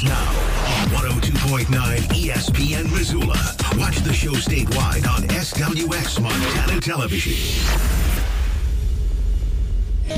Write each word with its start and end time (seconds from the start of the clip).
He's 0.00 0.08
now 0.08 0.30
on 0.80 0.88
102.9 1.20 1.66
ESPN 2.08 2.90
Missoula. 2.90 3.36
Watch 3.76 3.98
the 3.98 4.14
show 4.14 4.30
statewide 4.32 5.06
on 5.06 5.24
SWX 5.28 6.22
Montana 6.22 6.80
Television. 6.80 7.34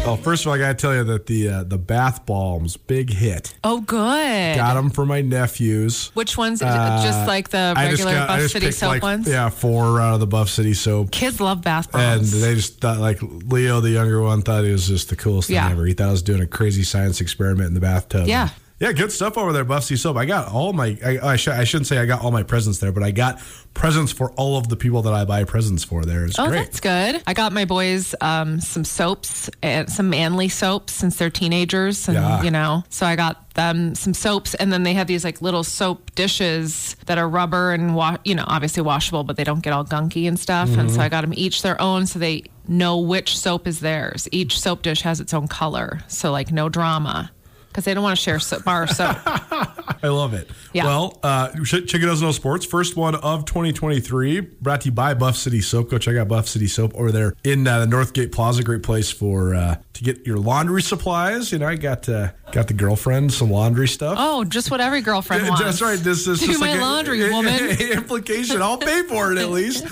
Oh, 0.04 0.14
first 0.16 0.42
of 0.44 0.48
all, 0.48 0.54
I 0.54 0.58
gotta 0.58 0.74
tell 0.74 0.94
you 0.94 1.02
that 1.04 1.26
the 1.26 1.48
uh, 1.48 1.64
the 1.64 1.78
bath 1.78 2.24
bombs 2.26 2.76
big 2.76 3.10
hit. 3.10 3.56
Oh, 3.64 3.80
good. 3.80 4.56
Got 4.56 4.74
them 4.74 4.90
for 4.90 5.04
my 5.04 5.20
nephews. 5.20 6.12
Which 6.14 6.38
ones? 6.38 6.62
Uh, 6.62 7.00
just 7.04 7.26
like 7.26 7.48
the 7.48 7.74
I 7.76 7.90
just 7.90 8.04
regular 8.04 8.12
got- 8.12 8.30
I 8.30 8.34
Buff 8.34 8.40
just 8.42 8.52
City 8.52 8.70
soap 8.70 8.88
like, 8.88 9.02
ones? 9.02 9.28
Yeah, 9.28 9.48
four 9.50 10.00
out 10.00 10.14
of 10.14 10.20
the 10.20 10.26
Buff 10.28 10.48
City 10.48 10.74
soap. 10.74 11.10
Kids 11.10 11.40
love 11.40 11.62
bath 11.62 11.92
And 11.94 12.20
bombs. 12.20 12.40
they 12.40 12.54
just 12.54 12.80
thought, 12.80 12.98
like 12.98 13.18
Leo, 13.20 13.80
the 13.80 13.90
younger 13.90 14.22
one, 14.22 14.42
thought 14.42 14.64
it 14.64 14.70
was 14.72 14.86
just 14.86 15.08
the 15.08 15.16
coolest 15.16 15.50
Yeah. 15.50 15.64
thing 15.64 15.72
ever. 15.72 15.86
He 15.86 15.92
thought 15.94 16.08
I 16.08 16.12
was 16.12 16.22
doing 16.22 16.40
a 16.40 16.46
crazy 16.46 16.84
science 16.84 17.20
experiment 17.20 17.66
in 17.66 17.74
the 17.74 17.80
bathtub. 17.80 18.28
Yeah. 18.28 18.50
Yeah, 18.82 18.90
good 18.90 19.12
stuff 19.12 19.38
over 19.38 19.52
there, 19.52 19.64
Buff 19.64 19.84
City 19.84 19.96
Soap. 19.96 20.16
I 20.16 20.24
got 20.24 20.48
all 20.52 20.72
my, 20.72 20.98
I, 21.06 21.18
I, 21.22 21.36
sh- 21.36 21.46
I 21.46 21.62
shouldn't 21.62 21.86
say 21.86 21.98
I 21.98 22.04
got 22.04 22.20
all 22.24 22.32
my 22.32 22.42
presents 22.42 22.80
there, 22.80 22.90
but 22.90 23.04
I 23.04 23.12
got 23.12 23.40
presents 23.74 24.10
for 24.10 24.32
all 24.32 24.56
of 24.58 24.68
the 24.70 24.74
people 24.76 25.02
that 25.02 25.12
I 25.12 25.24
buy 25.24 25.44
presents 25.44 25.84
for 25.84 26.04
there. 26.04 26.24
It's 26.24 26.36
Oh, 26.36 26.48
great. 26.48 26.64
that's 26.64 26.80
good. 26.80 27.22
I 27.24 27.32
got 27.32 27.52
my 27.52 27.64
boys 27.64 28.12
um, 28.20 28.60
some 28.60 28.82
soaps 28.82 29.48
and 29.62 29.88
some 29.88 30.10
manly 30.10 30.48
soaps 30.48 30.94
since 30.94 31.16
they're 31.16 31.30
teenagers, 31.30 32.08
and 32.08 32.16
Yeah. 32.16 32.42
you 32.42 32.50
know, 32.50 32.82
so 32.88 33.06
I 33.06 33.14
got 33.14 33.54
them 33.54 33.94
some 33.94 34.14
soaps, 34.14 34.54
and 34.56 34.72
then 34.72 34.82
they 34.82 34.94
have 34.94 35.06
these 35.06 35.22
like 35.24 35.40
little 35.40 35.62
soap 35.62 36.12
dishes 36.16 36.96
that 37.06 37.18
are 37.18 37.28
rubber 37.28 37.70
and 37.70 37.94
wa- 37.94 38.18
you 38.24 38.34
know, 38.34 38.44
obviously 38.48 38.82
washable, 38.82 39.22
but 39.22 39.36
they 39.36 39.44
don't 39.44 39.62
get 39.62 39.72
all 39.72 39.84
gunky 39.84 40.26
and 40.26 40.40
stuff. 40.40 40.68
And 40.70 40.88
Mm-hmm. 40.88 40.96
so 40.96 41.02
I 41.02 41.08
got 41.08 41.20
them 41.20 41.32
each 41.36 41.62
their 41.62 41.80
own, 41.80 42.06
so 42.06 42.18
they 42.18 42.42
know 42.66 42.98
which 42.98 43.38
soap 43.38 43.68
is 43.68 43.78
theirs. 43.78 44.28
Each 44.32 44.58
soap 44.58 44.82
dish 44.82 45.02
has 45.02 45.20
its 45.20 45.32
own 45.32 45.46
color, 45.46 46.00
so 46.08 46.32
like 46.32 46.50
no 46.50 46.68
drama. 46.68 47.30
Because 47.72 47.86
they 47.86 47.94
don't 47.94 48.02
want 48.02 48.18
to 48.18 48.22
share 48.22 48.38
so- 48.38 48.60
bar 48.60 48.86
soap. 48.86 49.16
I 49.24 50.08
love 50.08 50.34
it. 50.34 50.50
Yeah. 50.74 50.84
Well, 50.84 51.18
uh, 51.22 51.48
Ch- 51.64 51.86
Chicken 51.86 52.02
Doesn't 52.02 52.26
Know 52.26 52.32
Sports, 52.32 52.66
first 52.66 52.96
one 52.96 53.14
of 53.14 53.46
2023, 53.46 54.40
brought 54.40 54.82
to 54.82 54.86
you 54.88 54.92
by 54.92 55.14
Buff 55.14 55.36
City 55.36 55.60
Soap. 55.62 55.88
Go 55.90 55.96
check 55.98 56.16
out 56.16 56.28
Buff 56.28 56.48
City 56.48 56.66
Soap 56.66 56.94
over 56.94 57.10
there 57.10 57.34
in 57.44 57.66
uh, 57.66 57.80
the 57.80 57.86
Northgate 57.86 58.30
Plaza. 58.32 58.62
Great 58.62 58.82
place 58.82 59.10
for 59.10 59.54
uh, 59.54 59.76
to 59.94 60.04
get 60.04 60.26
your 60.26 60.36
laundry 60.38 60.82
supplies. 60.82 61.50
You 61.50 61.60
know, 61.60 61.66
I 61.68 61.76
got 61.76 62.08
uh, 62.08 62.32
got 62.52 62.68
the 62.68 62.74
girlfriend 62.74 63.32
some 63.32 63.50
laundry 63.50 63.88
stuff. 63.88 64.16
Oh, 64.20 64.44
just 64.44 64.70
what 64.70 64.80
every 64.80 65.00
girlfriend 65.00 65.42
Yeah, 65.44 65.48
wants. 65.50 65.64
That's 65.64 65.82
right. 65.82 65.98
This 65.98 66.26
is 66.26 66.40
Do 66.46 66.58
my 66.58 66.72
like 66.72 66.80
laundry, 66.80 67.26
a- 67.28 67.30
woman. 67.32 67.52
a- 67.54 67.92
implication. 67.92 68.60
I'll 68.62 68.78
pay 68.78 69.02
for 69.04 69.32
it 69.32 69.38
at 69.38 69.50
least. 69.50 69.84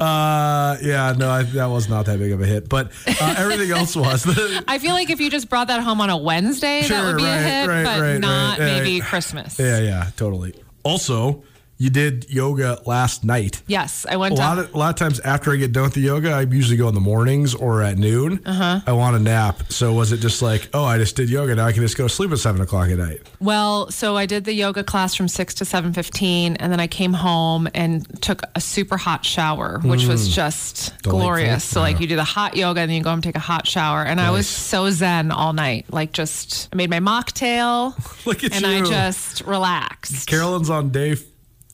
Uh, 0.00 0.76
yeah, 0.82 1.14
no, 1.16 1.30
I, 1.30 1.42
that 1.44 1.66
was 1.66 1.88
not 1.88 2.06
that 2.06 2.18
big 2.18 2.32
of 2.32 2.40
a 2.42 2.46
hit, 2.46 2.68
but 2.68 2.90
uh, 3.06 3.34
everything 3.38 3.70
else 3.70 3.94
was. 3.96 4.26
I 4.68 4.78
feel 4.78 4.92
like 4.94 5.10
if 5.10 5.20
you 5.20 5.30
just 5.30 5.48
brought 5.48 5.68
that 5.68 5.80
home 5.82 6.00
on 6.00 6.10
a 6.10 6.16
Wednesday, 6.16 6.82
that 6.82 7.04
would 7.04 7.16
be 7.18 7.24
right, 7.24 7.36
a 7.36 7.38
hit, 7.42 7.66
right, 7.68 7.84
but 7.84 8.00
right, 8.00 8.18
not 8.20 8.58
maybe 8.58 9.00
Christmas. 9.00 9.58
yeah, 9.58 9.78
yeah, 9.80 10.10
totally. 10.16 10.54
Also, 10.82 11.42
you 11.80 11.90
did 11.90 12.30
yoga 12.30 12.78
last 12.86 13.24
night. 13.24 13.62
Yes, 13.66 14.06
I 14.08 14.16
went 14.16 14.36
lot 14.36 14.58
of 14.58 14.72
a 14.74 14.78
lot 14.78 14.90
of 14.90 14.96
times 14.96 15.18
after 15.20 15.50
I 15.52 15.56
get 15.56 15.72
done 15.72 15.84
with 15.84 15.94
the 15.94 16.00
yoga, 16.02 16.30
I 16.30 16.42
usually 16.42 16.76
go 16.76 16.86
in 16.88 16.94
the 16.94 17.00
mornings 17.00 17.54
or 17.54 17.82
at 17.82 17.98
noon. 17.98 18.40
Uh-huh. 18.46 18.80
I 18.86 18.92
want 18.92 19.16
a 19.16 19.18
nap. 19.18 19.72
So 19.72 19.92
was 19.92 20.12
it 20.12 20.18
just 20.18 20.42
like, 20.42 20.68
oh, 20.74 20.84
I 20.84 20.98
just 20.98 21.16
did 21.16 21.28
yoga, 21.30 21.54
now 21.54 21.66
I 21.66 21.72
can 21.72 21.82
just 21.82 21.96
go 21.96 22.04
to 22.06 22.14
sleep 22.14 22.30
at 22.30 22.38
seven 22.38 22.60
o'clock 22.60 22.90
at 22.90 22.98
night? 22.98 23.20
well, 23.40 23.90
so 23.90 24.16
I 24.16 24.26
did 24.26 24.44
the 24.44 24.52
yoga 24.52 24.84
class 24.84 25.14
from 25.14 25.26
six 25.26 25.54
to 25.54 25.64
seven 25.64 25.92
fifteen, 25.92 26.56
and 26.56 26.70
then 26.70 26.78
I 26.80 26.86
came 26.86 27.12
home 27.14 27.66
and 27.74 28.06
took 28.22 28.42
a 28.54 28.60
super 28.60 28.96
hot 28.98 29.24
shower, 29.24 29.80
which 29.82 30.04
was 30.06 30.28
just 30.28 30.60
Mm. 30.70 31.02
Delightful. 31.02 31.18
glorious. 31.20 31.64
So 31.64 31.80
like 31.80 31.98
you 32.00 32.06
do 32.06 32.16
the 32.16 32.24
hot 32.24 32.56
yoga, 32.56 32.80
and 32.80 32.90
then 32.90 32.96
you 32.98 33.02
go 33.02 33.10
home 33.10 33.16
and 33.18 33.24
take 33.24 33.36
a 33.36 33.38
hot 33.40 33.66
shower, 33.66 34.04
and 34.04 34.20
I 34.20 34.30
was 34.30 34.46
so 34.46 34.90
zen 34.90 35.30
all 35.32 35.52
night. 35.54 35.86
Like 35.90 36.12
just 36.12 36.68
I 36.72 36.76
made 36.76 36.90
my 36.90 37.00
mocktail, 37.00 37.94
Look 38.26 38.44
at 38.44 38.52
and 38.52 38.62
you. 38.62 38.86
I 38.86 38.88
just 38.88 39.40
relaxed. 39.42 40.26
Carolyn's 40.26 40.68
on 40.70 40.90
day 40.90 41.16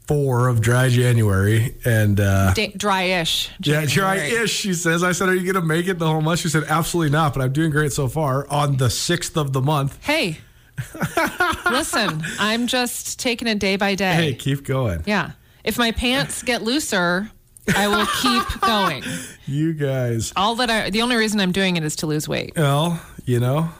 four 0.07 0.49
of 0.49 0.61
dry 0.61 0.89
January, 0.89 1.77
and 1.85 2.21
uh, 2.21 2.53
Da- 2.55 2.73
dry-ish. 2.77 3.51
yeah, 3.63 3.85
dry-ish. 3.87 4.53
She 4.53 4.73
says, 4.75 5.03
"I 5.03 5.13
said, 5.13 5.29
are 5.29 5.35
you 5.35 5.51
going 5.53 5.61
to 5.63 5.67
make 5.67 5.89
it 5.89 5.99
the 5.99 6.07
whole 6.07 6.21
month?" 6.21 6.41
She 6.41 6.49
said, 6.49 6.65
"Absolutely 6.69 7.11
not, 7.11 7.35
but 7.35 7.43
I'm 7.43 7.53
doing 7.53 7.71
great 7.71 7.93
so 7.93 8.07
far." 8.09 8.47
On 8.51 8.77
the 8.77 8.89
sixth 8.91 9.37
of 9.37 9.53
the 9.53 9.61
month, 9.61 9.99
Hey, 10.05 10.39
listen, 11.71 12.23
I'm 12.39 12.67
just 12.67 13.19
taking 13.19 13.49
it 13.49 13.59
day 13.59 13.77
by 13.77 13.95
day. 13.95 14.15
hey, 14.15 14.35
keep 14.35 14.65
going. 14.65 15.03
Yeah. 15.07 15.33
If 15.65 15.79
my 15.79 15.91
pants 15.93 16.43
get 16.43 16.63
looser, 16.63 17.31
I 17.75 17.89
will 17.89 18.07
keep 18.23 18.61
going. 18.61 19.03
You 19.47 19.73
guys, 19.73 20.33
All 20.37 20.55
that 20.57 20.71
I, 20.71 20.91
the 20.91 21.03
only 21.03 21.17
reason 21.17 21.41
I'm 21.41 21.53
doing 21.53 21.77
it 21.77 21.83
is 21.83 21.97
to 21.97 22.07
lose 22.07 22.29
weight. 22.29 22.53
well, 22.57 23.01
you 23.25 23.41
know, 23.41 23.71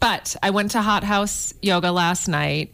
But 0.00 0.36
I 0.42 0.50
went 0.50 0.72
to 0.72 0.82
Hot 0.82 1.04
House 1.04 1.54
Yoga 1.62 1.90
last 1.92 2.28
night. 2.28 2.72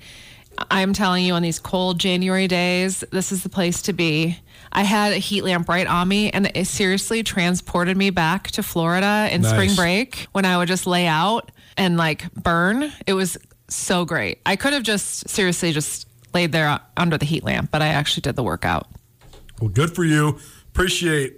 I'm 0.71 0.93
telling 0.93 1.25
you, 1.25 1.35
on 1.35 1.43
these 1.43 1.59
cold 1.59 1.99
January 1.99 2.49
days, 2.49 3.05
this 3.13 3.33
is 3.33 3.43
the 3.43 3.49
place 3.49 3.83
to 3.83 3.93
be. 3.93 4.39
I 4.73 4.83
had 4.83 5.13
a 5.13 5.17
heat 5.19 5.43
lamp 5.43 5.69
right 5.69 5.87
on 5.87 6.09
me, 6.09 6.31
and 6.31 6.51
it 6.55 6.67
seriously 6.67 7.23
transported 7.23 7.97
me 7.97 8.11
back 8.11 8.51
to 8.53 8.63
Florida 8.63 9.29
in 9.31 9.43
Nice. 9.43 9.53
spring 9.53 9.75
break 9.75 10.27
when 10.33 10.45
I 10.45 10.59
would 10.59 10.69
just 10.69 10.87
lay 10.87 11.07
out 11.07 11.51
and 11.77 11.97
like 11.97 12.33
burn. 12.35 12.93
It 13.07 13.15
was 13.15 13.39
so 13.69 14.05
great. 14.05 14.41
I 14.45 14.57
could 14.57 14.73
have 14.73 14.83
just 14.83 15.29
seriously 15.29 15.73
just 15.73 16.07
laid 16.35 16.53
there 16.53 16.81
under 16.97 17.17
the 17.17 17.25
heat 17.25 17.45
lamp, 17.45 17.71
but 17.71 17.81
I 17.83 17.89
actually 17.89 18.23
did 18.23 18.37
the 18.37 18.43
workout. 18.43 18.89
Well, 19.61 19.71
good 19.71 19.95
for 19.95 20.05
you. 20.05 20.39
Appreciate 20.69 21.37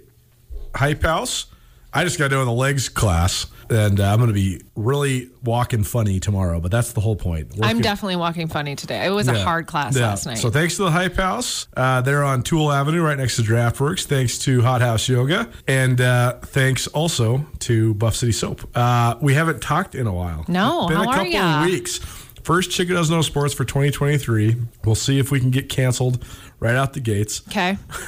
Hype 0.75 1.03
House. 1.03 1.45
I 1.93 2.03
just 2.03 2.17
got 2.17 2.29
done 2.29 2.39
with 2.39 2.47
a 2.47 2.51
legs 2.51 2.87
class, 2.89 3.47
and 3.71 3.99
uh, 3.99 4.11
I'm 4.11 4.17
going 4.17 4.27
to 4.27 4.33
be 4.33 4.61
really 4.75 5.29
walking 5.43 5.83
funny 5.83 6.19
tomorrow. 6.19 6.59
But 6.59 6.71
that's 6.71 6.93
the 6.93 7.01
whole 7.01 7.15
point. 7.15 7.51
I'm 7.61 7.81
definitely 7.81 8.17
walking 8.17 8.47
funny 8.47 8.75
today. 8.75 9.05
It 9.05 9.09
was 9.11 9.27
a 9.27 9.43
hard 9.43 9.65
class 9.67 9.95
Yeah. 9.97 10.07
last 10.07 10.25
night. 10.25 10.37
So 10.37 10.49
thanks 10.51 10.75
to 10.77 10.83
the 10.83 10.91
Hype 10.91 11.15
House. 11.15 11.67
Uh, 11.75 12.01
they're 12.01 12.23
on 12.23 12.43
Toole 12.43 12.71
Avenue, 12.71 13.01
right 13.01 13.17
next 13.17 13.37
to 13.37 13.41
Draught 13.41 13.79
Works. 13.79 14.05
Thanks 14.05 14.37
to 14.39 14.61
Hot 14.61 14.81
House 14.81 15.07
Yoga, 15.09 15.49
and 15.67 15.99
uh, 16.01 16.33
thanks 16.41 16.87
also 16.87 17.45
to 17.59 17.93
Buff 17.95 18.15
City 18.15 18.31
Soap. 18.33 18.69
Uh, 18.75 19.15
we 19.21 19.33
haven't 19.33 19.61
talked 19.61 19.95
in 19.95 20.05
a 20.07 20.13
while. 20.13 20.45
No, 20.47 20.81
It's 20.83 20.87
been 20.89 20.97
how 20.97 21.03
a 21.03 21.07
are 21.07 21.13
couple 21.15 21.31
ya? 21.31 21.59
of 21.63 21.65
weeks. 21.65 21.99
First 22.43 22.71
Chicken 22.71 22.95
Doesn't 22.95 23.15
Know 23.15 23.21
Sports 23.21 23.53
for 23.53 23.65
2023. 23.65 24.55
We'll 24.85 24.95
see 24.95 25.19
if 25.19 25.31
we 25.31 25.39
can 25.39 25.51
get 25.51 25.69
canceled 25.69 26.25
right 26.59 26.75
out 26.75 26.93
the 26.93 26.99
gates. 26.99 27.41
okay. 27.47 27.77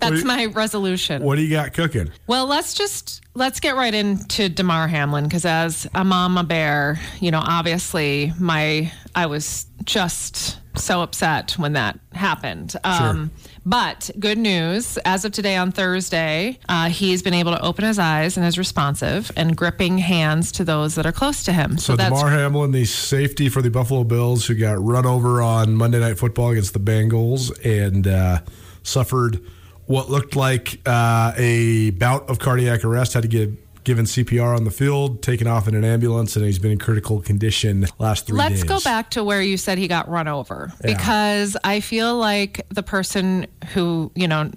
That's 0.00 0.24
my 0.24 0.46
resolution. 0.46 1.22
What 1.22 1.36
do 1.36 1.42
you 1.42 1.50
got 1.50 1.72
cooking? 1.72 2.10
Well, 2.26 2.46
let's 2.46 2.74
just 2.74 3.22
let's 3.34 3.60
get 3.60 3.76
right 3.76 3.94
into 3.94 4.48
Damar 4.48 4.88
Hamlin 4.88 5.24
because 5.24 5.44
as 5.44 5.86
a 5.94 6.04
mama 6.04 6.44
bear, 6.44 7.00
you 7.20 7.30
know, 7.30 7.42
obviously 7.42 8.32
my 8.38 8.92
I 9.14 9.26
was 9.26 9.66
just 9.84 10.58
so 10.76 11.02
upset 11.02 11.52
when 11.52 11.72
that 11.72 11.98
happened. 12.12 12.74
Um, 12.84 13.30
but 13.68 14.10
good 14.18 14.38
news, 14.38 14.96
as 15.04 15.26
of 15.26 15.32
today 15.32 15.56
on 15.56 15.72
Thursday, 15.72 16.58
uh, 16.70 16.88
he's 16.88 17.22
been 17.22 17.34
able 17.34 17.52
to 17.52 17.60
open 17.62 17.84
his 17.84 17.98
eyes 17.98 18.38
and 18.38 18.46
is 18.46 18.56
responsive 18.56 19.30
and 19.36 19.54
gripping 19.54 19.98
hands 19.98 20.52
to 20.52 20.64
those 20.64 20.94
that 20.94 21.04
are 21.04 21.12
close 21.12 21.44
to 21.44 21.52
him. 21.52 21.76
So, 21.76 21.92
So 21.92 21.96
that's 21.96 22.14
Damar 22.14 22.30
Hamlin, 22.30 22.72
the 22.72 22.86
safety 22.86 23.50
for 23.50 23.60
the 23.60 23.70
Buffalo 23.70 24.04
Bills, 24.04 24.46
who 24.46 24.54
got 24.54 24.82
run 24.82 25.04
over 25.04 25.42
on 25.42 25.74
Monday 25.74 26.00
Night 26.00 26.18
Football 26.18 26.52
against 26.52 26.72
the 26.72 26.80
Bengals 26.80 27.52
and 27.62 28.06
uh, 28.06 28.40
suffered 28.82 29.42
what 29.84 30.10
looked 30.10 30.34
like 30.34 30.80
uh, 30.86 31.32
a 31.36 31.90
bout 31.90 32.28
of 32.30 32.38
cardiac 32.38 32.84
arrest. 32.84 33.12
Had 33.12 33.22
to 33.22 33.28
get 33.28 33.67
given 33.88 34.04
CPR 34.04 34.54
on 34.54 34.64
the 34.64 34.70
field, 34.70 35.22
taken 35.22 35.46
off 35.46 35.66
in 35.66 35.74
an 35.74 35.82
ambulance, 35.82 36.36
and 36.36 36.44
he's 36.44 36.58
been 36.58 36.70
in 36.72 36.78
critical 36.78 37.22
condition 37.22 37.86
last 37.98 38.26
three 38.26 38.36
Let's 38.36 38.56
days. 38.56 38.64
go 38.64 38.80
back 38.80 39.08
to 39.12 39.24
where 39.24 39.40
you 39.40 39.56
said 39.56 39.78
he 39.78 39.88
got 39.88 40.10
run 40.10 40.28
over 40.28 40.70
Yeah. 40.84 40.94
because 40.94 41.56
I 41.64 41.80
feel 41.80 42.14
like 42.18 42.66
the 42.68 42.82
person 42.82 43.46
who, 43.72 44.12
you 44.14 44.28
know, 44.28 44.50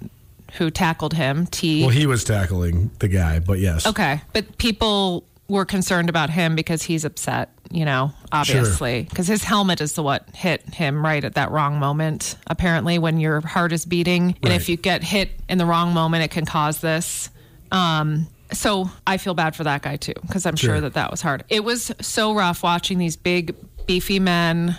who 0.57 0.69
tackled 0.69 1.13
him, 1.13 1.47
T. 1.47 1.79
Well, 1.79 1.91
he 1.91 2.05
was 2.05 2.25
tackling 2.25 2.91
the 2.99 3.07
guy, 3.07 3.39
but 3.39 3.59
yes. 3.59 3.87
okay, 3.87 4.19
but 4.33 4.57
people 4.57 5.23
were 5.47 5.63
concerned 5.63 6.09
about 6.09 6.29
him 6.29 6.53
because 6.57 6.83
he's 6.83 7.05
upset, 7.05 7.51
you 7.71 7.85
know, 7.85 8.11
obviously, 8.33 9.03
because 9.09 9.27
his 9.27 9.45
helmet 9.45 9.79
is 9.79 9.93
the 9.93 10.03
what 10.03 10.27
hit 10.35 10.61
him 10.73 11.05
right 11.05 11.23
at 11.23 11.35
that 11.35 11.51
wrong 11.51 11.79
moment. 11.79 12.35
Apparently, 12.47 12.99
when 12.99 13.17
your 13.17 13.39
heart 13.39 13.71
is 13.71 13.85
beating, 13.85 14.35
and 14.43 14.51
if 14.51 14.67
you 14.67 14.75
get 14.75 15.03
hit 15.05 15.31
in 15.47 15.57
the 15.57 15.65
wrong 15.65 15.93
moment, 15.93 16.21
it 16.25 16.31
can 16.31 16.45
cause 16.45 16.81
this. 16.81 17.29
Um, 17.71 18.27
so 18.53 18.89
I 19.07 19.17
feel 19.17 19.33
bad 19.33 19.55
for 19.55 19.63
that 19.63 19.81
guy 19.81 19.97
too, 19.97 20.13
because 20.21 20.45
I'm 20.45 20.55
sure. 20.55 20.71
Sure. 20.71 20.81
that 20.81 20.93
that 20.93 21.11
was 21.11 21.21
hard. 21.21 21.43
It 21.49 21.63
was 21.63 21.91
so 22.01 22.33
rough 22.33 22.63
watching 22.63 22.97
these 22.97 23.15
big, 23.15 23.55
beefy 23.85 24.19
men 24.19 24.77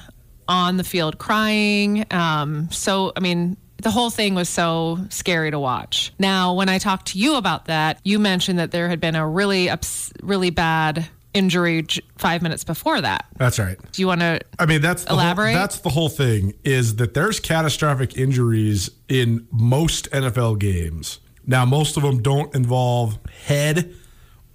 on 0.48 0.76
the 0.76 0.84
field 0.84 1.19
crying. 1.19 2.04
Um, 2.10 2.70
so, 2.70 3.12
I 3.16 3.20
mean, 3.20 3.56
the 3.78 3.90
whole 3.90 4.10
thing 4.10 4.34
was 4.34 4.48
so 4.48 4.98
scary 5.08 5.50
to 5.50 5.58
watch. 5.58 6.12
Now, 6.19 6.54
when 6.54 6.69
I 6.69 6.78
talked 6.78 7.08
to 7.08 7.19
you 7.19 7.36
about 7.36 7.66
that, 7.66 8.00
you 8.04 8.19
mentioned 8.19 8.58
that 8.58 8.70
there 8.70 8.88
had 8.88 9.00
been 9.00 9.16
a 9.16 9.26
really, 9.26 9.69
ups- 9.69 10.12
really 10.22 10.50
bad 10.50 11.08
injury 11.34 11.82
j- 11.82 12.02
five 12.18 12.42
minutes 12.42 12.64
before 12.64 13.00
that. 13.00 13.26
That's 13.38 13.58
right. 13.58 13.76
Do 13.92 14.02
you 14.02 14.06
want 14.06 14.20
to? 14.20 14.40
I 14.58 14.66
mean, 14.66 14.82
that's 14.82 15.04
the 15.04 15.12
Elaborate? 15.12 15.52
Whole, 15.52 15.60
that's 15.60 15.78
the 15.80 15.88
whole 15.90 16.08
thing 16.08 16.54
is 16.64 16.96
that 16.96 17.14
there's 17.14 17.40
catastrophic 17.40 18.16
injuries 18.16 18.90
in 19.08 19.46
most 19.50 20.10
NFL 20.10 20.58
games. 20.58 21.18
Now, 21.46 21.64
most 21.64 21.96
of 21.96 22.02
them 22.02 22.22
don't 22.22 22.54
involve 22.54 23.18
head 23.46 23.94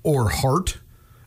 or 0.04 0.30
heart. 0.30 0.78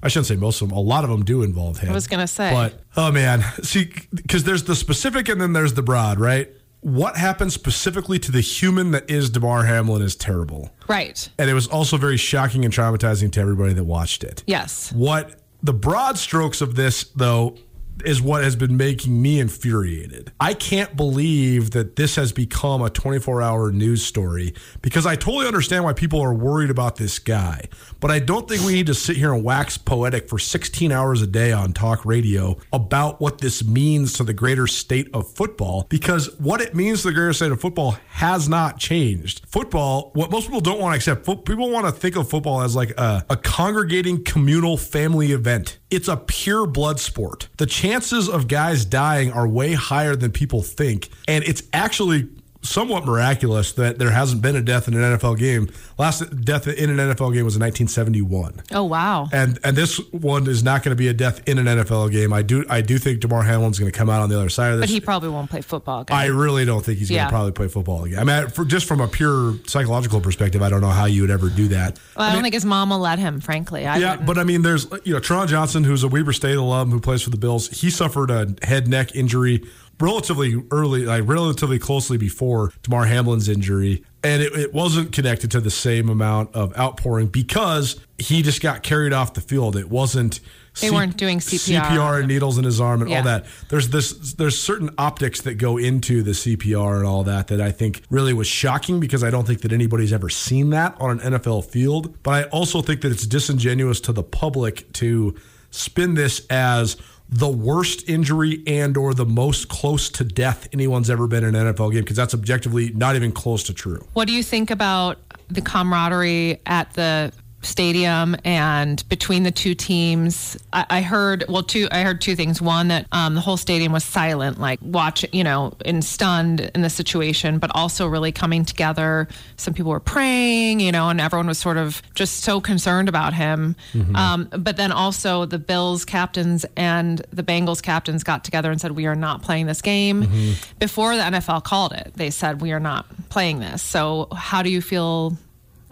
I 0.02 0.08
shouldn't 0.08 0.26
say 0.28 0.36
most 0.36 0.62
of 0.62 0.68
them. 0.70 0.78
A 0.78 0.80
lot 0.80 1.04
of 1.04 1.10
them 1.10 1.24
do 1.24 1.42
involve 1.42 1.78
head. 1.78 1.90
I 1.90 1.92
was 1.92 2.06
gonna 2.06 2.26
say. 2.26 2.50
but 2.52 2.80
oh 2.96 3.12
man, 3.12 3.42
see, 3.62 3.92
because 4.14 4.44
there's 4.44 4.64
the 4.64 4.74
specific 4.74 5.28
and 5.28 5.40
then 5.40 5.52
there's 5.52 5.74
the 5.74 5.82
broad, 5.82 6.18
right? 6.18 6.50
What 6.80 7.18
happens 7.18 7.52
specifically 7.52 8.18
to 8.20 8.32
the 8.32 8.40
human 8.40 8.92
that 8.92 9.10
is 9.10 9.28
Damar 9.28 9.64
Hamlin 9.64 10.00
is 10.00 10.16
terrible, 10.16 10.70
Right. 10.88 11.28
and 11.38 11.50
it 11.50 11.52
was 11.52 11.66
also 11.66 11.98
very 11.98 12.16
shocking 12.16 12.64
and 12.64 12.72
traumatizing 12.72 13.30
to 13.32 13.40
everybody 13.40 13.74
that 13.74 13.84
watched 13.84 14.24
it. 14.24 14.42
Yes. 14.46 14.90
What 14.92 15.34
the 15.62 15.74
broad 15.74 16.16
strokes 16.16 16.62
of 16.62 16.76
this, 16.76 17.04
though, 17.14 17.58
is 18.06 18.20
what 18.22 18.42
has 18.42 18.56
been 18.56 18.76
making 18.76 19.20
me 19.20 19.40
infuriated. 19.40 20.32
I 20.40 20.54
can't 20.54 20.96
believe 20.96 21.72
that 21.72 21.96
this 21.96 22.16
has 22.16 22.32
become 22.32 22.82
a 22.82 22.90
24 22.90 23.42
hour 23.42 23.72
news 23.72 24.04
story 24.04 24.54
because 24.82 25.06
I 25.06 25.16
totally 25.16 25.46
understand 25.46 25.84
why 25.84 25.92
people 25.92 26.20
are 26.20 26.34
worried 26.34 26.70
about 26.70 26.96
this 26.96 27.18
guy. 27.18 27.68
But 28.00 28.10
I 28.10 28.18
don't 28.18 28.48
think 28.48 28.62
we 28.62 28.72
need 28.72 28.86
to 28.86 28.94
sit 28.94 29.16
here 29.16 29.32
and 29.32 29.44
wax 29.44 29.76
poetic 29.78 30.28
for 30.28 30.38
16 30.38 30.90
hours 30.92 31.22
a 31.22 31.26
day 31.26 31.52
on 31.52 31.72
talk 31.72 32.04
radio 32.04 32.56
about 32.72 33.20
what 33.20 33.38
this 33.38 33.64
means 33.64 34.14
to 34.14 34.24
the 34.24 34.32
greater 34.32 34.66
state 34.66 35.08
of 35.12 35.30
football 35.30 35.86
because 35.88 36.34
what 36.38 36.60
it 36.60 36.74
means 36.74 37.02
to 37.02 37.08
the 37.08 37.14
greater 37.14 37.32
state 37.32 37.52
of 37.52 37.60
football 37.60 37.96
has 38.08 38.48
not 38.48 38.78
changed. 38.78 39.46
Football, 39.46 40.10
what 40.14 40.30
most 40.30 40.46
people 40.46 40.60
don't 40.60 40.80
want 40.80 40.92
to 40.92 40.96
accept, 40.96 41.26
people 41.44 41.70
want 41.70 41.86
to 41.86 41.92
think 41.92 42.16
of 42.16 42.28
football 42.28 42.62
as 42.62 42.74
like 42.74 42.90
a, 42.98 43.24
a 43.28 43.36
congregating 43.36 44.24
communal 44.24 44.76
family 44.76 45.32
event. 45.32 45.78
It's 45.90 46.08
a 46.08 46.16
pure 46.16 46.66
blood 46.66 47.00
sport. 47.00 47.48
The 47.56 47.66
chances 47.90 48.28
of 48.28 48.46
guys 48.46 48.84
dying 48.84 49.32
are 49.32 49.48
way 49.48 49.72
higher 49.72 50.14
than 50.14 50.30
people 50.30 50.62
think. 50.62 51.08
And 51.26 51.42
it's 51.42 51.64
actually 51.72 52.28
somewhat 52.62 53.06
miraculous 53.06 53.72
that 53.72 53.98
there 53.98 54.10
hasn't 54.10 54.42
been 54.42 54.54
a 54.54 54.60
death 54.60 54.86
in 54.86 54.94
an 54.94 55.18
NFL 55.18 55.38
game. 55.38 55.70
Last 55.98 56.20
death 56.44 56.68
in 56.68 56.90
an 56.90 56.96
NFL 56.98 57.32
game 57.32 57.44
was 57.44 57.56
in 57.56 57.62
1971 57.62 58.60
Oh 58.72 58.84
wow. 58.84 59.28
and 59.32 59.58
and 59.64 59.76
this 59.76 59.98
one 60.12 60.46
is 60.46 60.62
not 60.62 60.82
going 60.82 60.90
to 60.90 60.96
be 60.96 61.08
a 61.08 61.12
death 61.14 61.40
in 61.48 61.58
an 61.58 61.66
NFL 61.66 62.10
game. 62.12 62.32
I 62.32 62.42
do 62.42 62.64
I 62.68 62.80
do 62.82 62.98
think 62.98 63.20
Damar 63.20 63.42
Hamlin's 63.42 63.78
going 63.78 63.90
to 63.90 63.96
come 63.96 64.10
out 64.10 64.20
on 64.20 64.28
the 64.28 64.38
other 64.38 64.48
side 64.50 64.72
of 64.72 64.78
this. 64.78 64.88
But 64.88 64.92
he 64.92 65.00
probably 65.00 65.30
won't 65.30 65.50
play 65.50 65.62
football. 65.62 66.04
I 66.10 66.26
really 66.26 66.64
don't 66.64 66.84
think 66.84 66.98
he's 66.98 67.08
going 67.10 67.22
to 67.24 67.28
probably 67.30 67.52
play 67.52 67.68
football 67.68 68.04
again. 68.04 68.18
I 68.18 68.24
mean, 68.42 68.50
for, 68.50 68.64
just 68.64 68.86
from 68.86 69.00
a 69.00 69.08
pure 69.08 69.54
psychological 69.66 70.20
perspective, 70.20 70.62
I 70.62 70.68
don't 70.68 70.80
know 70.82 70.88
how 70.88 71.06
you 71.06 71.22
would 71.22 71.30
ever 71.30 71.48
do 71.48 71.68
that. 71.68 71.98
Well, 72.16 72.28
I 72.28 72.32
don't 72.32 72.42
think 72.42 72.54
his 72.54 72.64
mom 72.66 72.90
will 72.90 72.98
let 72.98 73.18
him. 73.18 73.40
Frankly, 73.40 73.86
I 73.86 73.96
Yeah, 73.98 74.10
wouldn't. 74.12 74.26
but 74.26 74.38
I 74.38 74.44
mean, 74.44 74.62
there's 74.62 74.86
you 75.04 75.14
know 75.14 75.20
Taron 75.20 75.48
Johnson, 75.48 75.84
who's 75.84 76.02
a 76.04 76.08
Weber 76.08 76.32
State 76.32 76.56
alum 76.56 76.90
who 76.90 77.00
plays 77.00 77.22
for 77.22 77.30
the 77.30 77.36
Bills. 77.38 77.68
He 77.68 77.90
suffered 77.90 78.30
a 78.30 78.54
head 78.62 78.86
neck 78.88 79.14
injury 79.14 79.62
relatively 80.00 80.62
early, 80.70 81.04
like 81.04 81.22
relatively 81.26 81.78
closely 81.78 82.16
before 82.16 82.72
Damar 82.82 83.06
Hamlin's 83.06 83.48
injury, 83.48 84.04
and 84.22 84.42
it, 84.42 84.52
it 84.54 84.74
wasn't 84.74 85.12
connected 85.12 85.50
to 85.52 85.60
the 85.60 85.70
same 85.70 86.08
amount 86.08 86.54
of 86.54 86.76
outpouring 86.78 87.28
because 87.28 87.98
he 88.18 88.42
just 88.42 88.60
got 88.60 88.82
carried 88.82 89.12
off 89.12 89.34
the 89.34 89.40
field. 89.40 89.76
It 89.76 89.88
wasn't. 89.90 90.40
They 90.80 90.90
weren't 90.90 91.16
doing 91.16 91.40
CPR. 91.40 91.80
CPR 91.82 92.18
and 92.20 92.28
needles 92.28 92.56
in 92.56 92.64
his 92.64 92.80
arm 92.80 93.02
and 93.02 93.10
Yeah. 93.10 93.18
all 93.18 93.24
that. 93.24 93.46
There's 93.70 93.88
this. 93.88 94.34
There's 94.34 94.56
certain 94.60 94.90
optics 94.98 95.40
that 95.42 95.54
go 95.54 95.76
into 95.78 96.22
the 96.22 96.30
CPR 96.30 96.98
and 96.98 97.06
all 97.06 97.24
that 97.24 97.48
that 97.48 97.60
I 97.60 97.72
think 97.72 98.02
really 98.08 98.32
was 98.32 98.46
shocking 98.46 99.00
because 99.00 99.24
I 99.24 99.30
don't 99.30 99.46
think 99.46 99.62
that 99.62 99.72
anybody's 99.72 100.12
ever 100.12 100.28
seen 100.28 100.70
that 100.70 100.96
on 101.00 101.18
an 101.20 101.32
NFL 101.34 101.64
field. 101.64 102.22
But 102.22 102.30
I 102.30 102.42
also 102.50 102.82
think 102.82 103.00
that 103.00 103.10
it's 103.10 103.26
disingenuous 103.26 104.00
to 104.02 104.12
the 104.12 104.22
public 104.22 104.90
to 104.94 105.34
spin 105.72 106.14
this 106.14 106.46
as 106.50 106.96
the 107.30 107.48
worst 107.48 108.08
injury 108.08 108.62
and 108.66 108.96
or 108.96 109.14
the 109.14 109.24
most 109.24 109.68
close 109.68 110.10
to 110.10 110.24
death 110.24 110.68
anyone's 110.72 111.08
ever 111.08 111.28
been 111.28 111.44
in 111.44 111.54
an 111.54 111.74
NFL 111.74 111.92
game 111.92 112.02
because 112.02 112.16
that's 112.16 112.34
objectively 112.34 112.90
not 112.92 113.14
even 113.14 113.30
close 113.30 113.62
to 113.64 113.72
true. 113.72 114.04
What 114.14 114.26
do 114.26 114.34
you 114.34 114.42
think 114.42 114.70
about 114.70 115.18
the 115.48 115.60
camaraderie 115.60 116.60
at 116.66 116.92
the 116.94 117.32
stadium 117.62 118.36
and 118.44 119.06
between 119.08 119.42
the 119.42 119.50
two 119.50 119.74
teams? 119.74 120.56
I, 120.72 120.86
I 120.90 121.02
heard 121.02 121.44
well, 121.48 121.62
two. 121.62 121.88
I 121.90 122.02
heard 122.02 122.20
two 122.20 122.36
things. 122.36 122.60
One 122.60 122.88
that 122.88 123.06
um, 123.12 123.34
the 123.34 123.40
whole 123.40 123.56
stadium 123.56 123.92
was 123.92 124.04
silent, 124.04 124.60
like 124.60 124.78
watch, 124.82 125.24
you 125.32 125.44
know, 125.44 125.74
and 125.84 126.04
stunned 126.04 126.70
in 126.74 126.82
the 126.82 126.90
situation, 126.90 127.58
but 127.58 127.70
also 127.74 128.06
really 128.06 128.32
coming 128.32 128.64
together. 128.64 129.28
Some 129.56 129.74
people 129.74 129.90
were 129.90 130.00
praying, 130.00 130.80
you 130.80 130.92
know, 130.92 131.08
and 131.08 131.20
everyone 131.20 131.46
was 131.46 131.58
sort 131.58 131.76
of 131.76 132.02
just 132.14 132.40
so 132.40 132.60
concerned 132.60 133.08
about 133.08 133.34
him. 133.34 133.76
Um, 134.16 134.48
but 134.50 134.76
then 134.76 134.92
also 134.92 135.44
the 135.44 135.58
Bills 135.58 136.04
captains 136.04 136.64
and 136.76 137.18
the 137.30 137.42
Bengals 137.42 137.82
captains 137.82 138.24
got 138.24 138.44
together 138.44 138.70
and 138.70 138.80
said, 138.80 138.92
"We 138.92 139.06
are 139.06 139.14
not 139.14 139.42
playing 139.42 139.66
this 139.66 139.82
game." 139.82 140.56
Before 140.78 141.16
the 141.16 141.22
NFL 141.22 141.64
called 141.64 141.92
it, 141.92 142.12
they 142.16 142.30
said, 142.30 142.60
"We 142.60 142.72
are 142.72 142.80
not 142.80 143.06
playing 143.28 143.60
this." 143.60 143.82
So, 143.82 144.28
how 144.34 144.62
do 144.62 144.70
you 144.70 144.80
feel 144.80 145.36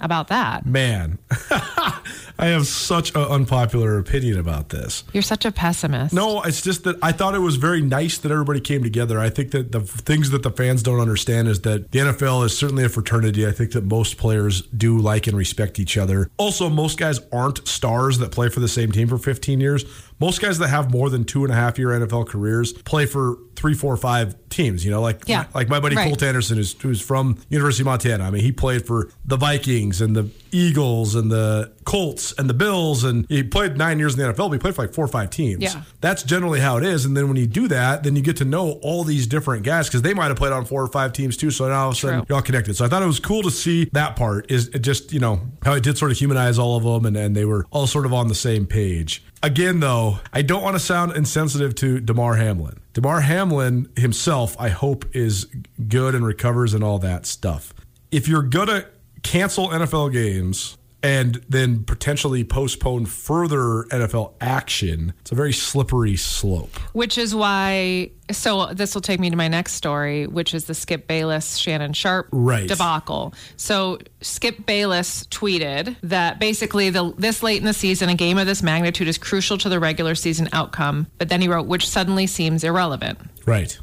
about 0.01 0.29
that? 0.29 0.67
Man, 0.67 1.19
I 1.51 2.47
have 2.47 2.67
such 2.67 3.15
an 3.15 3.23
unpopular 3.23 3.99
opinion 3.99 4.39
about 4.39 4.69
this. 4.69 5.05
You're 5.13 5.23
such 5.23 5.45
a 5.45 5.51
pessimist. 5.51 6.15
No, 6.15 6.43
it's 6.43 6.63
just 6.63 6.85
that 6.85 6.97
I 7.03 7.13
thought 7.13 7.35
it 7.35 7.41
was 7.41 7.57
very 7.57 7.83
nice 7.83 8.19
that 8.19 8.31
everybody 8.31 8.61
came 8.61 8.83
together. 8.83 9.19
I 9.19 9.31
think 9.31 9.51
that 9.51 9.73
the 9.73 9.81
things 9.81 10.31
that 10.31 10.43
the 10.43 10.51
fans 10.51 10.83
don't 10.83 11.01
understand 11.01 11.49
is 11.49 11.63
that 11.63 11.91
the 11.91 11.99
NFL 11.99 12.45
is 12.47 12.57
certainly 12.57 12.85
a 12.85 12.89
fraternity. 12.89 13.47
I 13.47 13.53
think 13.53 13.73
that 13.73 13.85
most 13.85 14.19
players 14.19 14.63
do 14.63 14.99
like 14.99 15.27
and 15.27 15.37
respect 15.37 15.79
each 15.79 15.99
other. 15.99 16.31
Also, 16.37 16.69
most 16.69 16.99
guys 16.99 17.21
aren't 17.33 17.67
stars 17.67 18.19
that 18.19 18.31
play 18.31 18.49
for 18.49 18.61
the 18.61 18.69
same 18.69 18.93
team 18.93 19.09
for 19.09 19.19
15 19.19 19.61
years. 19.61 19.85
Most 20.21 20.41
guys 20.41 20.59
that 20.59 20.69
have 20.69 20.91
more 20.91 21.11
than 21.11 21.25
two 21.25 21.45
and 21.45 21.53
a 21.53 21.57
half 21.57 21.79
year 21.79 21.89
NFL 21.89 22.29
careers 22.29 22.73
play 22.73 23.07
for 23.07 23.37
three, 23.55 23.75
four, 23.75 23.97
five 23.97 24.37
teams. 24.51 24.85
You 24.85 24.91
know, 24.91 25.01
like 25.01 25.23
Yeah. 25.27 25.45
like 25.55 25.69
my 25.69 25.81
buddy 25.81 25.97
Right. 25.97 26.07
Colt 26.09 26.23
Anderson, 26.23 26.57
who's, 26.57 26.75
who's 26.81 27.01
from 27.01 27.39
University 27.49 27.83
of 27.83 27.87
Montana. 27.87 28.25
I 28.25 28.31
mean, 28.31 28.43
he 28.43 28.53
played 28.53 28.87
for 28.87 29.09
the 29.25 29.37
Vikings 29.37 30.01
and 30.01 30.15
the 30.17 30.29
Eagles 30.53 31.15
and 31.15 31.31
the 31.31 31.73
Colts 31.85 32.33
and 32.39 32.49
the 32.49 32.55
Bills, 32.55 33.05
and 33.05 33.27
he 33.29 33.43
played 33.43 33.77
nine 33.77 33.99
years 33.99 34.15
in 34.15 34.21
the 34.21 34.27
NFL. 34.33 34.49
But 34.49 34.53
he 34.55 34.59
played 34.59 34.75
for 34.75 34.83
like 34.83 34.95
four 34.95 35.05
or 35.05 35.09
five 35.09 35.31
teams. 35.31 35.63
Yeah. 35.63 35.83
That's 36.01 36.23
generally 36.23 36.61
how 36.61 36.77
it 36.77 36.85
is. 36.85 37.05
And 37.05 37.17
then 37.17 37.29
when 37.29 37.37
you 37.37 37.47
do 37.47 37.69
that, 37.69 38.03
then 38.03 38.17
you 38.17 38.23
get 38.23 38.37
to 38.39 38.45
know 38.45 38.73
all 38.83 39.05
these 39.05 39.27
different 39.27 39.65
guys 39.65 39.89
because 39.89 40.03
they 40.03 40.15
might 40.15 40.29
have 40.29 40.37
played 40.37 40.53
on 40.53 40.65
four 40.65 40.83
or 40.83 40.89
five 40.89 41.13
teams 41.13 41.37
too. 41.37 41.51
So 41.51 41.69
now 41.69 41.83
all 41.85 41.89
of 41.89 41.95
a 41.95 41.97
sudden 41.99 42.19
True. 42.21 42.27
you're 42.29 42.37
all 42.37 42.43
connected. 42.43 42.77
So 42.77 42.85
I 42.85 42.89
thought 42.89 43.03
it 43.03 43.07
was 43.07 43.21
cool 43.21 43.43
to 43.43 43.51
see 43.51 43.87
that 43.93 44.17
part. 44.17 44.51
Is 44.51 44.69
it 44.69 44.81
just 44.81 45.13
you 45.13 45.21
know 45.21 45.41
how 45.63 45.75
it 45.75 45.83
did 45.83 45.97
sort 45.99 46.11
of 46.11 46.19
humanize 46.19 46.59
all 46.59 46.77
of 46.77 46.85
them, 46.85 47.07
and, 47.07 47.17
and 47.17 47.35
they 47.37 47.45
were 47.45 47.65
all 47.71 47.87
sort 47.87 48.07
of 48.07 48.13
on 48.13 48.29
the 48.29 48.35
same 48.35 48.67
page. 48.67 49.23
Again, 49.43 49.79
though, 49.81 50.19
I 50.33 50.43
don't 50.43 50.63
want 50.63 50.75
to 50.75 50.81
sound 50.81 51.13
insensitive 51.17 51.75
to 51.77 52.01
Damar 52.01 52.35
Hamlin. 52.35 52.81
Damar 52.95 53.21
Hamlin 53.21 53.89
himself, 53.97 54.57
I 54.59 54.71
hope, 54.71 55.05
is 55.15 55.47
good 55.89 56.15
and 56.15 56.25
recovers 56.25 56.75
and 56.75 56.83
all 56.83 56.99
that 57.01 57.27
stuff. 57.27 57.75
If 58.11 58.27
you're 58.27 58.43
gonna 58.43 58.87
cancel 59.23 59.69
NFL 59.69 60.13
games 60.13 60.78
and 61.03 61.41
then 61.49 61.85
potentially 61.85 62.43
postpone 62.45 63.07
further 63.07 63.85
NFL 63.91 64.33
action, 64.41 65.13
it's 65.21 65.31
a 65.31 65.35
very 65.35 65.53
slippery 65.53 66.17
slope. 66.17 66.75
Which 66.93 67.17
is 67.17 67.35
why, 67.35 68.11
so 68.33 68.67
this 68.75 68.95
will 68.95 69.03
take 69.03 69.21
me 69.21 69.31
to 69.31 69.37
my 69.37 69.47
next 69.49 69.75
story, 69.75 70.27
which 70.27 70.55
is 70.55 70.65
the 70.65 70.75
Skip 70.75 71.07
Bayless 71.07 71.57
Shannon 71.57 71.93
Sharpe 71.93 72.29
Right. 72.33 72.67
debacle. 72.69 73.33
So 73.57 73.99
Skip 74.23 74.67
Bayless 74.67 75.25
tweeted 75.27 75.97
that 76.03 76.41
basically 76.41 76.91
the 76.91 77.13
this 77.17 77.43
late 77.43 77.59
in 77.59 77.65
the 77.65 77.73
season, 77.75 78.09
a 78.09 78.15
game 78.17 78.37
of 78.39 78.47
this 78.47 78.63
magnitude 78.63 79.07
is 79.09 79.19
crucial 79.19 79.57
to 79.59 79.69
the 79.69 79.79
regular 79.79 80.15
season 80.17 80.49
outcome. 80.53 81.07
But 81.19 81.29
then 81.29 81.41
he 81.41 81.49
wrote, 81.49 81.67
which 81.67 81.89
suddenly 81.89 82.27
seems 82.27 82.65
irrelevant. 82.65 83.19
Right. 83.47 83.79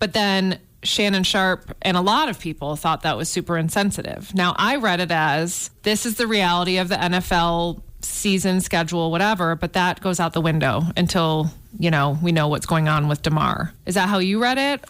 But 0.00 0.12
then 0.12 0.58
Shannon 0.82 1.24
Sharpe 1.24 1.74
and 1.82 1.96
a 1.96 2.00
lot 2.00 2.28
of 2.28 2.38
people 2.38 2.76
thought 2.76 3.02
that 3.02 3.16
was 3.16 3.28
super 3.28 3.56
insensitive. 3.58 4.34
Now, 4.34 4.54
I 4.56 4.76
read 4.76 5.00
it 5.00 5.10
as 5.10 5.70
this 5.82 6.06
is 6.06 6.16
the 6.16 6.26
reality 6.26 6.78
of 6.78 6.88
the 6.88 6.94
NFL 6.96 7.82
season 8.00 8.60
schedule, 8.60 9.10
whatever, 9.10 9.56
but 9.56 9.72
that 9.72 10.00
goes 10.00 10.20
out 10.20 10.32
the 10.32 10.40
window 10.40 10.82
until, 10.96 11.50
you 11.78 11.90
know, 11.90 12.16
we 12.22 12.30
know 12.32 12.48
what's 12.48 12.66
going 12.66 12.88
on 12.88 13.08
with 13.08 13.22
Damar. 13.22 13.72
Is 13.86 13.96
that 13.96 14.08
how 14.08 14.18
you 14.18 14.40
read 14.40 14.58
it? 14.58 14.84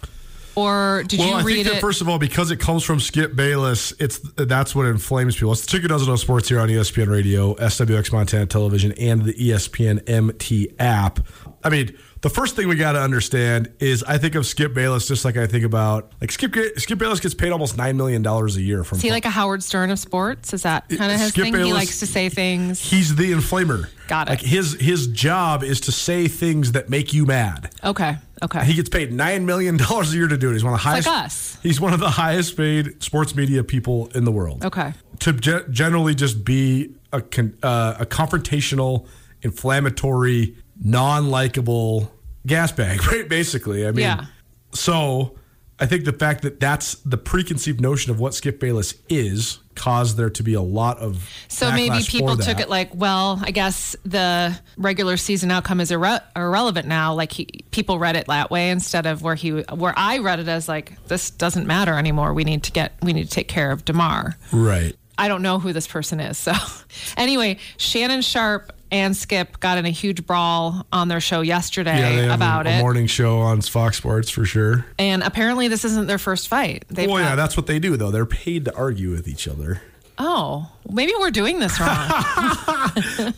Or 0.54 1.04
did 1.06 1.20
Well, 1.20 1.28
you 1.28 1.34
I 1.36 1.42
read 1.42 1.66
that 1.66 1.76
it? 1.76 1.80
first 1.80 2.00
of 2.00 2.08
all, 2.08 2.18
because 2.18 2.50
it 2.50 2.58
comes 2.58 2.82
from 2.82 2.98
Skip 2.98 3.36
Bayless, 3.36 3.92
it's 4.00 4.18
that's 4.34 4.74
what 4.74 4.86
inflames 4.86 5.36
people. 5.36 5.52
It's 5.52 5.60
the 5.62 5.68
Chicken 5.68 5.88
Doesn't 5.88 6.08
Know 6.08 6.16
Sports 6.16 6.48
here 6.48 6.58
on 6.58 6.68
ESPN 6.68 7.08
Radio, 7.08 7.54
SWX 7.54 8.12
Montana 8.12 8.44
Television, 8.46 8.90
and 8.92 9.22
the 9.22 9.34
ESPN 9.34 10.02
MT 10.08 10.74
app. 10.80 11.20
I 11.62 11.70
mean, 11.70 11.96
the 12.20 12.28
first 12.30 12.56
thing 12.56 12.66
we 12.68 12.74
got 12.76 12.92
to 12.92 13.00
understand 13.00 13.72
is 13.78 14.02
I 14.02 14.18
think 14.18 14.34
of 14.34 14.44
Skip 14.46 14.74
Bayless 14.74 15.06
just 15.06 15.24
like 15.24 15.36
I 15.36 15.46
think 15.46 15.64
about 15.64 16.12
like 16.20 16.32
Skip 16.32 16.54
Skip 16.78 16.98
Bayless 16.98 17.20
gets 17.20 17.34
paid 17.34 17.52
almost 17.52 17.76
nine 17.76 17.96
million 17.96 18.22
dollars 18.22 18.56
a 18.56 18.62
year 18.62 18.82
from. 18.84 18.96
Is 18.96 19.02
he 19.02 19.10
like 19.10 19.24
a 19.24 19.30
Howard 19.30 19.62
Stern 19.62 19.90
of 19.90 19.98
sports? 19.98 20.52
Is 20.52 20.62
that 20.64 20.88
kind 20.88 21.12
of 21.12 21.20
his 21.20 21.28
Skip 21.30 21.44
thing? 21.44 21.54
he 21.64 21.72
likes 21.72 22.00
to 22.00 22.06
say 22.06 22.28
things. 22.28 22.80
He's 22.80 23.14
the 23.14 23.30
inflamer. 23.32 23.88
Got 24.08 24.28
it. 24.28 24.30
Like 24.30 24.40
his 24.40 24.72
his 24.80 25.06
job 25.08 25.62
is 25.62 25.80
to 25.82 25.92
say 25.92 26.26
things 26.28 26.72
that 26.72 26.88
make 26.88 27.12
you 27.12 27.24
mad. 27.26 27.70
Okay. 27.84 28.16
Okay. 28.42 28.64
He 28.64 28.74
gets 28.74 28.88
paid 28.88 29.12
nine 29.12 29.46
million 29.46 29.76
dollars 29.76 30.12
a 30.12 30.16
year 30.16 30.28
to 30.28 30.36
do 30.36 30.50
it. 30.50 30.54
He's 30.54 30.64
one 30.64 30.72
of 30.74 30.80
the 30.80 30.84
highest. 30.88 31.06
like 31.08 31.24
us. 31.24 31.58
He's 31.62 31.80
one 31.80 31.92
of 31.92 32.00
the 32.00 32.10
highest 32.10 32.56
paid 32.56 33.02
sports 33.02 33.34
media 33.34 33.62
people 33.64 34.08
in 34.14 34.24
the 34.24 34.32
world. 34.32 34.64
okay. 34.64 34.92
To 35.20 35.32
ge- 35.32 35.68
generally 35.70 36.14
just 36.14 36.44
be 36.44 36.94
a 37.12 37.20
con- 37.20 37.58
uh, 37.62 37.96
a 37.98 38.06
confrontational, 38.06 39.06
inflammatory, 39.42 40.56
non-likable 40.82 42.12
gas 42.46 42.72
bag, 42.72 43.04
right? 43.12 43.28
Basically, 43.28 43.86
I 43.86 43.90
mean, 43.90 44.04
Yeah. 44.04 44.26
so 44.72 45.36
I 45.80 45.86
think 45.86 46.04
the 46.04 46.12
fact 46.12 46.42
that 46.42 46.58
that's 46.60 46.94
the 47.04 47.16
preconceived 47.16 47.80
notion 47.80 48.10
of 48.10 48.18
what 48.18 48.34
Skip 48.34 48.58
Bayless 48.58 48.94
is 49.08 49.58
caused 49.76 50.16
there 50.16 50.28
to 50.30 50.42
be 50.42 50.54
a 50.54 50.60
lot 50.60 50.98
of 50.98 51.30
So 51.46 51.70
maybe 51.70 52.00
people 52.04 52.36
took 52.36 52.58
it 52.58 52.68
like, 52.68 52.92
well, 52.96 53.38
I 53.44 53.52
guess 53.52 53.94
the 54.04 54.58
regular 54.76 55.16
season 55.16 55.52
outcome 55.52 55.80
is 55.80 55.92
irre- 55.92 56.20
irrelevant 56.34 56.88
now. 56.88 57.14
Like 57.14 57.30
he, 57.30 57.46
people 57.70 58.00
read 58.00 58.16
it 58.16 58.26
that 58.26 58.50
way 58.50 58.70
instead 58.70 59.06
of 59.06 59.22
where 59.22 59.36
he, 59.36 59.50
where 59.50 59.94
I 59.96 60.18
read 60.18 60.40
it 60.40 60.48
as 60.48 60.68
like, 60.68 61.00
this 61.06 61.30
doesn't 61.30 61.66
matter 61.68 61.94
anymore. 61.94 62.34
We 62.34 62.42
need 62.42 62.64
to 62.64 62.72
get, 62.72 62.94
we 63.02 63.12
need 63.12 63.24
to 63.24 63.30
take 63.30 63.46
care 63.46 63.70
of 63.70 63.84
Damar. 63.84 64.36
right. 64.52 64.94
I 65.20 65.26
don't 65.26 65.42
know 65.42 65.58
who 65.58 65.72
this 65.72 65.88
person 65.88 66.20
is. 66.20 66.38
So, 66.38 66.52
anyway, 67.16 67.58
Shannon 67.76 68.22
Sharpe 68.22 68.72
and 68.90 69.16
Skip 69.16 69.60
got 69.60 69.78
in 69.78 69.86
a 69.86 69.90
huge 69.90 70.26
brawl 70.26 70.86
on 70.92 71.08
their 71.08 71.20
show 71.20 71.40
yesterday 71.40 72.26
Yeah, 72.26 72.34
about 72.34 72.66
a, 72.66 72.70
a 72.70 72.72
it. 72.78 72.80
morning 72.80 73.06
show 73.06 73.38
on 73.38 73.60
Fox 73.62 73.96
Sports 73.98 74.30
for 74.30 74.44
sure. 74.44 74.86
And 74.98 75.22
apparently, 75.22 75.68
this 75.68 75.84
isn't 75.84 76.06
their 76.06 76.18
first 76.18 76.48
fight. 76.48 76.84
They've 76.88 77.08
Well, 77.10 77.22
yeah, 77.22 77.34
that's 77.34 77.56
what 77.56 77.66
they 77.66 77.78
do 77.78 77.96
though. 77.96 78.10
They're 78.10 78.26
paid 78.26 78.64
to 78.66 78.74
argue 78.76 79.10
with 79.10 79.28
each 79.28 79.46
other. 79.48 79.82
oh, 80.20 80.68
maybe 80.90 81.12
we're 81.20 81.30
doing 81.30 81.60
this 81.60 81.78
wrong. 81.78 81.88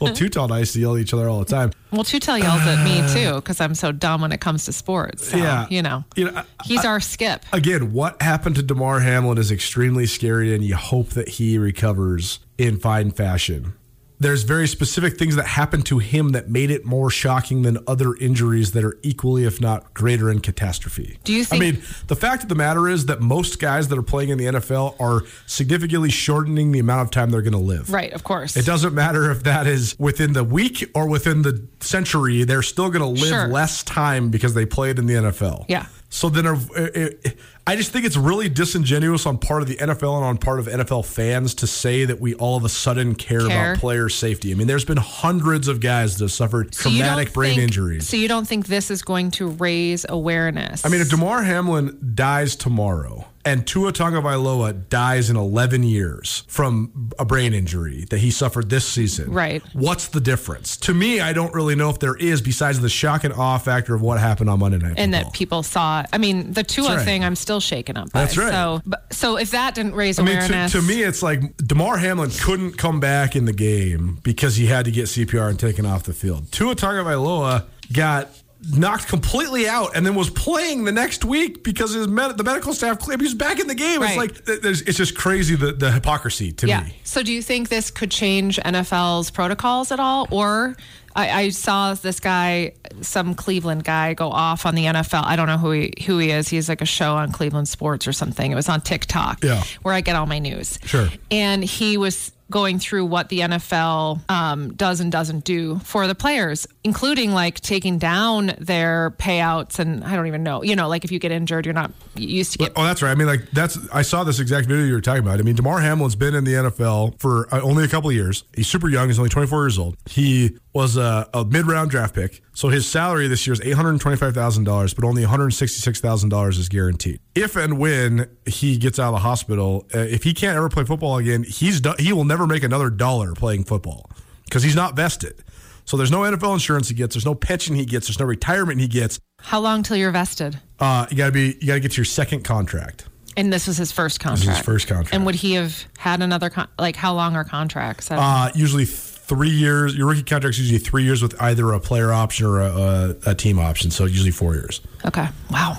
Well, 0.01 0.15
Tutal 0.15 0.45
and 0.45 0.53
I 0.53 0.61
used 0.61 0.73
to 0.75 0.81
yell 0.81 0.95
at 0.97 1.01
each 1.03 1.13
other 1.13 1.29
all 1.29 1.41
the 1.41 1.45
time. 1.45 1.73
well, 1.91 2.05
Tutel 2.05 2.39
yells 2.41 2.63
at 2.63 2.83
me 2.85 3.03
too 3.13 3.35
because 3.37 3.61
I'm 3.61 3.75
so 3.75 3.93
dumb 3.93 4.23
when 4.23 4.33
it 4.33 4.41
comes 4.41 4.65
to 4.67 4.73
sports. 4.73 5.29
So, 5.29 5.37
Yeah. 5.37 5.67
you 5.69 5.83
know, 5.83 6.05
You 6.17 6.27
know, 6.31 6.37
I- 6.39 6.45
he's 6.65 6.85
our 6.85 7.01
Skip. 7.01 7.45
Again, 7.53 7.93
what 7.93 8.23
happened 8.23 8.57
to 8.57 8.63
Damar 8.63 9.01
Hamlin 9.01 9.37
is 9.39 9.51
extremely 9.51 10.07
scary, 10.07 10.55
and 10.55 10.65
you 10.65 10.77
hope 10.77 11.11
that 11.11 11.29
he 11.29 11.59
recovers 11.59 12.39
in 12.57 12.79
fine 12.79 13.11
fashion. 13.11 13.75
There's 14.21 14.43
very 14.43 14.69
specific 14.69 15.19
things 15.19 15.35
that 15.37 15.47
happened 15.47 15.87
to 15.87 15.99
him 15.99 16.31
that 16.33 16.51
made 16.51 16.71
it 16.71 16.85
more 16.85 17.11
shocking 17.11 17.63
than 17.63 17.79
other 17.87 18.15
injuries 18.15 18.73
that 18.73 18.85
are 18.85 18.99
equally, 19.03 19.45
if 19.45 19.61
not 19.63 19.95
greater, 19.95 20.31
in 20.31 20.41
catastrophe. 20.41 21.19
Do 21.25 21.33
you 21.33 21.45
think- 21.45 21.63
I 21.63 21.71
mean, 21.73 21.83
the 22.09 22.17
fact 22.17 22.43
of 22.43 22.51
the 22.51 22.55
matter 22.55 22.87
is 22.87 23.07
that 23.07 23.23
most 23.23 23.59
guys 23.59 23.89
that 23.89 23.99
are 23.99 24.03
playing 24.03 24.29
in 24.29 24.37
the 24.37 24.45
NFL 24.47 24.95
are 25.01 25.23
significantly 25.47 26.11
shortening 26.11 26.71
the 26.73 26.79
amount 26.81 27.01
of 27.01 27.11
time 27.11 27.31
they're 27.31 27.41
going 27.41 27.53
to 27.55 27.59
live. 27.59 27.91
Right, 27.91 28.13
of 28.13 28.23
course. 28.23 28.57
It 28.57 28.67
doesn't 28.67 28.95
matter 28.95 29.31
if 29.31 29.43
that 29.45 29.67
is 29.67 29.95
within 29.99 30.35
the 30.35 30.45
week 30.45 30.91
or 30.95 31.09
within 31.09 31.43
the 31.43 31.63
century, 31.81 32.45
they're 32.45 32.63
still 32.63 32.91
going 32.91 33.01
to 33.03 33.21
live 33.23 33.31
Sure. 33.31 33.49
less 33.49 33.83
time 33.83 34.29
because 34.29 34.53
they 34.53 34.67
played 34.67 34.99
in 34.99 35.07
the 35.07 35.15
NFL. 35.15 35.65
Yeah. 35.69 35.87
So 36.13 36.29
then 36.29 36.45
uh, 36.45 36.59
it, 36.77 37.37
I 37.69 37.77
just 37.77 37.93
think 37.93 38.05
it's 38.05 38.17
really 38.17 38.49
disingenuous 38.49 39.27
on 39.27 39.39
part 39.39 39.63
of 39.63 39.69
the 39.69 39.77
NFL 39.77 40.17
and 40.17 40.25
on 40.25 40.39
part 40.39 40.59
of 40.59 40.67
NFL 40.67 41.07
fans 41.07 41.55
to 41.57 41.69
say 41.69 42.05
that 42.05 42.21
we 42.21 42.35
all 42.35 42.57
of 42.57 42.65
a 42.65 42.69
sudden 42.69 43.15
care, 43.15 43.47
Care. 43.47 43.73
about 43.73 43.79
player 43.81 44.09
safety. 44.09 44.51
I 44.51 44.55
mean, 44.57 44.67
there's 44.67 44.85
been 44.85 44.97
hundreds 44.97 45.69
of 45.69 45.79
guys 45.79 46.19
that 46.19 46.25
have 46.25 46.33
suffered 46.33 46.75
So 46.75 46.91
traumatic 46.91 47.33
brain 47.33 47.51
think- 47.55 47.63
injuries. 47.63 48.09
So 48.09 48.17
you 48.17 48.27
don't 48.27 48.47
think 48.47 48.67
this 48.67 48.91
is 48.91 49.03
going 49.03 49.31
to 49.33 49.47
raise 49.51 50.05
awareness? 50.09 50.85
I 50.85 50.89
mean, 50.89 51.01
if 51.01 51.11
Damar 51.11 51.43
Hamlin 51.45 51.97
dies 52.17 52.57
tomorrow 52.57 53.27
and 53.45 53.67
Tua 53.67 53.93
Tagovailoa 53.93 54.89
dies 54.89 55.31
in 55.31 55.37
11 55.37 55.83
years 55.83 56.45
from 56.47 57.11
a 57.19 57.25
brain 57.25 57.55
injury 57.55 58.05
that 58.11 58.19
he 58.19 58.31
suffered 58.31 58.69
this 58.69 58.87
season, 58.87 59.33
Right. 59.33 59.63
What's 59.73 60.09
the 60.09 60.21
difference? 60.21 60.77
To 60.79 60.95
me, 60.95 61.21
I 61.21 61.33
don't 61.33 61.55
really 61.55 61.75
know 61.75 61.89
if 61.91 61.99
there 61.99 62.17
is, 62.17 62.43
besides 62.43 62.81
the 62.81 62.89
shock 62.89 63.25
and 63.25 63.33
awe 63.33 63.59
factor 63.59 63.95
of 63.95 64.03
what 64.03 64.19
happened 64.21 64.51
on 64.51 64.59
Monday 64.59 64.79
Night 64.79 64.95
and 64.97 65.13
Football. 65.13 65.31
that 65.31 65.33
people 65.33 65.63
saw. 65.63 66.05
I 66.13 66.19
mean, 66.19 66.53
the 66.53 66.63
Tua 66.63 66.97
right. 66.97 67.05
thing, 67.05 67.25
I'm 67.25 67.37
still 67.37 67.61
shaken 67.61 67.97
up. 67.97 68.13
By. 68.13 68.21
That's 68.21 68.37
right. 68.37 68.51
So, 68.51 68.83
so 69.11 69.37
if 69.39 69.53
that 69.53 69.75
didn't 69.75 69.95
raise 69.95 70.19
I 70.19 70.23
mean, 70.23 70.37
awareness, 70.37 70.73
to, 70.73 70.81
to 70.81 70.87
me, 70.87 71.03
it's 71.03 71.23
like 71.23 71.57
Damar 71.57 71.97
Hamlin 71.97 72.31
couldn't 72.31 72.77
come 72.77 73.01
back 73.01 73.37
in 73.37 73.47
the 73.47 73.53
game 73.53 74.19
because 74.23 74.57
he 74.57 74.67
had 74.67 74.85
to 74.85 74.91
get 74.91 75.07
CPR 75.07 75.49
and 75.49 75.59
taken 75.59 75.87
off 75.87 76.05
the 76.05 76.13
field. 76.13 76.51
Tua 76.53 76.75
Tagovailoa 76.75 77.65
got 77.93 78.29
knocked 78.75 79.09
completely 79.09 79.69
out 79.69 79.97
and 79.97 80.05
then 80.05 80.15
was 80.15 80.31
playing 80.31 80.85
the 80.85 80.93
next 80.93 81.25
week 81.25 81.65
because 81.65 81.95
his 81.95 82.07
med- 82.09 82.37
the 82.37 82.45
medical 82.45 82.75
staff 82.75 82.99
claimed 82.99 83.21
he 83.21 83.27
was 83.27 83.35
back 83.35 83.59
in 83.59 83.67
the 83.67 83.75
game. 83.75 84.03
It's 84.03 84.17
like 84.17 84.43
it's 84.47 84.99
just 84.99 85.17
crazy 85.17 85.57
the, 85.57 85.73
the 85.73 85.91
hypocrisy 85.91 86.53
to 86.53 86.67
yeah. 86.67 86.83
me. 86.83 86.97
So 87.05 87.23
do 87.23 87.33
you 87.33 87.43
think 87.43 87.69
this 87.69 87.91
could 87.91 88.11
change 88.11 88.59
NFL's 88.59 89.31
protocols 89.31 89.93
at 89.93 90.01
all, 90.01 90.29
or? 90.31 90.77
I, 91.17 91.31
I 91.31 91.49
saw 91.49 91.95
this 91.95 92.21
guy, 92.21 92.75
some 93.01 93.35
Cleveland 93.35 93.83
guy, 93.83 94.15
go 94.15 94.29
off 94.31 94.65
on 94.65 94.77
the 94.77 94.85
NFL. 94.85 95.25
I 95.25 95.35
don't 95.35 95.49
know 95.49 95.59
who 95.59 95.73
he 95.73 95.93
who 96.07 96.19
he 96.19 96.31
is. 96.31 96.49
He's 96.49 96.69
like 96.69 96.81
a 96.81 96.87
show 96.87 97.17
on 97.17 97.33
Cleveland 97.33 97.69
sports 97.69 98.07
or 98.07 98.13
something. 98.13 98.53
It 98.53 98.55
was 98.55 98.69
on 98.69 98.81
TikTok, 98.81 99.43
Yeah. 99.43 99.65
where 99.83 99.93
I 99.93 100.03
get 100.03 100.15
all 100.15 100.27
my 100.27 100.39
news. 100.39 100.79
Sure. 100.85 101.09
And 101.31 101.65
he 101.65 101.97
was 101.97 102.31
going 102.51 102.79
through 102.79 103.07
what 103.07 103.29
the 103.29 103.41
NFL 103.41 104.29
um, 104.29 104.75
does 104.75 105.01
and 105.01 105.11
doesn't 105.11 105.45
do 105.45 105.79
for 105.79 106.07
the 106.07 106.15
players, 106.15 106.67
including 106.85 107.33
like 107.33 107.61
taking 107.61 107.99
down 107.99 108.53
their 108.59 109.13
payouts. 109.13 109.79
And 109.79 110.05
I 110.05 110.17
don't 110.17 110.27
even 110.27 110.43
know, 110.43 110.63
you 110.63 110.77
know, 110.77 110.89
like 110.89 111.05
if 111.05 111.13
you 111.13 111.19
get 111.19 111.33
injured, 111.33 111.65
you're 111.65 111.73
not 111.73 111.93
used 112.17 112.53
to 112.53 112.59
get. 112.59 112.73
Oh, 112.77 112.85
that's 112.85 113.03
right. 113.03 113.11
I 113.11 113.15
mean, 113.15 113.27
like 113.27 113.51
that's. 113.53 113.79
I 113.93 114.03
saw 114.03 114.25
this 114.25 114.41
exact 114.41 114.67
video 114.67 114.85
you 114.85 114.93
were 114.93 115.01
talking 115.01 115.23
about. 115.23 115.39
I 115.39 115.43
mean, 115.43 115.55
Damar 115.55 115.81
Hamlin's 115.81 116.17
been 116.17 116.35
in 116.35 116.45
the 116.45 116.55
NFL 116.55 117.21
for 117.21 117.53
uh, 117.55 117.61
only 117.63 117.85
a 117.85 117.89
couple 117.89 118.11
years. 118.13 118.45
He's 118.55 118.67
super 118.67 118.89
young. 118.89 119.09
He's 119.09 119.19
only 119.19 119.31
24 119.31 119.65
years 119.65 119.79
old. 119.79 119.97
He 120.07 120.59
was 120.73 120.97
a, 120.97 121.29
a 121.35 121.45
mid-round 121.45 121.91
draft 121.91 122.15
pick. 122.15 122.43
So 122.53 122.69
his 122.69 122.87
salary 122.87 123.27
this 123.27 123.47
year 123.47 123.55
is 123.55 123.61
$825,000, 123.61 124.95
but 124.95 125.05
only 125.05 125.23
$166,000 125.23 126.49
is 126.59 126.69
guaranteed. 126.69 127.21
If 127.35 127.57
and 127.57 127.79
when 127.79 128.29
he 128.47 128.77
gets 128.77 128.99
out 128.99 129.09
of 129.09 129.15
the 129.15 129.21
hospital, 129.21 129.87
uh, 129.95 129.99
if 130.01 130.25
he 130.25 130.35
can't 130.35 130.57
ever 130.57 130.69
play 130.69 130.85
football 130.85 131.19
again, 131.19 131.43
he's 131.43 131.81
do- 131.81 131.95
he 131.99 132.13
will 132.13 132.25
never 132.25 132.40
make 132.47 132.63
another 132.63 132.91
dollar 132.91 133.35
playing 133.35 133.65
football 133.65 134.11
because 134.45 134.63
he's 134.63 134.77
not 134.77 134.97
vested. 134.97 135.43
So 135.85 135.97
there's 135.97 136.11
no 136.11 136.21
NFL 136.21 136.53
insurance 136.53 136.89
he 136.89 136.95
gets. 136.95 137.15
There's 137.15 137.27
no 137.27 137.35
pension 137.35 137.75
he 137.75 137.85
gets. 137.85 138.07
There's 138.07 138.19
no 138.21 138.27
retirement 138.27 138.81
he 138.81 138.87
gets. 138.87 139.19
How 139.41 139.61
long 139.61 139.83
till 139.83 139.97
you're 139.97 140.13
vested? 140.13 140.59
Uh, 140.79 141.07
you 141.11 141.17
gotta 141.17 141.33
be. 141.33 141.57
You 141.61 141.67
gotta 141.67 141.81
get 141.81 141.93
to 141.93 141.97
your 141.97 142.05
second 142.05 142.45
contract. 142.45 143.07
And 143.37 143.53
this 143.53 143.67
was 143.67 143.77
his 143.77 143.91
first 143.93 144.21
contract. 144.21 144.51
is 144.51 144.57
his 144.57 144.65
first 144.65 144.87
contract. 144.87 145.15
And 145.15 145.25
would 145.27 145.35
he 145.35 145.55
have 145.55 145.85
had 145.99 146.21
another 146.21 146.51
con- 146.51 146.69
like 146.79 146.97
how 146.97 147.15
long 147.15 147.37
are 147.37 147.45
contracts? 147.45 148.11
Uh, 148.11 148.51
usually 148.55 148.85
three 148.85 149.51
years. 149.51 149.97
Your 149.97 150.09
rookie 150.09 150.23
contract's 150.23 150.59
usually 150.59 150.79
three 150.79 151.05
years 151.05 151.23
with 151.23 151.41
either 151.41 151.73
a 151.73 151.81
player 151.81 152.13
option 152.13 152.47
or 152.47 152.61
a, 152.61 152.71
a, 152.71 153.17
a 153.31 153.35
team 153.35 153.59
option. 153.59 153.91
So 153.91 154.05
usually 154.05 154.33
four 154.33 154.55
years. 154.55 154.81
Okay. 155.05 155.27
Wow. 155.51 155.79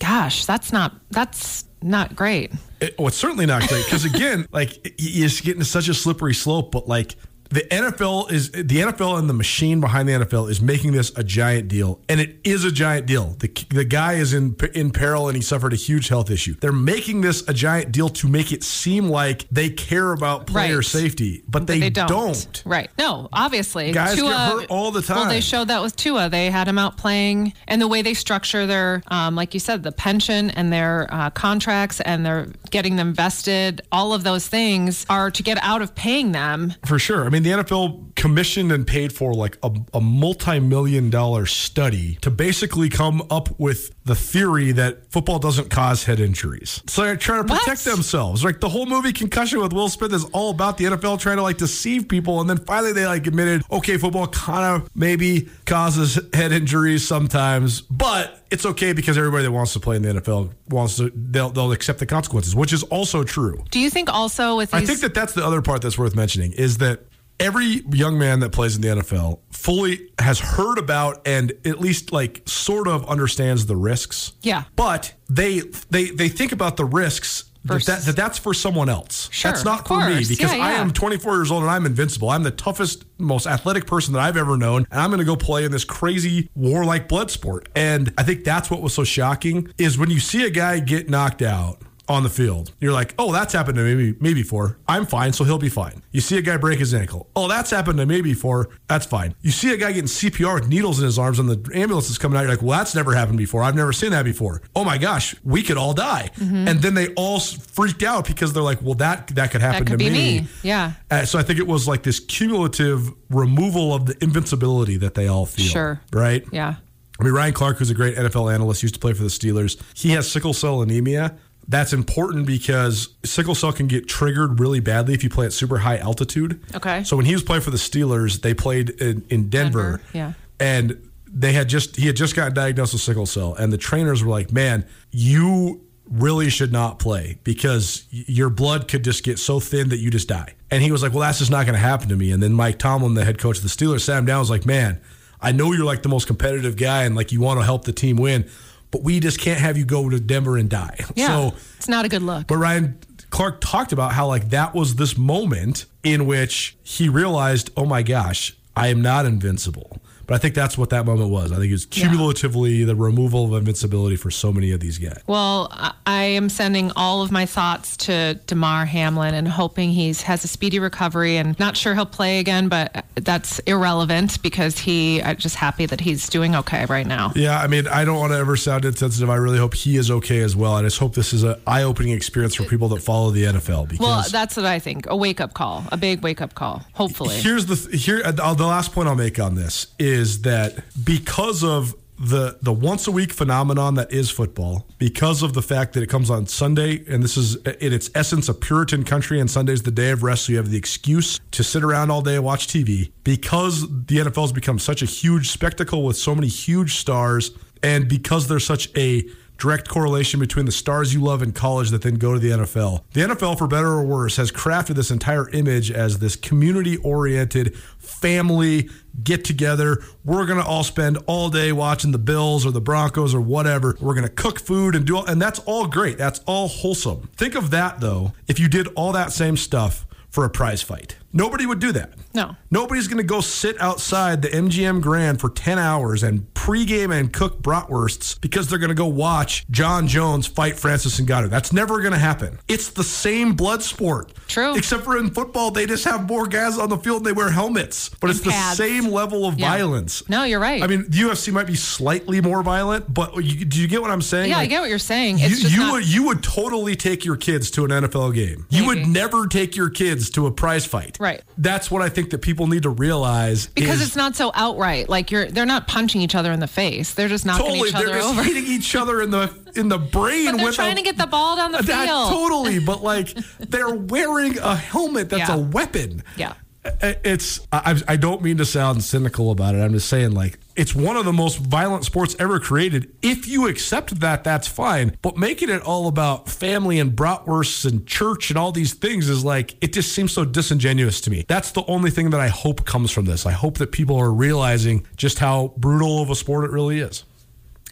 Gosh, 0.00 0.44
that's 0.46 0.72
not 0.72 0.94
that's 1.10 1.64
not 1.82 2.16
great. 2.16 2.52
It, 2.80 2.98
well, 2.98 3.08
it's 3.08 3.16
certainly 3.16 3.46
not 3.46 3.66
great 3.68 3.84
because 3.84 4.04
again, 4.04 4.46
like 4.52 4.94
he's 4.98 5.40
getting 5.40 5.60
to 5.60 5.66
such 5.66 5.88
a 5.88 5.94
slippery 5.94 6.34
slope. 6.34 6.72
But 6.72 6.88
like 6.88 7.16
the 7.50 7.62
NFL 7.70 8.30
is 8.30 8.50
the 8.52 8.64
NFL 8.64 9.18
and 9.18 9.28
the 9.28 9.34
machine 9.34 9.80
behind 9.80 10.08
the 10.08 10.12
NFL 10.12 10.50
is 10.50 10.60
making 10.60 10.92
this 10.92 11.10
a 11.16 11.24
giant 11.24 11.68
deal, 11.68 12.00
and 12.08 12.20
it 12.20 12.38
is 12.44 12.64
a 12.64 12.72
giant 12.72 13.06
deal. 13.06 13.36
The 13.38 13.48
the 13.70 13.84
guy 13.84 14.14
is 14.14 14.32
in 14.32 14.56
in 14.74 14.90
peril 14.90 15.28
and 15.28 15.36
he 15.36 15.42
suffered 15.42 15.72
a 15.72 15.76
huge 15.76 16.08
health 16.08 16.30
issue. 16.30 16.54
They're 16.60 16.72
making 16.72 17.20
this 17.20 17.46
a 17.48 17.54
giant 17.54 17.92
deal 17.92 18.08
to 18.10 18.28
make 18.28 18.52
it 18.52 18.62
seem 18.64 19.08
like 19.08 19.46
they 19.50 19.70
care 19.70 20.12
about 20.12 20.46
player 20.46 20.76
Right. 20.76 20.84
safety, 20.84 21.42
but, 21.48 21.66
they, 21.66 21.78
they 21.78 21.90
don't. 21.90 22.08
don't. 22.08 22.62
Right. 22.64 22.90
No, 22.98 23.28
obviously. 23.32 23.92
Guys 23.92 24.16
get 24.20 24.24
hurt 24.26 24.66
all 24.70 24.90
the 24.90 25.02
time. 25.02 25.16
Well, 25.18 25.28
they 25.28 25.40
showed 25.40 25.68
that 25.68 25.82
with 25.82 25.96
Tua. 25.96 26.28
They 26.28 26.50
had 26.50 26.66
him 26.68 26.78
out 26.78 26.96
playing, 26.96 27.52
and 27.68 27.80
the 27.80 27.88
way 27.88 28.02
they 28.02 28.14
structure 28.14 28.66
their, 28.66 29.02
um, 29.08 29.34
like 29.36 29.54
you 29.54 29.60
said, 29.60 29.82
the 29.82 29.92
pension 29.92 30.50
and 30.50 30.72
their 30.72 31.06
uh, 31.12 31.30
contracts 31.30 32.00
and 32.00 32.24
they're 32.26 32.48
getting 32.70 32.96
them 32.96 33.12
vested, 33.14 33.80
all 33.92 34.12
of 34.12 34.24
those 34.24 34.48
things 34.48 35.06
are 35.08 35.30
to 35.30 35.42
get 35.42 35.58
out 35.62 35.82
of 35.82 35.94
paying 35.94 36.32
them. 36.32 36.74
For 36.84 36.98
sure. 36.98 37.24
I 37.24 37.28
mean, 37.30 37.35
the 37.42 37.50
NFL 37.50 38.14
commissioned 38.16 38.70
and 38.72 38.86
paid 38.86 39.12
for 39.12 39.34
like 39.34 39.58
a, 39.62 39.70
a 39.94 40.00
multi 40.00 40.60
million 40.60 41.10
dollar 41.10 41.46
study 41.46 42.16
to 42.22 42.30
basically 42.30 42.88
come 42.88 43.22
up 43.30 43.58
with 43.58 43.92
the 44.04 44.14
theory 44.14 44.72
that 44.72 45.10
football 45.10 45.38
doesn't 45.38 45.68
cause 45.70 46.04
head 46.04 46.20
injuries. 46.20 46.82
So 46.86 47.02
they're 47.02 47.16
trying 47.16 47.42
to 47.46 47.54
protect 47.54 47.84
What? 47.84 47.94
themselves. 47.96 48.44
Like 48.44 48.60
the 48.60 48.68
whole 48.68 48.86
movie 48.86 49.12
Concussion 49.12 49.60
with 49.60 49.72
Will 49.72 49.88
Smith 49.88 50.12
is 50.12 50.24
all 50.26 50.50
about 50.50 50.78
the 50.78 50.84
NFL 50.84 51.18
trying 51.18 51.36
to 51.36 51.42
like 51.42 51.56
deceive 51.58 52.08
people. 52.08 52.40
And 52.40 52.48
then 52.48 52.58
finally 52.58 52.92
they 52.92 53.06
like 53.06 53.26
admitted, 53.26 53.62
okay, 53.70 53.96
football 53.98 54.28
kind 54.28 54.80
of 54.82 54.88
maybe 54.94 55.48
causes 55.64 56.18
head 56.32 56.52
injuries 56.52 57.06
sometimes, 57.06 57.80
but 57.80 58.44
it's 58.50 58.64
okay 58.64 58.92
because 58.92 59.18
everybody 59.18 59.42
that 59.42 59.52
wants 59.52 59.72
to 59.72 59.80
play 59.80 59.96
in 59.96 60.02
the 60.02 60.08
NFL 60.20 60.52
wants 60.68 60.96
to, 60.98 61.10
they'll, 61.14 61.50
they'll 61.50 61.72
accept 61.72 61.98
the 61.98 62.06
consequences, 62.06 62.54
which 62.54 62.72
is 62.72 62.84
also 62.84 63.24
true. 63.24 63.64
Do 63.70 63.80
you 63.80 63.90
think 63.90 64.12
also 64.12 64.56
with 64.56 64.72
I 64.72 64.84
think 64.84 65.00
that 65.00 65.14
that's 65.14 65.32
the 65.32 65.44
other 65.44 65.62
part 65.62 65.82
that's 65.82 65.98
worth 65.98 66.14
mentioning 66.14 66.52
is 66.52 66.78
that 66.78 67.00
every 67.40 67.82
young 67.90 68.18
man 68.18 68.40
that 68.40 68.52
plays 68.52 68.76
in 68.76 68.82
the 68.82 68.88
NFL 68.88 69.40
fully 69.50 70.10
has 70.18 70.38
heard 70.38 70.78
about 70.78 71.26
and 71.26 71.52
at 71.64 71.80
least 71.80 72.12
like 72.12 72.42
sort 72.46 72.88
of 72.88 73.06
understands 73.08 73.66
the 73.66 73.76
risks. 73.76 74.32
Yeah. 74.42 74.64
But 74.76 75.14
they 75.28 75.60
they 75.90 76.10
they 76.10 76.28
think 76.28 76.52
about 76.52 76.76
the 76.76 76.84
risks 76.84 77.44
that, 77.66 77.84
that, 77.84 78.02
that 78.02 78.16
that's 78.16 78.38
for 78.38 78.54
someone 78.54 78.88
else. 78.88 79.28
Sure, 79.32 79.50
that's 79.50 79.64
not 79.64 79.88
for 79.88 79.98
me 80.08 80.24
because 80.28 80.52
Yeah, 80.52 80.64
I 80.64 80.72
am 80.72 80.92
24 80.92 81.34
years 81.34 81.50
old 81.50 81.62
and 81.62 81.70
I'm 81.70 81.84
invincible. 81.84 82.30
I'm 82.30 82.42
the 82.42 82.50
toughest, 82.50 83.04
most 83.18 83.46
athletic 83.46 83.86
person 83.86 84.14
that 84.14 84.20
I've 84.20 84.36
ever 84.36 84.56
known, 84.56 84.86
and 84.90 85.00
I'm 85.00 85.10
going 85.10 85.18
to 85.18 85.24
go 85.24 85.36
play 85.36 85.64
in 85.64 85.72
this 85.72 85.84
crazy 85.84 86.48
warlike 86.54 87.08
blood 87.08 87.30
sport. 87.30 87.68
And 87.74 88.12
I 88.16 88.22
think 88.22 88.44
that's 88.44 88.70
what 88.70 88.82
was 88.82 88.94
so 88.94 89.04
shocking 89.04 89.72
is 89.78 89.98
when 89.98 90.10
you 90.10 90.20
see 90.20 90.44
a 90.44 90.50
guy 90.50 90.78
get 90.78 91.10
knocked 91.10 91.42
out 91.42 91.80
on 92.08 92.22
the 92.22 92.28
field. 92.30 92.72
You're 92.80 92.92
like, 92.92 93.14
oh, 93.18 93.32
that's 93.32 93.52
happened 93.52 93.76
to 93.76 93.82
me, 93.82 94.14
me 94.20 94.34
before. 94.34 94.78
I'm 94.86 95.06
fine, 95.06 95.32
so 95.32 95.44
he'll 95.44 95.58
be 95.58 95.68
fine. 95.68 96.02
You 96.12 96.20
see 96.20 96.38
a 96.38 96.42
guy 96.42 96.56
break 96.56 96.78
his 96.78 96.94
ankle. 96.94 97.28
Oh, 97.34 97.48
that's 97.48 97.70
happened 97.70 97.98
to 97.98 98.06
me 98.06 98.20
before. 98.20 98.68
That's 98.86 99.04
fine. 99.06 99.34
You 99.42 99.50
see 99.50 99.72
a 99.74 99.76
guy 99.76 99.92
getting 99.92 100.04
CPR 100.08 100.60
with 100.60 100.68
needles 100.68 100.98
in 101.00 101.04
his 101.04 101.18
arms 101.18 101.38
and 101.38 101.48
the 101.48 101.76
ambulance 101.76 102.08
is 102.08 102.18
coming 102.18 102.38
out. 102.38 102.42
You're 102.42 102.50
like, 102.50 102.62
well, 102.62 102.78
that's 102.78 102.94
never 102.94 103.14
happened 103.14 103.38
before. 103.38 103.62
I've 103.62 103.74
never 103.74 103.92
seen 103.92 104.10
that 104.12 104.24
before. 104.24 104.62
Oh 104.76 104.84
my 104.84 104.98
gosh, 104.98 105.34
we 105.44 105.62
could 105.62 105.76
all 105.76 105.94
die. 105.94 106.30
And 106.40 106.80
then 106.80 106.94
they 106.94 107.08
all 107.14 107.40
freaked 107.40 108.02
out 108.02 108.26
because 108.26 108.52
they're 108.52 108.62
like, 108.62 108.80
well, 108.82 108.94
that 108.94 109.28
that 109.28 109.50
could 109.50 109.60
happen 109.60 109.84
That 109.84 109.90
could 109.90 109.98
to 109.98 110.04
be 110.04 110.10
me. 110.10 110.40
me. 110.42 110.46
Yeah. 110.62 110.92
Uh, 111.10 111.24
so 111.24 111.38
I 111.38 111.42
think 111.42 111.58
it 111.58 111.66
was 111.66 111.86
like 111.88 112.02
this 112.02 112.20
cumulative 112.20 113.10
removal 113.30 113.94
of 113.94 114.06
the 114.06 114.16
invincibility 114.22 114.96
that 114.98 115.14
they 115.14 115.26
all 115.26 115.46
feel. 115.46 115.66
Sure. 115.66 116.00
Right. 116.12 116.44
Yeah. 116.52 116.76
I 117.18 117.24
mean, 117.24 117.32
Ryan 117.32 117.54
Clark, 117.54 117.78
who's 117.78 117.88
a 117.90 117.94
great 117.94 118.14
NFL 118.16 118.52
analyst, 118.52 118.82
used 118.82 118.94
to 118.94 119.00
play 119.00 119.14
for 119.14 119.22
the 119.22 119.30
Steelers. 119.30 119.80
He 119.94 120.10
has 120.10 120.30
sickle 120.30 120.52
cell 120.52 120.82
anemia. 120.82 121.34
That's 121.68 121.92
important 121.92 122.46
because 122.46 123.08
sickle 123.24 123.54
cell 123.54 123.72
can 123.72 123.88
get 123.88 124.08
triggered 124.08 124.60
really 124.60 124.80
badly 124.80 125.14
if 125.14 125.24
you 125.24 125.30
play 125.30 125.46
at 125.46 125.52
super 125.52 125.78
high 125.78 125.96
altitude. 125.96 126.62
Okay. 126.74 127.02
So 127.02 127.16
when 127.16 127.26
he 127.26 127.32
was 127.32 127.42
playing 127.42 127.62
for 127.62 127.70
the 127.70 127.76
Steelers, 127.76 128.40
they 128.42 128.54
played 128.54 128.90
in, 128.90 129.24
in 129.30 129.48
Denver. 129.48 129.80
Denver, 129.80 130.02
yeah. 130.12 130.32
And 130.60 131.10
they 131.26 131.52
had 131.52 131.68
just 131.68 131.96
he 131.96 132.06
had 132.06 132.16
just 132.16 132.34
gotten 132.36 132.54
diagnosed 132.54 132.92
with 132.94 133.02
sickle 133.02 133.26
cell, 133.26 133.54
and 133.54 133.72
the 133.72 133.78
trainers 133.78 134.22
were 134.24 134.30
like, 134.30 134.52
"Man, 134.52 134.86
you 135.10 135.82
really 136.08 136.48
should 136.50 136.72
not 136.72 136.98
play 136.98 137.38
because 137.42 138.06
your 138.10 138.48
blood 138.48 138.86
could 138.86 139.02
just 139.02 139.24
get 139.24 139.38
so 139.38 139.60
thin 139.60 139.88
that 139.90 139.98
you 139.98 140.10
just 140.10 140.28
die." 140.28 140.54
And 140.70 140.82
he 140.82 140.92
was 140.92 141.02
like, 141.02 141.12
"Well, 141.12 141.20
that's 141.20 141.38
just 141.38 141.50
not 141.50 141.66
going 141.66 141.74
to 141.74 141.80
happen 141.80 142.08
to 142.08 142.16
me." 142.16 142.30
And 142.30 142.42
then 142.42 142.52
Mike 142.52 142.78
Tomlin, 142.78 143.14
the 143.14 143.24
head 143.24 143.38
coach 143.38 143.58
of 143.58 143.64
the 143.64 143.68
Steelers, 143.68 144.00
sat 144.00 144.18
him 144.18 144.24
down. 144.24 144.36
and 144.36 144.42
Was 144.42 144.50
like, 144.50 144.64
"Man, 144.64 145.00
I 145.40 145.52
know 145.52 145.72
you're 145.72 145.84
like 145.84 146.02
the 146.02 146.08
most 146.08 146.26
competitive 146.26 146.76
guy, 146.76 147.04
and 147.04 147.14
like 147.14 147.32
you 147.32 147.40
want 147.40 147.60
to 147.60 147.64
help 147.64 147.84
the 147.84 147.92
team 147.92 148.16
win, 148.16 148.48
but 148.96 149.04
we 149.04 149.20
just 149.20 149.38
can't 149.38 149.60
have 149.60 149.76
you 149.76 149.84
go 149.84 150.08
to 150.08 150.18
Denver 150.18 150.56
and 150.56 150.70
die." 150.70 151.04
Yeah. 151.14 151.26
So 151.26 151.56
it's 151.76 151.88
not 151.88 152.04
a 152.04 152.08
good 152.08 152.22
look. 152.22 152.46
but 152.46 152.56
Ryan 152.56 152.98
Clark 153.30 153.60
talked 153.60 153.92
about 153.92 154.12
how 154.12 154.26
like 154.26 154.50
that 154.50 154.74
was 154.74 154.94
this 154.96 155.18
moment 155.18 155.84
in 156.02 156.26
which 156.26 156.76
he 156.82 157.08
realized, 157.08 157.70
oh 157.76 157.84
my 157.84 158.02
gosh, 158.02 158.56
I 158.74 158.88
am 158.88 159.02
not 159.02 159.26
invincible. 159.26 159.98
But 160.26 160.34
I 160.34 160.38
think 160.38 160.54
that's 160.54 160.76
what 160.76 160.90
that 160.90 161.06
moment 161.06 161.30
was. 161.30 161.52
I 161.52 161.56
think 161.56 161.68
it 161.68 161.72
was 161.72 161.86
Yeah. 161.92 162.08
cumulatively 162.08 162.84
the 162.84 162.96
removal 162.96 163.44
of 163.44 163.52
invincibility 163.58 164.16
for 164.16 164.30
so 164.30 164.52
many 164.52 164.72
of 164.72 164.80
these 164.80 164.98
guys. 164.98 165.20
Well, 165.26 165.68
I- 165.72 165.92
I 166.06 166.22
am 166.24 166.48
sending 166.48 166.90
all 166.96 167.22
of 167.22 167.30
my 167.30 167.46
thoughts 167.46 167.96
to 167.98 168.34
Damar 168.46 168.86
Hamlin 168.86 169.34
and 169.34 169.46
hoping 169.48 169.92
he's 169.92 170.22
has 170.22 170.44
a 170.44 170.48
speedy 170.48 170.78
recovery. 170.78 171.36
And 171.36 171.58
not 171.58 171.76
sure 171.76 171.94
he'll 171.94 172.06
play 172.06 172.38
again, 172.38 172.68
but 172.68 173.04
that's 173.16 173.58
irrelevant 173.60 174.40
because 174.42 174.78
he. 174.80 175.22
I'm 175.22 175.36
just 175.36 175.56
happy 175.56 175.86
that 175.86 176.00
he's 176.00 176.28
doing 176.28 176.54
okay 176.56 176.86
right 176.86 177.06
now. 177.06 177.32
Yeah, 177.36 177.60
I 177.60 177.66
mean, 177.66 177.86
I 177.88 178.04
don't 178.04 178.18
want 178.18 178.32
to 178.32 178.38
ever 178.38 178.56
sound 178.56 178.84
insensitive. 178.84 179.28
I 179.30 179.34
really 179.36 179.58
hope 179.58 179.74
he 179.74 179.96
is 179.96 180.10
okay 180.10 180.40
as 180.40 180.56
well. 180.56 180.74
I 180.74 180.82
just 180.82 180.98
hope 180.98 181.14
this 181.14 181.32
is 181.32 181.42
an 181.42 181.56
eye-opening 181.66 182.12
experience 182.12 182.54
for 182.54 182.64
people 182.64 182.88
that 182.88 183.02
follow 183.02 183.30
the 183.30 183.44
NFL. 183.44 183.86
Because 183.86 184.00
Well, 184.06 184.24
that's 184.30 184.56
what 184.56 184.66
I 184.66 184.78
think. 184.78 185.06
A 185.08 185.16
wake 185.16 185.40
up 185.40 185.54
call, 185.54 185.84
a 185.92 185.96
big 185.96 186.22
wake 186.22 186.40
up 186.40 186.54
call. 186.54 186.82
Hopefully. 186.94 187.36
Here's 187.36 187.66
the 187.66 187.76
th- 187.76 188.02
here 188.04 188.22
uh, 188.24 188.32
the 188.54 188.66
last 188.66 188.92
point 188.92 189.08
I'll 189.08 189.14
make 189.14 189.38
on 189.38 189.54
this 189.54 189.88
is 189.98 190.15
that 190.42 190.84
because 191.04 191.62
of 191.62 191.94
the 192.18 192.58
the 192.62 192.72
once 192.72 193.06
a 193.06 193.10
week 193.10 193.32
phenomenon 193.32 193.94
that 193.94 194.10
is 194.12 194.30
football, 194.30 194.86
because 194.98 195.42
of 195.42 195.52
the 195.52 195.62
fact 195.62 195.92
that 195.94 196.02
it 196.02 196.08
comes 196.08 196.30
on 196.30 196.46
Sunday, 196.46 197.04
and 197.08 197.22
this 197.22 197.36
is 197.36 197.56
in 197.56 197.92
its 197.92 198.10
essence 198.14 198.48
a 198.48 198.54
Puritan 198.54 199.04
country, 199.04 199.38
and 199.40 199.50
Sunday's 199.50 199.82
the 199.82 199.90
day 199.90 200.10
of 200.10 200.22
rest, 200.22 200.46
so 200.46 200.52
you 200.52 200.58
have 200.58 200.70
the 200.70 200.78
excuse 200.78 201.40
to 201.50 201.62
sit 201.62 201.82
around 201.82 202.10
all 202.10 202.22
day 202.22 202.36
and 202.36 202.44
watch 202.44 202.68
TV. 202.68 203.12
Because 203.24 203.82
the 203.82 204.18
NFL 204.18 204.42
has 204.42 204.52
become 204.52 204.78
such 204.78 205.02
a 205.02 205.06
huge 205.06 205.50
spectacle 205.50 206.04
with 206.04 206.16
so 206.16 206.34
many 206.34 206.48
huge 206.48 206.96
stars, 206.96 207.50
and 207.82 208.08
because 208.08 208.48
there's 208.48 208.64
such 208.64 208.88
a 208.96 209.28
direct 209.58 209.88
correlation 209.88 210.40
between 210.40 210.66
the 210.66 210.72
stars 210.72 211.14
you 211.14 211.20
love 211.20 211.42
in 211.42 211.52
college 211.52 211.90
that 211.90 212.02
then 212.02 212.16
go 212.16 212.34
to 212.34 212.38
the 212.38 212.50
NFL. 212.50 213.02
The 213.12 213.22
NFL, 213.22 213.58
for 213.58 213.66
better 213.66 213.88
or 213.88 214.04
worse, 214.04 214.36
has 214.36 214.52
crafted 214.52 214.94
this 214.94 215.10
entire 215.10 215.48
image 215.50 215.90
as 215.90 216.18
this 216.18 216.36
community 216.36 216.96
oriented 216.98 217.76
family 217.98 218.88
get 219.22 219.44
together. 219.44 220.02
We're 220.24 220.46
going 220.46 220.60
to 220.60 220.66
all 220.66 220.84
spend 220.84 221.18
all 221.26 221.48
day 221.48 221.72
watching 221.72 222.12
the 222.12 222.18
Bills 222.18 222.66
or 222.66 222.70
the 222.70 222.80
Broncos 222.80 223.34
or 223.34 223.40
whatever. 223.40 223.96
We're 224.00 224.14
going 224.14 224.26
to 224.26 224.32
cook 224.32 224.60
food 224.60 224.94
and 224.94 225.06
do 225.06 225.16
all, 225.16 225.26
and 225.26 225.40
that's 225.40 225.58
all 225.60 225.86
great. 225.86 226.18
That's 226.18 226.40
all 226.46 226.68
wholesome. 226.68 227.28
Think 227.36 227.54
of 227.54 227.70
that 227.70 228.00
though, 228.00 228.32
if 228.46 228.60
you 228.60 228.68
did 228.68 228.88
all 228.94 229.12
that 229.12 229.32
same 229.32 229.56
stuff 229.56 230.06
for 230.28 230.44
a 230.44 230.50
prize 230.50 230.82
fight. 230.82 231.16
Nobody 231.36 231.66
would 231.66 231.78
do 231.80 231.92
that. 231.92 232.14
No. 232.34 232.56
Nobody's 232.70 233.08
going 233.08 233.18
to 233.18 233.24
go 233.24 233.40
sit 233.40 233.80
outside 233.80 234.42
the 234.42 234.48
MGM 234.48 235.00
Grand 235.02 235.40
for 235.40 235.50
10 235.50 235.78
hours 235.78 236.22
and 236.22 236.52
pregame 236.54 237.14
and 237.14 237.32
cook 237.32 237.60
bratwursts 237.62 238.40
because 238.40 238.68
they're 238.68 238.78
going 238.78 238.88
to 238.88 238.94
go 238.94 239.06
watch 239.06 239.66
Jon 239.70 240.08
Jones 240.08 240.46
fight 240.46 240.78
Francis 240.78 241.20
Ngannou. 241.20 241.50
That's 241.50 241.72
never 241.72 242.00
going 242.00 242.12
to 242.12 242.18
happen. 242.18 242.58
It's 242.68 242.88
the 242.90 243.04
same 243.04 243.52
blood 243.54 243.82
sport. 243.82 244.32
True. 244.48 244.76
Except 244.76 245.04
for 245.04 245.16
in 245.18 245.30
football, 245.30 245.70
they 245.70 245.86
just 245.86 246.04
have 246.04 246.26
more 246.28 246.46
guys 246.46 246.78
on 246.78 246.88
the 246.88 246.98
field 246.98 247.18
and 247.18 247.26
they 247.26 247.32
wear 247.32 247.50
helmets. 247.50 248.08
But 248.20 248.30
And 248.30 248.36
it's 248.36 248.44
the 248.46 248.74
same 248.74 249.08
level 249.10 249.46
of 249.46 249.58
Yeah. 249.58 249.70
violence. 249.70 250.22
No, 250.28 250.44
you're 250.44 250.60
right. 250.60 250.82
I 250.82 250.86
mean, 250.86 251.04
the 251.08 251.18
UFC 251.18 251.52
might 251.52 251.66
be 251.66 251.74
slightly 251.76 252.40
more 252.40 252.62
violent, 252.62 253.12
but 253.12 253.36
you, 253.44 253.64
do 253.64 253.80
you 253.80 253.88
get 253.88 254.00
what 254.02 254.10
I'm 254.10 254.22
saying? 254.22 254.50
yeah, 254.50 254.58
I 254.58 254.66
get 254.66 254.80
what 254.80 254.88
you're 254.88 254.98
saying. 254.98 255.38
you, 255.38 255.46
It's 255.46 255.60
just 255.60 255.74
you 255.74 255.80
not, 255.80 255.92
would 255.92 256.08
you 256.08 256.24
would 256.24 256.42
totally 256.42 256.96
take 256.96 257.24
your 257.24 257.36
kids 257.36 257.70
to 257.72 257.84
an 257.84 257.90
NFL 257.90 258.34
game. 258.34 258.66
You 258.70 258.86
would 258.86 259.06
never 259.06 259.46
take 259.46 259.76
your 259.76 259.90
kids 259.90 260.30
to 260.30 260.46
a 260.46 260.50
prize 260.50 260.86
fight. 260.86 261.16
Right. 261.20 261.25
That's 261.58 261.90
what 261.90 262.02
I 262.02 262.08
think 262.08 262.30
that 262.30 262.38
people 262.42 262.66
need 262.66 262.82
to 262.84 262.90
realize. 262.90 263.66
because 263.68 264.00
is 264.00 264.08
it's 264.08 264.16
not 264.16 264.36
so 264.36 264.50
outright. 264.54 265.08
Like 265.08 265.30
you're, 265.30 265.46
they're 265.46 265.66
not 265.66 265.86
punching 265.86 266.20
each 266.20 266.34
other 266.34 266.52
in 266.52 266.60
the 266.60 266.66
face. 266.66 267.14
They're 267.14 267.28
just 267.28 267.44
knocking 267.46 267.66
totally 267.66 267.88
each 267.88 267.94
they're 267.94 268.08
other 268.08 268.18
just 268.18 268.28
over. 268.30 268.42
hitting 268.42 268.66
each 268.66 268.94
other 268.96 269.20
in 269.22 269.30
the 269.30 269.52
in 269.74 269.88
the 269.88 269.98
brain. 269.98 270.46
But 270.46 270.56
they're 270.58 270.66
with 270.66 270.74
trying 270.74 270.92
a, 270.92 270.96
to 270.96 271.02
get 271.02 271.16
the 271.16 271.26
ball 271.26 271.56
down 271.56 271.72
the 271.72 271.82
that, 271.82 272.06
field. 272.06 272.30
Totally, 272.30 272.78
but 272.84 273.02
like 273.02 273.28
they're 273.58 273.94
wearing 273.94 274.58
a 274.58 274.74
helmet 274.76 275.30
that's 275.30 275.48
Yeah. 275.48 275.56
a 275.56 275.60
weapon. 275.60 276.22
Yeah. 276.36 276.54
It's 277.02 277.66
I, 277.72 278.00
I 278.06 278.16
don't 278.16 278.42
mean 278.42 278.58
to 278.58 278.64
sound 278.64 279.02
cynical 279.02 279.50
about 279.50 279.74
it. 279.74 279.78
I'm 279.78 279.92
just 279.92 280.08
saying 280.08 280.32
like 280.32 280.58
it's 280.76 280.94
one 280.94 281.16
of 281.16 281.24
the 281.24 281.32
most 281.32 281.58
violent 281.58 282.04
sports 282.04 282.36
ever 282.38 282.60
created. 282.60 283.12
If 283.22 283.48
you 283.48 283.66
accept 283.66 284.20
that, 284.20 284.44
that's 284.44 284.68
fine. 284.68 285.16
But 285.22 285.36
making 285.36 285.70
it 285.70 285.82
all 285.82 286.06
about 286.06 286.48
family 286.48 286.98
and 286.98 287.12
bratwursts 287.12 287.90
and 287.90 288.06
church 288.06 288.50
and 288.50 288.58
all 288.58 288.72
these 288.72 288.92
things 288.92 289.28
is 289.28 289.44
like 289.44 289.74
it 289.80 289.92
just 289.92 290.12
seems 290.12 290.32
so 290.32 290.44
disingenuous 290.44 291.20
to 291.22 291.30
me. 291.30 291.44
That's 291.48 291.72
the 291.72 291.84
only 291.86 292.10
thing 292.10 292.30
that 292.30 292.40
I 292.40 292.48
hope 292.48 292.84
comes 292.84 293.10
from 293.10 293.24
this. 293.24 293.46
I 293.46 293.52
hope 293.52 293.78
that 293.78 293.92
people 293.92 294.16
are 294.16 294.32
realizing 294.32 295.06
just 295.16 295.38
how 295.38 295.72
brutal 295.76 296.22
of 296.22 296.30
a 296.30 296.34
sport 296.34 296.64
it 296.64 296.70
really 296.70 297.00
is. 297.00 297.24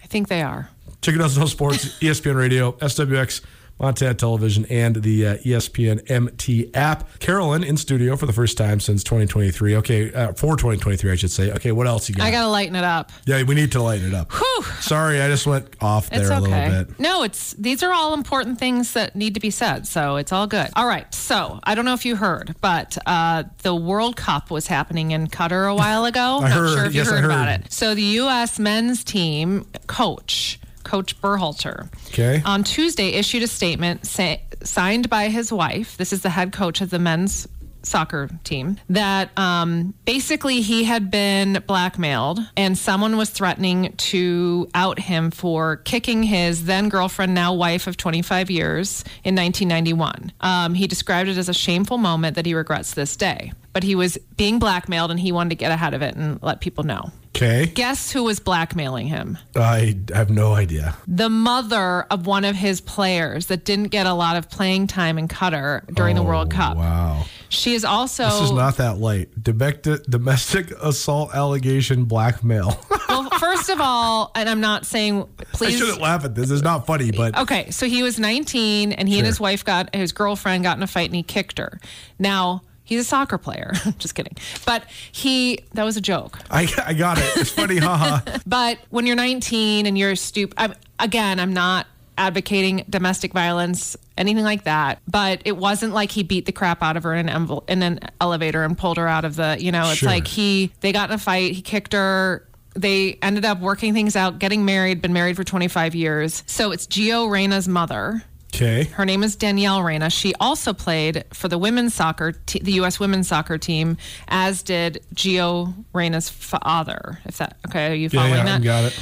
I 0.02 0.06
think 0.06 0.28
they 0.28 0.42
are. 0.42 0.70
Chicken 1.00 1.20
Doesn't 1.20 1.40
Know 1.40 1.46
Sports, 1.46 1.98
ESPN 2.00 2.36
Radio, 2.36 2.72
SWX, 2.72 3.42
Montana 3.80 4.14
Television, 4.14 4.64
and 4.70 4.96
the 4.96 5.26
uh, 5.26 5.36
ESPN 5.38 6.08
MT 6.10 6.70
app. 6.74 7.18
Carolyn 7.18 7.64
in 7.64 7.76
studio 7.76 8.16
for 8.16 8.26
the 8.26 8.32
first 8.32 8.56
time 8.56 8.80
since 8.80 9.02
2023. 9.04 9.76
Okay, 9.76 10.12
uh, 10.12 10.32
for 10.32 10.56
2023, 10.56 11.10
I 11.10 11.14
should 11.16 11.30
say. 11.30 11.50
Okay, 11.52 11.72
what 11.72 11.86
else 11.86 12.08
you 12.08 12.14
got? 12.14 12.24
I 12.26 12.30
got 12.30 12.42
to 12.42 12.48
lighten 12.48 12.76
it 12.76 12.84
up. 12.84 13.10
yeah, 13.26 13.42
we 13.42 13.54
need 13.54 13.72
to 13.72 13.82
lighten 13.82 14.08
it 14.08 14.14
up. 14.14 14.32
Whew. 14.32 14.62
Sorry, 14.80 15.20
I 15.20 15.28
just 15.28 15.46
went 15.46 15.66
off 15.80 16.08
there 16.10 16.20
It's 16.20 16.30
a 16.30 16.36
okay. 16.38 16.68
little 16.70 16.84
bit. 16.84 17.00
No, 17.00 17.22
it's 17.24 17.52
these 17.54 17.82
are 17.82 17.92
all 17.92 18.14
important 18.14 18.58
things 18.58 18.92
that 18.94 19.16
need 19.16 19.34
to 19.34 19.40
be 19.40 19.50
said, 19.50 19.86
so 19.86 20.16
it's 20.16 20.32
all 20.32 20.46
good. 20.46 20.68
All 20.76 20.86
right, 20.86 21.12
so 21.14 21.58
I 21.64 21.74
don't 21.74 21.84
know 21.84 21.94
if 21.94 22.04
you 22.04 22.16
heard, 22.16 22.54
but 22.60 22.96
uh, 23.06 23.44
the 23.62 23.74
World 23.74 24.16
Cup 24.16 24.50
was 24.50 24.66
happening 24.66 25.10
in 25.10 25.26
Qatar 25.26 25.70
a 25.70 25.74
while 25.74 26.04
ago. 26.06 26.38
I 26.38 26.48
Not 26.48 26.50
heard. 26.52 26.74
sure 26.74 26.84
if 26.86 26.94
you 26.94 27.00
Yes, 27.00 27.10
I 27.10 27.16
heard, 27.16 27.24
about 27.24 27.48
it. 27.48 27.72
So 27.72 27.94
the 27.94 28.02
U.S. 28.02 28.58
men's 28.58 29.02
team 29.04 29.66
coach, 29.86 30.58
Coach 30.84 31.20
Berhalter, 31.20 31.88
Okay. 32.08 32.42
on 32.44 32.62
Tuesday 32.64 33.08
issued 33.08 33.42
a 33.42 33.48
statement 33.48 34.06
say, 34.06 34.42
signed 34.62 35.10
by 35.10 35.28
his 35.28 35.52
wife. 35.52 35.96
This 35.96 36.12
is 36.12 36.22
the 36.22 36.30
head 36.30 36.52
coach 36.52 36.80
of 36.80 36.90
the 36.90 36.98
men's 36.98 37.48
soccer 37.82 38.30
team 38.44 38.78
that 38.88 39.28
um, 39.38 39.92
basically 40.06 40.62
he 40.62 40.84
had 40.84 41.10
been 41.10 41.62
blackmailed 41.66 42.40
and 42.56 42.78
someone 42.78 43.18
was 43.18 43.28
threatening 43.28 43.92
to 43.98 44.66
out 44.74 44.98
him 44.98 45.30
for 45.30 45.76
kicking 45.76 46.22
his 46.22 46.64
then 46.64 46.88
girlfriend 46.88 47.34
now 47.34 47.52
wife 47.52 47.86
of 47.86 47.98
25 47.98 48.50
years 48.50 49.04
in 49.22 49.34
1991 49.34 50.32
um, 50.40 50.72
he 50.72 50.86
described 50.86 51.28
it 51.28 51.36
as 51.36 51.50
a 51.50 51.52
shameful 51.52 51.98
moment 51.98 52.36
that 52.36 52.46
he 52.46 52.54
regrets 52.54 52.94
this 52.94 53.16
day 53.16 53.52
but 53.74 53.82
he 53.82 53.94
was 53.94 54.16
being 54.38 54.58
blackmailed 54.58 55.10
and 55.10 55.20
he 55.20 55.30
wanted 55.30 55.50
to 55.50 55.56
get 55.56 55.70
ahead 55.70 55.92
of 55.92 56.00
it 56.00 56.16
and 56.16 56.42
let 56.42 56.62
people 56.62 56.84
know 56.84 57.10
Okay. 57.34 57.66
guess 57.66 58.12
who 58.12 58.22
was 58.22 58.38
blackmailing 58.38 59.08
him 59.08 59.38
I 59.56 59.98
have 60.12 60.30
no 60.30 60.54
idea. 60.54 60.96
the 61.08 61.28
mother 61.28 62.02
of 62.10 62.26
one 62.26 62.44
of 62.44 62.54
his 62.54 62.80
players 62.80 63.46
that 63.46 63.64
didn't 63.64 63.88
get 63.88 64.06
a 64.06 64.14
lot 64.14 64.36
of 64.36 64.48
playing 64.48 64.86
time 64.86 65.18
in 65.18 65.26
Qatar 65.26 65.84
during 65.94 66.14
the 66.14 66.22
oh, 66.22 66.26
World 66.26 66.50
Cup. 66.50 66.76
Oh, 66.76 66.80
Wow. 66.80 67.24
She 67.48 67.74
is 67.74 67.84
also 67.84 68.24
This 68.24 68.40
is 68.42 68.52
not 68.52 68.76
that 68.78 68.98
light. 68.98 69.28
Domestic, 69.42 70.02
domestic 70.04 70.70
assault 70.82 71.34
allegation 71.34 72.04
blackmail. 72.04 72.78
well. 73.08 73.30
First 73.38 73.68
of 73.68 73.80
all, 73.80 74.30
and 74.34 74.48
I'm 74.48 74.60
not 74.60 74.86
saying 74.86 75.26
please. 75.52 75.76
I 75.76 75.78
shouldn't 75.78 76.00
laugh 76.00 76.24
at 76.24 76.34
this. 76.34 76.50
It's 76.50 76.62
not 76.62 76.86
funny, 76.86 77.10
but 77.10 77.36
Okay, 77.38 77.70
so 77.70 77.86
he 77.86 78.02
was 78.02 78.18
19, 78.18 78.92
and 78.92 79.08
he 79.08 79.18
and 79.18 79.26
his 79.26 79.40
wife 79.40 79.64
got 79.64 79.94
his 79.94 80.12
girlfriend 80.12 80.64
got 80.64 80.76
in 80.76 80.82
a 80.82 80.86
fight, 80.86 81.06
and 81.06 81.16
he 81.16 81.22
kicked 81.22 81.58
her. 81.58 81.80
Now 82.18 82.62
he's 82.84 83.00
a 83.00 83.04
soccer 83.04 83.38
player. 83.38 83.72
Just 83.98 84.14
kidding, 84.14 84.36
but 84.66 84.84
he 85.12 85.60
that 85.74 85.84
was 85.84 85.96
a 85.96 86.00
joke. 86.00 86.38
I, 86.50 86.68
I 86.86 86.94
got 86.94 87.18
it. 87.18 87.24
It's 87.36 87.50
funny, 87.50 87.78
haha. 87.78 88.20
But 88.46 88.78
when 88.90 89.06
you're 89.06 89.16
19 89.16 89.86
and 89.86 89.96
you're 89.98 90.16
stupid, 90.16 90.54
I'm, 90.58 90.74
again, 90.98 91.40
I'm 91.40 91.52
not 91.52 91.86
advocating 92.16 92.84
domestic 92.88 93.32
violence, 93.32 93.96
anything 94.16 94.44
like 94.44 94.64
that. 94.64 95.00
But 95.08 95.42
it 95.44 95.56
wasn't 95.56 95.92
like 95.94 96.12
he 96.12 96.22
beat 96.22 96.46
the 96.46 96.52
crap 96.52 96.82
out 96.82 96.96
of 96.96 97.02
her 97.02 97.14
in 97.14 97.28
an, 97.28 97.50
in 97.68 97.82
an 97.82 97.98
elevator 98.20 98.62
and 98.62 98.78
pulled 98.78 98.98
her 98.98 99.08
out 99.08 99.24
of 99.24 99.34
the, 99.36 99.56
you 99.58 99.72
know, 99.72 99.88
it's 99.88 99.98
Sure. 99.98 100.08
like 100.08 100.26
he, 100.28 100.72
they 100.80 100.92
got 100.92 101.10
in 101.10 101.14
a 101.14 101.18
fight, 101.18 101.52
he 101.52 101.62
kicked 101.62 101.92
her. 101.92 102.46
They 102.76 103.18
ended 103.22 103.44
up 103.44 103.60
working 103.60 103.94
things 103.94 104.14
out, 104.16 104.38
getting 104.40 104.64
married, 104.64 105.00
been 105.02 105.12
married 105.12 105.36
for 105.36 105.44
25 105.44 105.94
years. 105.94 106.42
So 106.46 106.70
it's 106.72 106.86
Gio 106.86 107.28
Reyna's 107.28 107.66
mother. 107.68 108.22
Okay. 108.54 108.84
Her 108.84 109.04
name 109.04 109.22
is 109.22 109.36
Danielle 109.36 109.82
Reyna. 109.82 110.10
She 110.10 110.32
also 110.40 110.72
played 110.72 111.24
for 111.32 111.48
the 111.48 111.58
women's 111.58 111.94
soccer, 111.94 112.32
te- 112.32 112.60
the 112.60 112.72
U.S. 112.74 113.00
women's 113.00 113.28
soccer 113.28 113.58
team, 113.58 113.96
as 114.28 114.62
did 114.62 115.04
Gio 115.14 115.74
Reyna's 115.92 116.28
father. 116.28 117.18
If 117.24 117.38
that 117.38 117.56
okay, 117.68 117.90
are 117.90 117.94
you 117.94 118.08
Yeah, 118.12 118.20
following 118.20 118.34
yeah, 118.36 118.44
that? 118.44 118.62
got 118.62 118.84
it. 118.84 118.98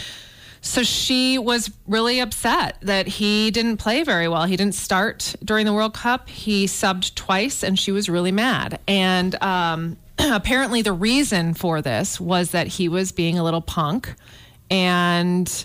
So 0.65 0.85
she 0.85 1.39
was 1.39 1.73
really 1.89 2.21
upset 2.21 2.77
that 2.83 3.09
he 3.09 3.51
didn't 3.51 3.79
play 3.79 4.05
very 4.05 4.29
well. 4.29 4.45
He 4.45 4.57
didn't 4.57 4.77
start 4.77 5.35
during 5.45 5.67
the 5.67 5.73
World 5.73 5.93
Cup. 5.95 6.29
He 6.29 6.67
subbed 6.67 7.15
twice, 7.17 7.65
and 7.65 7.77
she 7.79 7.91
was 7.91 8.09
really 8.09 8.31
mad. 8.31 8.79
And 8.87 9.35
um, 9.43 9.97
apparently, 10.19 10.81
the 10.83 10.93
reason 10.93 11.55
for 11.55 11.83
this 11.83 12.21
was 12.21 12.53
that 12.53 12.69
he 12.69 12.89
was 12.89 13.11
being 13.11 13.39
a 13.39 13.43
little 13.45 13.61
punk, 13.61 14.15
and 14.71 15.65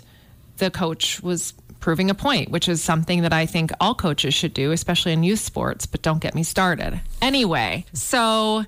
the 0.56 0.70
coach 0.70 1.22
was 1.22 1.54
proving 1.80 2.10
a 2.10 2.14
point, 2.14 2.50
which 2.50 2.68
is 2.68 2.82
something 2.82 3.22
that 3.22 3.32
I 3.32 3.46
think 3.46 3.70
all 3.80 3.94
coaches 3.94 4.34
should 4.34 4.54
do, 4.54 4.72
especially 4.72 5.12
in 5.12 5.22
youth 5.22 5.40
sports. 5.40 5.86
But 5.86 6.02
don't 6.02 6.20
get 6.20 6.34
me 6.34 6.42
started. 6.42 7.00
Anyway, 7.22 7.84
so 7.92 8.64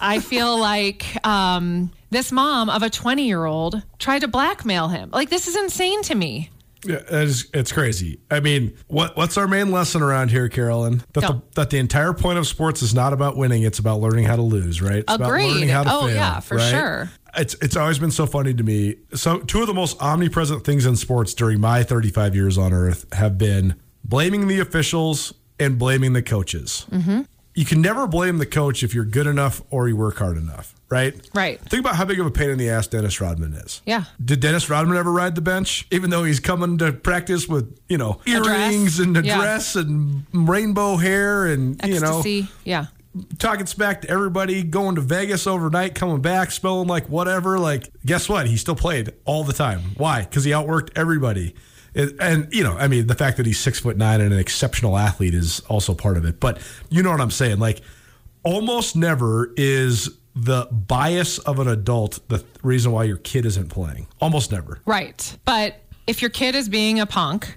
I 0.00 0.20
feel 0.20 0.58
like 0.60 1.04
um, 1.26 1.90
this 2.10 2.32
mom 2.32 2.70
of 2.70 2.82
a 2.82 2.90
20 2.90 3.26
year 3.26 3.44
old 3.44 3.82
tried 3.98 4.20
to 4.20 4.28
blackmail 4.28 4.88
him. 4.88 5.10
Like, 5.12 5.30
this 5.30 5.48
is 5.48 5.56
insane 5.56 6.02
to 6.02 6.14
me. 6.14 6.50
Yeah, 6.84 6.96
it 6.96 7.10
is, 7.12 7.48
it's 7.54 7.70
crazy. 7.70 8.20
I 8.30 8.40
mean, 8.40 8.76
what 8.88 9.16
what's 9.16 9.36
our 9.36 9.46
main 9.46 9.70
lesson 9.70 10.02
around 10.02 10.30
here, 10.30 10.48
Carolyn? 10.48 11.02
That 11.12 11.20
the, 11.20 11.42
that 11.54 11.70
the 11.70 11.78
entire 11.78 12.12
point 12.12 12.38
of 12.38 12.46
sports 12.46 12.82
is 12.82 12.92
not 12.94 13.12
about 13.12 13.36
winning; 13.36 13.62
it's 13.62 13.78
about 13.78 14.00
learning 14.00 14.24
how 14.24 14.36
to 14.36 14.42
lose, 14.42 14.82
right? 14.82 14.96
It's 14.98 15.12
about 15.12 15.28
Agreed. 15.28 15.52
learning 15.52 15.68
how 15.68 15.84
to 15.84 15.90
Oh, 15.92 16.06
fail, 16.06 16.14
yeah, 16.16 16.40
for 16.40 16.56
right? 16.56 16.70
sure. 16.70 17.10
It's 17.36 17.54
it's 17.62 17.76
always 17.76 17.98
been 17.98 18.10
so 18.10 18.26
funny 18.26 18.52
to 18.54 18.62
me. 18.64 18.96
So, 19.14 19.38
two 19.40 19.60
of 19.60 19.66
the 19.68 19.74
most 19.74 20.00
omnipresent 20.02 20.64
things 20.64 20.84
in 20.84 20.96
sports 20.96 21.34
during 21.34 21.60
my 21.60 21.82
35 21.84 22.34
years 22.34 22.58
on 22.58 22.72
Earth 22.72 23.06
have 23.14 23.38
been 23.38 23.76
blaming 24.04 24.48
the 24.48 24.58
officials 24.60 25.32
and 25.60 25.78
blaming 25.78 26.12
the 26.14 26.22
coaches. 26.22 26.84
Mm-hmm. 26.90 27.20
You 27.54 27.64
can 27.66 27.82
never 27.82 28.06
blame 28.06 28.38
the 28.38 28.46
coach 28.46 28.82
if 28.82 28.94
you're 28.94 29.04
good 29.04 29.26
enough 29.26 29.60
or 29.70 29.86
you 29.86 29.94
work 29.94 30.16
hard 30.16 30.38
enough, 30.38 30.74
right? 30.88 31.14
Right. 31.34 31.60
Think 31.60 31.80
about 31.80 31.96
how 31.96 32.06
big 32.06 32.18
of 32.18 32.24
a 32.26 32.30
pain 32.30 32.48
in 32.48 32.56
the 32.56 32.70
ass 32.70 32.86
Dennis 32.86 33.20
Rodman 33.20 33.52
is. 33.52 33.82
Yeah. 33.84 34.04
Did 34.24 34.40
Dennis 34.40 34.70
Rodman 34.70 34.96
ever 34.96 35.12
ride 35.12 35.34
the 35.34 35.42
bench? 35.42 35.86
Even 35.90 36.08
though 36.08 36.24
he's 36.24 36.40
coming 36.40 36.78
to 36.78 36.92
practice 36.92 37.46
with, 37.46 37.78
you 37.90 37.98
know, 37.98 38.20
earrings 38.26 38.98
and 39.00 39.14
a 39.18 39.22
Yeah. 39.22 39.36
dress 39.36 39.76
and 39.76 40.24
rainbow 40.32 40.96
hair 40.96 41.46
and, 41.46 41.78
you 41.84 42.00
know, 42.00 42.22
yeah. 42.64 42.86
talking 43.38 43.66
smack 43.66 44.00
to 44.02 44.08
everybody, 44.10 44.62
going 44.62 44.94
to 44.94 45.02
Vegas 45.02 45.46
overnight, 45.46 45.94
coming 45.94 46.22
back, 46.22 46.50
smelling 46.52 46.88
like 46.88 47.10
whatever. 47.10 47.58
Like, 47.58 47.90
guess 48.06 48.30
what? 48.30 48.46
He 48.46 48.56
still 48.56 48.76
played 48.76 49.12
all 49.26 49.44
the 49.44 49.52
time. 49.52 49.80
Why? 49.98 50.22
Because 50.22 50.44
he 50.44 50.52
outworked 50.52 50.88
everybody. 50.96 51.54
It, 51.94 52.14
and 52.20 52.48
you 52.52 52.62
know, 52.64 52.76
I 52.76 52.88
mean, 52.88 53.06
the 53.06 53.14
fact 53.14 53.36
that 53.36 53.46
he's 53.46 53.58
six 53.60 53.78
foot 53.80 53.96
nine 53.96 54.20
and 54.20 54.32
an 54.32 54.38
exceptional 54.38 54.96
athlete 54.96 55.34
is 55.34 55.60
also 55.68 55.94
part 55.94 56.16
of 56.16 56.24
it. 56.24 56.40
But 56.40 56.58
you 56.88 57.02
know 57.02 57.10
what 57.10 57.20
I'm 57.20 57.30
saying? 57.30 57.58
Like, 57.58 57.82
almost 58.42 58.96
never 58.96 59.52
is 59.56 60.10
the 60.34 60.66
bias 60.70 61.38
of 61.40 61.58
an 61.58 61.68
adult 61.68 62.20
the 62.28 62.38
th- 62.38 62.48
reason 62.62 62.92
why 62.92 63.04
your 63.04 63.18
kid 63.18 63.44
isn't 63.44 63.68
playing. 63.68 64.06
Almost 64.20 64.50
never. 64.52 64.80
Right. 64.86 65.36
But 65.44 65.80
if 66.06 66.22
your 66.22 66.30
kid 66.30 66.54
is 66.54 66.68
being 66.70 66.98
a 67.00 67.04
punk 67.06 67.56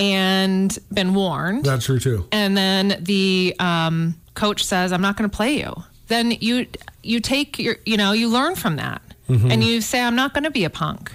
and 0.00 0.76
been 0.92 1.14
warned, 1.14 1.64
That's 1.64 1.84
true 1.86 1.98
too. 2.00 2.26
and 2.32 2.56
then 2.56 2.98
the 3.00 3.54
um, 3.60 4.14
coach 4.34 4.64
says, 4.64 4.92
"I'm 4.92 5.00
not 5.02 5.16
going 5.16 5.28
to 5.30 5.36
play 5.36 5.58
you," 5.58 5.84
then 6.08 6.32
you 6.32 6.66
you 7.02 7.20
take 7.20 7.58
your 7.58 7.76
you 7.86 7.96
know 7.96 8.12
you 8.12 8.28
learn 8.28 8.54
from 8.56 8.76
that, 8.76 9.02
and 9.28 9.62
you 9.62 9.80
say, 9.80 10.00
"I'm 10.02 10.16
not 10.16 10.34
going 10.34 10.44
to 10.44 10.50
be 10.50 10.64
a 10.64 10.70
punk." 10.70 11.12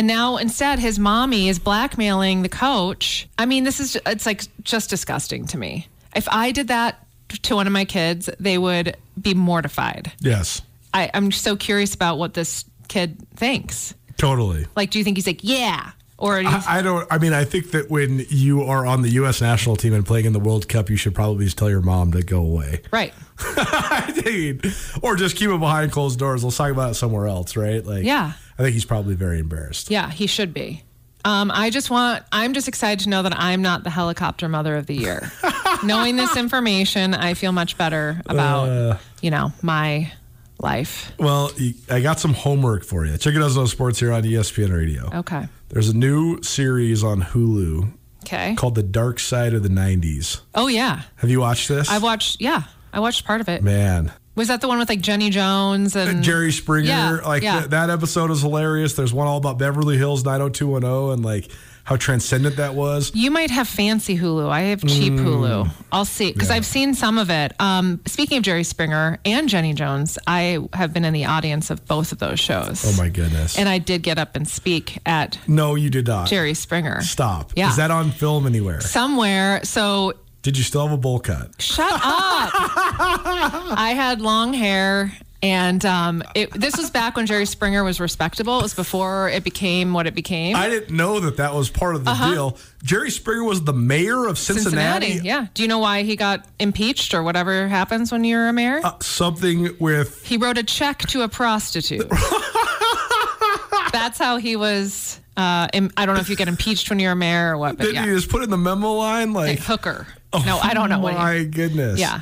And 0.00 0.06
now 0.06 0.38
instead, 0.38 0.78
his 0.78 0.98
mommy 0.98 1.50
is 1.50 1.58
blackmailing 1.58 2.40
the 2.40 2.48
coach. 2.48 3.28
I 3.36 3.44
mean, 3.44 3.64
this 3.64 3.80
is 3.80 3.98
it's 4.06 4.24
like 4.24 4.44
just 4.62 4.88
disgusting 4.88 5.46
to 5.48 5.58
me. 5.58 5.88
If 6.16 6.26
I 6.30 6.52
did 6.52 6.68
that 6.68 7.06
to 7.42 7.54
one 7.54 7.66
of 7.66 7.72
my 7.74 7.84
kids, 7.84 8.30
they 8.40 8.56
would 8.56 8.96
be 9.20 9.34
mortified. 9.34 10.10
Yes, 10.20 10.62
I, 10.94 11.10
I'm 11.12 11.30
so 11.32 11.54
curious 11.54 11.94
about 11.94 12.16
what 12.16 12.32
this 12.32 12.64
kid 12.88 13.18
thinks. 13.36 13.92
totally. 14.16 14.64
Like, 14.74 14.88
do 14.90 14.96
you 14.98 15.04
think 15.04 15.18
he's 15.18 15.26
like, 15.26 15.40
yeah, 15.44 15.90
or 16.16 16.38
do 16.40 16.48
you- 16.48 16.48
I, 16.48 16.78
I 16.78 16.82
don't. 16.82 17.06
I 17.10 17.18
mean, 17.18 17.34
I 17.34 17.44
think 17.44 17.72
that 17.72 17.90
when 17.90 18.24
you 18.30 18.62
are 18.62 18.86
on 18.86 19.02
the 19.02 19.10
U.S. 19.10 19.42
national 19.42 19.76
team 19.76 19.92
and 19.92 20.06
playing 20.06 20.24
in 20.24 20.32
the 20.32 20.40
World 20.40 20.66
Cup, 20.66 20.88
you 20.88 20.96
should 20.96 21.14
probably 21.14 21.44
just 21.44 21.58
tell 21.58 21.68
your 21.68 21.82
mom 21.82 22.12
to 22.12 22.22
go 22.22 22.38
away. 22.40 22.80
right? 22.90 23.12
I 23.38 24.22
mean, 24.24 24.62
or 25.02 25.16
just 25.16 25.36
keep 25.36 25.50
it 25.50 25.60
behind 25.60 25.92
closed 25.92 26.18
doors. 26.18 26.42
Let's 26.42 26.56
talk 26.56 26.70
about 26.70 26.92
it 26.92 26.94
somewhere 26.94 27.26
else, 27.26 27.54
right? 27.54 27.84
Like, 27.84 28.04
Yeah. 28.04 28.32
I 28.60 28.64
think 28.64 28.74
he's 28.74 28.84
probably 28.84 29.14
very 29.14 29.38
embarrassed. 29.40 29.90
Yeah, 29.90 30.10
he 30.10 30.26
should 30.26 30.52
be. 30.54 30.82
Um, 31.24 31.50
I 31.52 31.70
just 31.70 31.90
want, 31.90 32.22
I'm 32.32 32.54
just 32.54 32.68
excited 32.68 33.00
to 33.04 33.08
know 33.10 33.22
that 33.22 33.38
I'm 33.38 33.60
not 33.62 33.84
the 33.84 33.90
helicopter 33.90 34.48
mother 34.48 34.76
of 34.76 34.86
the 34.86 34.94
year. 34.94 35.30
Knowing 35.84 36.16
this 36.16 36.36
information, 36.36 37.14
I 37.14 37.34
feel 37.34 37.52
much 37.52 37.76
better 37.76 38.22
about, 38.26 38.68
Uh. 38.68 38.96
you 39.20 39.30
know, 39.30 39.52
my 39.62 40.12
life. 40.58 41.12
Well, 41.18 41.50
I 41.90 42.00
got 42.00 42.20
some 42.20 42.34
homework 42.34 42.84
for 42.84 43.04
you. 43.06 43.16
Check 43.18 43.34
it 43.34 43.42
out 43.42 43.56
on 43.56 43.66
sports 43.66 43.98
here 44.00 44.12
on 44.12 44.22
ESPN 44.22 44.74
Radio. 44.76 45.10
Okay. 45.20 45.46
There's 45.68 45.88
a 45.88 45.96
new 45.96 46.42
series 46.42 47.02
on 47.04 47.20
Hulu 47.22 47.92
Okay. 48.24 48.54
called 48.54 48.74
The 48.74 48.82
Dark 48.82 49.18
Side 49.20 49.54
of 49.54 49.62
the 49.62 49.68
'90s. 49.70 50.40
Oh, 50.54 50.66
yeah. 50.68 51.02
Have 51.16 51.30
you 51.30 51.40
watched 51.40 51.68
this? 51.68 51.90
I've 51.90 52.02
watched, 52.02 52.40
yeah, 52.40 52.62
I 52.92 53.00
watched 53.00 53.24
part 53.24 53.40
of 53.40 53.48
it. 53.48 53.62
Man, 53.62 54.12
Was 54.40 54.48
that 54.48 54.62
the 54.62 54.68
one 54.68 54.78
with 54.78 54.88
like 54.88 55.02
Jenny 55.02 55.28
Jones 55.28 55.94
and 55.94 56.22
Jerry 56.22 56.50
Springer. 56.50 56.88
Yeah, 56.88 57.10
like 57.26 57.42
yeah. 57.42 57.58
th- 57.58 57.70
that 57.72 57.90
episode 57.90 58.30
is 58.30 58.40
hilarious. 58.40 58.94
There's 58.94 59.12
one 59.12 59.26
all 59.26 59.36
about 59.36 59.58
Beverly 59.58 59.98
Hills 59.98 60.24
90210 60.24 61.12
and 61.12 61.22
like 61.22 61.50
how 61.84 61.96
transcendent 61.96 62.56
that 62.56 62.74
was. 62.74 63.12
You 63.14 63.30
might 63.30 63.50
have 63.50 63.68
fancy 63.68 64.16
Hulu. 64.16 64.48
I 64.48 64.60
have 64.62 64.80
cheap 64.86 65.12
Mm. 65.12 65.24
Hulu. 65.26 65.70
I'll 65.92 66.06
see 66.06 66.32
because 66.32 66.48
I've 66.48 66.64
seen 66.64 66.94
some 66.94 67.18
of 67.18 67.28
it. 67.28 67.52
Um, 67.60 68.00
speaking 68.06 68.38
of 68.38 68.44
Jerry 68.44 68.64
Springer 68.64 69.18
and 69.26 69.46
Jenny 69.46 69.74
Jones, 69.74 70.18
I 70.26 70.58
have 70.72 70.94
been 70.94 71.04
in 71.04 71.12
the 71.12 71.26
audience 71.26 71.68
of 71.68 71.84
both 71.86 72.10
of 72.12 72.18
those 72.18 72.40
shows. 72.40 72.82
Oh 72.86 72.96
my 73.02 73.10
goodness. 73.10 73.58
And 73.58 73.68
I 73.68 73.76
did 73.76 74.02
get 74.02 74.18
up 74.18 74.36
and 74.36 74.48
speak 74.48 75.00
at 75.04 75.38
no, 75.46 75.74
you 75.74 75.90
did 75.90 76.06
not. 76.06 76.28
Jerry 76.28 76.54
Springer. 76.54 77.02
Stop. 77.02 77.52
Yeah. 77.56 77.68
Is 77.68 77.76
that 77.76 77.90
on 77.90 78.10
film 78.10 78.46
anywhere? 78.46 78.80
Somewhere. 78.80 79.60
So 79.64 80.14
Did 80.42 80.56
you 80.56 80.64
still 80.64 80.82
have 80.82 80.92
a 80.92 80.96
bowl 81.00 81.20
cut? 81.20 81.60
shut 81.60 81.92
up. 81.92 82.00
I 82.02 83.92
had 83.94 84.20
long 84.20 84.52
hair. 84.54 85.12
And 85.42 85.82
um, 85.86 86.22
it, 86.34 86.50
this 86.52 86.76
was 86.76 86.90
back 86.90 87.16
when 87.16 87.24
Jerry 87.24 87.46
Springer 87.46 87.82
was 87.82 87.98
respectable. 87.98 88.58
It 88.58 88.62
was 88.62 88.74
before 88.74 89.30
it 89.30 89.42
became 89.42 89.94
what 89.94 90.06
it 90.06 90.14
became. 90.14 90.54
I 90.54 90.68
didn't 90.68 90.94
know 90.94 91.20
that 91.20 91.38
that 91.38 91.54
was 91.54 91.70
part 91.70 91.94
of 91.94 92.04
the 92.04 92.12
deal. 92.12 92.58
Jerry 92.82 93.10
Springer 93.10 93.44
was 93.44 93.64
the 93.64 93.72
mayor 93.72 94.26
of 94.26 94.38
Cincinnati. 94.38 95.20
Yeah. 95.22 95.46
Do 95.54 95.62
you 95.62 95.68
know 95.68 95.78
why 95.78 96.02
he 96.02 96.14
got 96.16 96.46
impeached 96.58 97.14
or 97.14 97.22
whatever 97.22 97.68
happens 97.68 98.12
when 98.12 98.22
you're 98.24 98.48
a 98.48 98.52
mayor? 98.52 98.80
Uh, 98.84 98.98
something 99.00 99.76
with 99.78 100.26
He 100.26 100.36
wrote 100.36 100.58
a 100.58 100.62
check 100.62 100.98
to 101.08 101.22
a 101.22 101.28
prostitute. 101.28 102.06
That's 103.92 104.18
how 104.18 104.36
he 104.36 104.56
was. 104.56 105.20
Uh, 105.38 105.68
I 105.72 106.04
don't 106.04 106.14
know 106.16 106.20
if 106.20 106.28
you 106.28 106.36
get 106.36 106.48
impeached 106.48 106.90
when 106.90 106.98
you're 106.98 107.12
a 107.12 107.16
mayor 107.16 107.54
or 107.54 107.58
what, 107.58 107.78
but 107.78 107.84
didn't 107.84 107.94
yeah, 107.96 108.04
you 108.06 108.14
just 108.14 108.28
put 108.28 108.42
in 108.42 108.50
the 108.50 108.58
memo 108.58 108.92
line 108.92 109.32
like 109.32 109.48
Like 109.48 109.58
hooker. 109.60 110.06
Oh 110.32 110.42
no, 110.46 110.58
I 110.58 110.74
don't 110.74 110.88
know 110.88 111.00
what. 111.00 111.14
Oh 111.14 111.18
My 111.18 111.44
goodness. 111.44 111.98
yeah. 111.98 112.20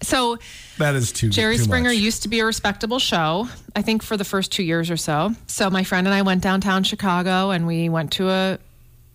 So 0.00 0.38
That 0.78 0.94
is 0.94 1.10
too 1.10 1.28
Jerry 1.28 1.56
too 1.56 1.64
Springer 1.64 1.90
much. 1.90 1.98
used 1.98 2.22
to 2.22 2.28
be 2.28 2.38
a 2.40 2.44
respectable 2.44 3.00
show, 3.00 3.48
I 3.74 3.82
think 3.82 4.02
for 4.04 4.16
the 4.16 4.24
first 4.24 4.52
two 4.52 4.62
years 4.62 4.90
or 4.92 4.96
so. 4.96 5.32
So 5.48 5.68
my 5.70 5.82
friend 5.82 6.06
and 6.06 6.14
I 6.14 6.22
went 6.22 6.40
downtown 6.42 6.84
Chicago 6.84 7.50
and 7.50 7.66
we 7.66 7.88
went 7.88 8.12
to 8.12 8.28
a 8.30 8.58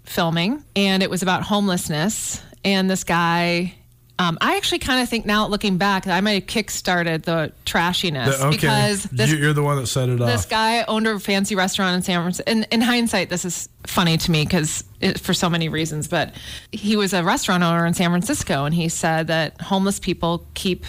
filming 0.03 0.61
and 0.75 1.01
it 1.01 1.09
was 1.09 1.21
about 1.23 1.43
homelessness. 1.43 2.41
And 2.65 2.89
this 2.89 3.05
guy, 3.05 3.75
um, 4.19 4.37
I 4.41 4.57
actually 4.57 4.79
kind 4.79 5.01
of 5.01 5.09
think 5.09 5.25
now 5.25 5.47
looking 5.47 5.77
back 5.77 6.05
I 6.07 6.21
might 6.21 6.33
have 6.33 6.45
kickstarted 6.45 7.23
the 7.23 7.51
trashiness 7.65 8.37
The- 8.37 8.45
okay. 8.47 8.55
because 8.57 9.03
this 9.05 9.31
You- 9.31 9.37
you're 9.37 9.53
the 9.53 9.63
one 9.63 9.77
that 9.77 9.87
set 9.87 10.07
it 10.09 10.21
up. 10.21 10.27
this 10.27 10.43
off. 10.43 10.49
guy 10.49 10.83
owned 10.83 11.07
a 11.07 11.19
fancy 11.19 11.55
restaurant 11.55 11.95
in 11.95 12.01
San 12.03 12.21
Francisco. 12.21 12.49
In, 12.51 12.63
in 12.71 12.81
hindsight, 12.81 13.29
this 13.29 13.43
is 13.43 13.69
funny 13.87 14.17
to 14.17 14.31
me 14.31 14.43
because 14.45 14.83
for 15.19 15.33
so 15.33 15.49
many 15.49 15.67
reasons. 15.67 16.07
But 16.07 16.33
he 16.71 16.95
was 16.95 17.13
a 17.13 17.23
restaurant 17.23 17.63
owner 17.63 17.85
in 17.85 17.93
San 17.95 18.09
Francisco, 18.11 18.65
and 18.65 18.73
he 18.75 18.87
said 18.87 19.27
that 19.27 19.59
homeless 19.61 19.99
people 19.99 20.45
keep 20.53 20.85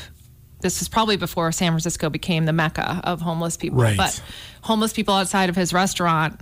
this 0.60 0.78
was 0.80 0.88
probably 0.88 1.16
before 1.16 1.52
San 1.52 1.72
Francisco 1.72 2.08
became 2.08 2.46
the 2.46 2.52
mecca 2.52 3.00
of 3.04 3.20
homeless 3.20 3.54
people. 3.56 3.78
Right. 3.80 3.98
But 3.98 4.22
homeless 4.62 4.94
people 4.94 5.12
outside 5.14 5.50
of 5.50 5.56
his 5.56 5.74
restaurant 5.74 6.40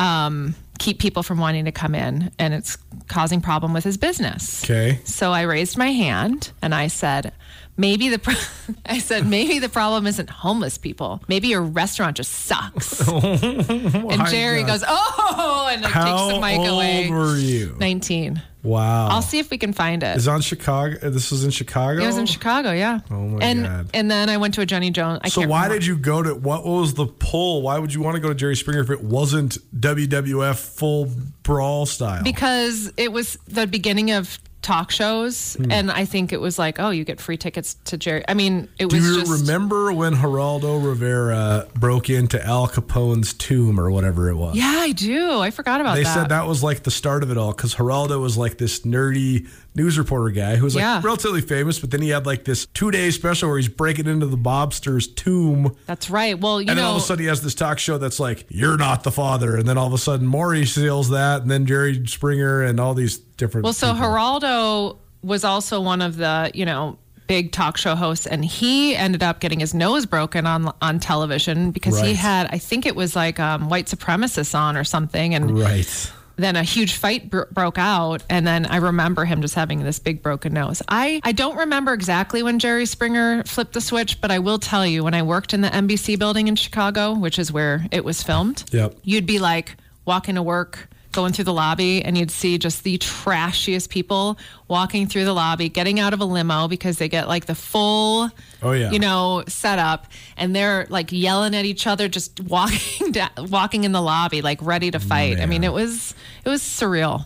um, 0.00 0.54
keep 0.78 0.98
people 0.98 1.22
from 1.22 1.38
wanting 1.38 1.66
to 1.66 1.72
come 1.72 1.94
in, 1.94 2.32
and 2.38 2.54
it's 2.54 2.76
causing 3.06 3.40
problem 3.40 3.72
with 3.72 3.84
his 3.84 3.96
business. 3.96 4.64
Okay. 4.64 4.98
So 5.04 5.30
I 5.30 5.42
raised 5.42 5.76
my 5.76 5.92
hand 5.92 6.52
and 6.62 6.74
I 6.74 6.88
said, 6.88 7.32
maybe 7.80 8.10
the 8.10 8.18
pro- 8.18 8.34
I 8.86 8.98
said 8.98 9.26
maybe 9.26 9.58
the 9.58 9.68
problem 9.68 10.06
isn't 10.06 10.30
homeless 10.30 10.78
people. 10.78 11.22
Maybe 11.26 11.48
your 11.48 11.62
restaurant 11.62 12.16
just 12.16 12.30
sucks. 12.32 13.08
and 13.08 14.26
Jerry 14.28 14.62
goes, 14.62 14.84
"Oh," 14.86 15.68
and 15.72 15.82
like, 15.82 15.92
takes 15.92 16.34
the 16.34 16.40
mic 16.40 16.58
old 16.58 16.68
away. 16.68 17.10
were 17.10 17.36
you? 17.36 17.76
19. 17.80 18.42
Wow. 18.62 19.08
I'll 19.08 19.22
see 19.22 19.38
if 19.38 19.50
we 19.50 19.56
can 19.56 19.72
find 19.72 20.02
it. 20.02 20.18
Is 20.18 20.26
it 20.26 20.30
on 20.30 20.42
Chicago? 20.42 21.08
This 21.08 21.30
was 21.30 21.44
in 21.44 21.50
Chicago. 21.50 22.02
It 22.02 22.06
was 22.06 22.18
in 22.18 22.26
Chicago, 22.26 22.72
yeah. 22.72 23.00
Oh, 23.10 23.14
my 23.14 23.38
and, 23.42 23.64
God. 23.64 23.90
And 23.94 24.10
then 24.10 24.28
I 24.28 24.36
went 24.36 24.52
to 24.54 24.60
a 24.60 24.66
Jenny 24.66 24.90
Jones. 24.90 25.20
I 25.22 25.28
So 25.28 25.40
why 25.46 25.62
remember. 25.62 25.78
did 25.78 25.86
you 25.86 25.96
go 25.96 26.22
to 26.22 26.34
what 26.34 26.66
was 26.66 26.92
the 26.92 27.06
pull? 27.06 27.62
Why 27.62 27.78
would 27.78 27.94
you 27.94 28.02
want 28.02 28.16
to 28.16 28.20
go 28.20 28.28
to 28.28 28.34
Jerry 28.34 28.56
Springer 28.56 28.80
if 28.80 28.90
it 28.90 29.02
wasn't 29.02 29.56
WWF 29.80 30.56
full 30.58 31.10
brawl 31.42 31.86
style? 31.86 32.22
Because 32.22 32.92
it 32.98 33.12
was 33.12 33.38
the 33.48 33.66
beginning 33.66 34.10
of 34.10 34.38
talk 34.62 34.90
shows, 34.90 35.54
Hmm. 35.54 35.72
and 35.72 35.90
I 35.90 36.04
think 36.04 36.32
it 36.32 36.40
was 36.40 36.58
like, 36.58 36.78
oh, 36.78 36.90
you 36.90 37.04
get 37.04 37.18
free 37.20 37.36
tickets 37.38 37.76
to 37.86 37.96
Jerry. 37.96 38.22
I 38.28 38.34
mean, 38.34 38.68
it 38.78 38.88
Do 38.90 38.96
was 38.96 39.06
you 39.06 39.20
just. 39.20 39.42
remember 39.42 39.92
when 39.92 40.14
Geraldo 40.16 40.84
Rivera 40.84 41.66
broke 41.78 42.10
into 42.10 42.44
Al 42.44 42.68
Capone's 42.68 43.32
tomb 43.32 43.80
or 43.80 43.90
whatever 43.90 44.28
it 44.28 44.34
was? 44.36 44.56
Yeah, 44.56 44.76
I 44.78 44.92
do. 44.92 45.40
I 45.40 45.50
forgot 45.50 45.80
about 45.80 45.94
They 45.94 46.02
that. 46.02 46.14
They 46.14 46.20
said 46.20 46.28
that 46.28 46.46
was 46.46 46.62
like 46.62 46.82
the 46.82 46.90
start 46.90 47.22
of 47.22 47.30
it 47.30 47.38
all 47.38 47.52
because 47.52 47.74
Geraldo 47.76 48.20
was 48.20 48.36
like 48.36 48.58
this 48.58 48.80
nerdy 48.80 49.48
news 49.74 49.96
reporter 49.98 50.30
guy 50.30 50.56
who 50.56 50.64
was 50.64 50.74
like 50.74 50.82
Yeah. 50.82 51.00
relatively 51.04 51.40
famous, 51.40 51.78
but 51.78 51.90
then 51.90 52.02
he 52.02 52.08
had 52.10 52.26
like 52.26 52.44
this 52.44 52.66
two 52.74 52.90
day 52.90 53.10
special 53.10 53.48
where 53.48 53.58
he's 53.58 53.68
breaking 53.68 54.06
into 54.06 54.26
the 54.26 54.36
mobster's 54.36 55.06
tomb. 55.06 55.76
That's 55.86 56.10
right. 56.10 56.38
Well, 56.38 56.60
you 56.60 56.68
and 56.68 56.76
then 56.78 56.84
know, 56.84 56.90
all 56.90 56.96
of 56.96 57.02
a 57.02 57.06
sudden 57.06 57.22
he 57.22 57.28
has 57.28 57.40
this 57.42 57.54
talk 57.54 57.78
show 57.78 57.96
that's 57.98 58.18
like, 58.20 58.46
You're 58.48 58.76
not 58.76 59.04
the 59.04 59.12
father. 59.12 59.56
And 59.56 59.68
then 59.68 59.78
all 59.78 59.86
of 59.86 59.92
a 59.92 59.98
sudden 59.98 60.26
Maury 60.26 60.66
seals 60.66 61.10
that, 61.10 61.42
and 61.42 61.50
then 61.50 61.66
Jerry 61.66 62.04
Springer 62.06 62.62
and 62.62 62.80
all 62.80 62.94
these 62.94 63.18
different 63.18 63.64
well, 63.64 63.72
so 63.72 63.92
people. 63.92 64.08
Geraldo 64.08 64.96
was 65.22 65.44
also 65.44 65.80
one 65.80 66.02
of 66.02 66.16
the, 66.16 66.50
you 66.54 66.64
know, 66.64 66.98
big 67.26 67.52
talk 67.52 67.76
show 67.76 67.94
hosts, 67.94 68.26
and 68.26 68.44
he 68.44 68.96
ended 68.96 69.22
up 69.22 69.38
getting 69.38 69.60
his 69.60 69.72
nose 69.72 70.04
broken 70.04 70.46
on 70.46 70.72
on 70.82 70.98
television 70.98 71.70
because 71.70 72.00
he 72.00 72.14
had, 72.14 72.48
I 72.50 72.58
think 72.58 72.86
it 72.86 72.96
was 72.96 73.14
like 73.14 73.38
um, 73.38 73.68
white 73.68 73.86
supremacists 73.86 74.52
on 74.58 74.76
or 74.76 74.82
something, 74.82 75.32
and 75.34 75.56
Right. 75.56 76.12
Then 76.42 76.56
a 76.56 76.62
huge 76.62 76.94
fight 76.94 77.30
bro- 77.30 77.46
broke 77.52 77.78
out 77.78 78.22
and 78.28 78.46
then 78.46 78.66
i 78.66 78.76
remember 78.76 79.24
him 79.24 79.40
just 79.42 79.54
having 79.54 79.82
this 79.82 79.98
big 79.98 80.22
broken 80.22 80.52
nose 80.52 80.82
i 80.88 81.20
i 81.24 81.32
don't 81.32 81.56
remember 81.56 81.92
exactly 81.92 82.42
when 82.42 82.58
jerry 82.58 82.86
springer 82.86 83.42
flipped 83.44 83.72
the 83.72 83.80
switch 83.80 84.20
but 84.20 84.30
i 84.30 84.38
will 84.38 84.58
tell 84.58 84.84
you 84.86 85.02
when 85.04 85.14
i 85.14 85.22
worked 85.22 85.52
in 85.54 85.60
the 85.60 85.68
nbc 85.68 86.18
building 86.18 86.48
in 86.48 86.56
chicago 86.56 87.14
which 87.14 87.38
is 87.38 87.52
where 87.52 87.86
it 87.90 88.04
was 88.04 88.22
filmed 88.22 88.64
Yep. 88.72 88.96
you'd 89.02 89.26
be 89.26 89.38
like 89.38 89.76
walking 90.04 90.34
to 90.34 90.42
work 90.42 90.88
going 91.12 91.32
through 91.32 91.44
the 91.44 91.52
lobby 91.52 92.04
and 92.04 92.16
you'd 92.16 92.30
see 92.30 92.56
just 92.58 92.84
the 92.84 92.96
trashiest 92.98 93.88
people 93.90 94.38
walking 94.68 95.06
through 95.06 95.24
the 95.24 95.32
lobby 95.32 95.68
getting 95.68 95.98
out 95.98 96.12
of 96.12 96.20
a 96.20 96.24
limo 96.24 96.68
because 96.68 96.98
they 96.98 97.08
get 97.08 97.26
like 97.28 97.46
the 97.46 97.54
full 97.54 98.30
Oh, 98.62 98.72
yeah. 98.72 98.90
you 98.90 98.98
know 98.98 99.42
setup. 99.48 100.06
And 100.36 100.54
they're 100.54 100.86
like 100.90 101.10
yelling 101.12 101.54
at 101.54 101.64
each 101.64 101.86
other 101.86 102.08
just 102.08 102.40
walking 102.44 103.12
down, 103.12 103.30
walking 103.38 103.84
in 103.84 103.92
the 103.92 104.02
lobby 104.02 104.42
like 104.42 104.58
ready 104.62 104.90
to 104.90 105.00
fight. 105.00 105.40
I 105.40 105.46
mean 105.46 105.64
it 105.64 105.72
was 105.72 106.14
it 106.44 106.48
was 106.48 106.62
surreal 106.62 107.24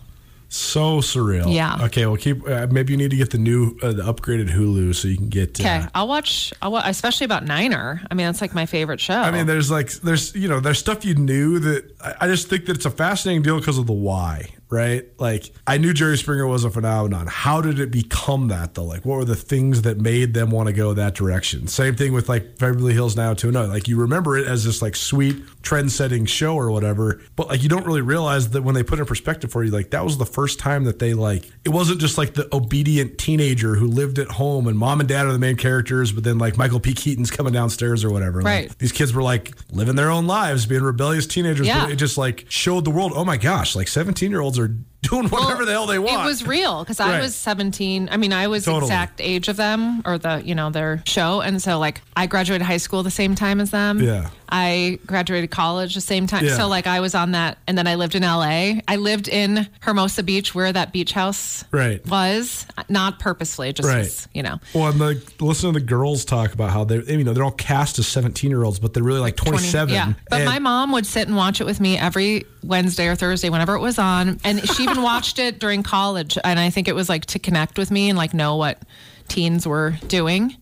So 0.55 0.99
surreal. 1.01 1.53
Yeah. 1.53 1.77
Okay. 1.85 2.05
Well, 2.05 2.15
keep. 2.15 2.47
Uh, 2.47 2.67
maybe 2.71 2.93
you 2.93 2.97
need 2.97 3.11
to 3.11 3.17
get 3.17 3.31
the 3.31 3.37
new, 3.37 3.77
uh, 3.83 3.91
the 3.91 4.03
upgraded 4.03 4.49
Hulu 4.49 4.95
so 4.95 5.07
you 5.09 5.17
can 5.17 5.27
get. 5.29 5.59
okay 5.59 5.79
Uh, 5.79 5.87
i'll 5.93 6.07
watch 6.07 6.53
i'll 6.61 6.71
watch 6.71 6.85
especially 6.87 7.25
about 7.25 7.43
niner 7.43 8.01
i 8.09 8.13
mean 8.13 8.25
that's 8.25 8.39
like 8.41 8.53
my 8.53 8.65
favorite 8.65 8.99
show 9.01 9.15
I 9.15 9.31
mean, 9.31 9.47
there's 9.47 9.69
like, 9.69 9.91
there's, 9.91 10.33
you 10.33 10.47
know, 10.47 10.59
there's 10.61 10.79
stuff 10.79 11.03
you 11.03 11.15
knew 11.15 11.59
that 11.59 11.83
I, 12.01 12.15
I 12.21 12.27
just 12.27 12.47
think 12.47 12.65
that 12.67 12.77
it's 12.77 12.85
a 12.85 12.91
fascinating 12.91 13.41
deal 13.43 13.59
because 13.59 13.77
of 13.77 13.85
the 13.87 13.93
why, 13.93 14.49
right? 14.69 15.05
Like, 15.19 15.51
I 15.67 15.77
knew 15.77 15.93
Jerry 15.93 16.17
Springer 16.17 16.47
was 16.47 16.63
a 16.63 16.69
phenomenon. 16.69 17.27
How 17.27 17.61
did 17.61 17.79
it 17.79 17.91
become 17.91 18.47
that, 18.49 18.73
though? 18.73 18.83
Like, 18.83 19.05
what 19.05 19.17
were 19.17 19.25
the 19.25 19.35
things 19.35 19.83
that 19.83 19.99
made 19.99 20.33
them 20.33 20.49
want 20.51 20.67
to 20.67 20.73
go 20.73 20.93
that 20.93 21.15
direction? 21.15 21.67
Same 21.67 21.95
thing 21.95 22.13
with 22.13 22.29
like 22.29 22.57
Beverly 22.57 22.93
Hills 22.93 23.15
Now 23.15 23.33
to 23.35 23.49
another. 23.49 23.67
like 23.67 23.87
you 23.87 23.97
remember 23.97 24.37
it 24.37 24.47
as 24.47 24.63
this 24.65 24.81
like 24.81 24.95
sweet 24.95 25.37
trend 25.61 25.91
setting 25.91 26.25
show 26.25 26.55
or 26.55 26.71
whatever, 26.71 27.21
but 27.35 27.47
like 27.47 27.63
you 27.63 27.69
don't 27.69 27.85
really 27.85 28.01
realize 28.01 28.49
that 28.51 28.63
when 28.63 28.75
they 28.75 28.83
put 28.83 28.99
it 28.99 29.03
in 29.03 29.05
perspective 29.07 29.51
for 29.51 29.63
you, 29.63 29.71
like 29.71 29.91
that 29.91 30.03
was 30.03 30.17
the 30.17 30.25
first 30.25 30.59
time 30.59 30.83
that 30.85 30.99
they 30.99 31.13
like, 31.13 31.45
it 31.63 31.69
wasn't 31.69 31.99
just 31.99 32.17
like 32.17 32.33
the 32.33 32.47
obedient 32.55 33.17
teenager 33.17 33.75
who 33.75 33.87
lived 33.87 34.19
at 34.19 34.27
home 34.27 34.67
and 34.67 34.77
mom 34.77 34.99
and 34.99 35.09
dad 35.09 35.25
are 35.25 35.31
the 35.33 35.39
main 35.39 35.55
characters, 35.55 36.11
but 36.11 36.23
then 36.23 36.37
like 36.37 36.57
Michael 36.57 36.79
P. 36.79 36.93
Keaton's 36.93 37.31
coming 37.31 37.53
downstairs 37.53 38.03
or 38.03 38.09
whatever. 38.11 38.41
Like, 38.41 38.45
Right. 38.69 38.79
these 38.79 38.91
kids 38.91 39.13
were 39.13 39.23
like 39.23 39.53
living 39.71 39.95
their 39.95 40.09
own 40.11 40.27
lives, 40.27 40.65
being 40.65 40.83
rebellious 40.83 41.25
teenagers. 41.27 41.67
Yeah. 41.67 41.81
But 41.85 41.91
it 41.91 41.95
just 41.97 42.17
like 42.17 42.45
showed 42.49 42.85
the 42.85 42.91
world, 42.91 43.11
oh 43.15 43.25
my 43.25 43.37
gosh, 43.37 43.75
like 43.75 43.87
17 43.87 44.29
year 44.31 44.41
olds 44.41 44.54
are 44.59 44.77
doing 45.09 45.27
whatever 45.29 45.57
Well, 45.57 45.65
the 45.65 45.71
hell 45.71 45.85
they 45.87 45.99
want. 45.99 46.21
It 46.23 46.25
was 46.25 46.45
real 46.45 46.83
because 46.83 46.99
I 46.99 47.19
was 47.19 47.35
17. 47.35 48.09
I 48.11 48.17
mean, 48.17 48.33
I 48.33 48.47
was 48.47 48.65
Totally. 48.65 48.83
exact 48.85 49.21
age 49.21 49.47
of 49.47 49.55
them 49.57 50.01
or 50.05 50.17
the, 50.17 50.41
you 50.45 50.55
know, 50.55 50.69
their 50.69 51.01
show. 51.05 51.41
And 51.41 51.61
so, 51.61 51.79
like, 51.79 52.01
I 52.15 52.25
graduated 52.27 52.65
high 52.65 52.77
school 52.77 53.03
the 53.03 53.11
same 53.11 53.35
time 53.35 53.59
as 53.61 53.71
them. 53.71 54.01
Yeah. 54.01 54.29
I 54.47 54.99
graduated 55.07 55.49
college 55.49 55.95
the 55.95 56.01
same 56.01 56.27
time. 56.27 56.45
Yeah. 56.45 56.55
So, 56.57 56.67
like, 56.67 56.85
I 56.87 56.99
was 56.99 57.15
on 57.15 57.31
that. 57.31 57.57
And 57.67 57.77
then 57.77 57.87
I 57.87 57.95
lived 57.95 58.13
in 58.15 58.21
LA. 58.21 58.81
I 58.87 58.95
lived 58.97 59.27
in 59.27 59.67
Hermosa 59.81 60.21
Beach 60.23 60.53
where 60.53 60.71
that 60.71 60.93
beach 60.93 61.13
house 61.13 61.63
Right. 61.71 62.05
was, 62.07 62.65
not 62.87 63.19
purposefully, 63.19 63.73
just, 63.73 63.87
Right. 63.89 63.99
was, 63.99 64.27
you 64.33 64.43
know. 64.43 64.59
Well, 64.73 64.87
and 64.91 64.99
the 65.01 65.21
listen 65.39 65.73
to 65.73 65.79
the 65.79 65.85
girls 65.85 66.25
talk 66.25 66.53
about 66.53 66.69
how 66.71 66.83
they, 66.83 66.97
you 67.07 67.23
know, 67.23 67.33
they're 67.33 67.43
all 67.43 67.51
cast 67.51 67.97
as 67.97 68.05
17 68.07 68.49
year 68.51 68.63
olds, 68.63 68.77
but 68.79 68.93
they're 68.93 69.03
really 69.03 69.19
like 69.19 69.35
20 69.35 69.57
27. 69.57 69.93
Yeah. 69.93 70.13
But 70.29 70.41
And- 70.41 70.45
my 70.45 70.59
mom 70.59 70.91
would 70.91 71.05
sit 71.07 71.27
and 71.27 71.35
watch 71.35 71.59
it 71.59 71.63
with 71.65 71.79
me 71.81 71.97
every 71.97 72.45
Wednesday 72.63 73.07
or 73.07 73.15
Thursday, 73.15 73.49
whenever 73.49 73.73
it 73.75 73.79
was 73.79 73.97
on. 73.97 74.39
And 74.43 74.67
she 74.69 74.85
even 74.95 75.03
watched 75.03 75.39
it 75.39 75.59
during 75.59 75.83
college. 75.83 76.37
And 76.43 76.59
I 76.59 76.69
think 76.69 76.87
it 76.87 76.95
was 76.95 77.09
like 77.09 77.25
to 77.27 77.39
connect 77.39 77.77
with 77.77 77.91
me 77.91 78.09
and 78.09 78.17
like 78.17 78.33
know 78.33 78.55
what 78.55 78.81
teens 79.27 79.67
were 79.67 79.95
doing, 80.07 80.55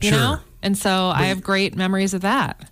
you 0.00 0.10
Sure. 0.10 0.18
know? 0.18 0.38
And 0.62 0.76
so 0.76 0.90
I 1.14 1.24
have 1.24 1.42
great 1.42 1.74
memories 1.76 2.14
of 2.14 2.20
that. 2.22 2.68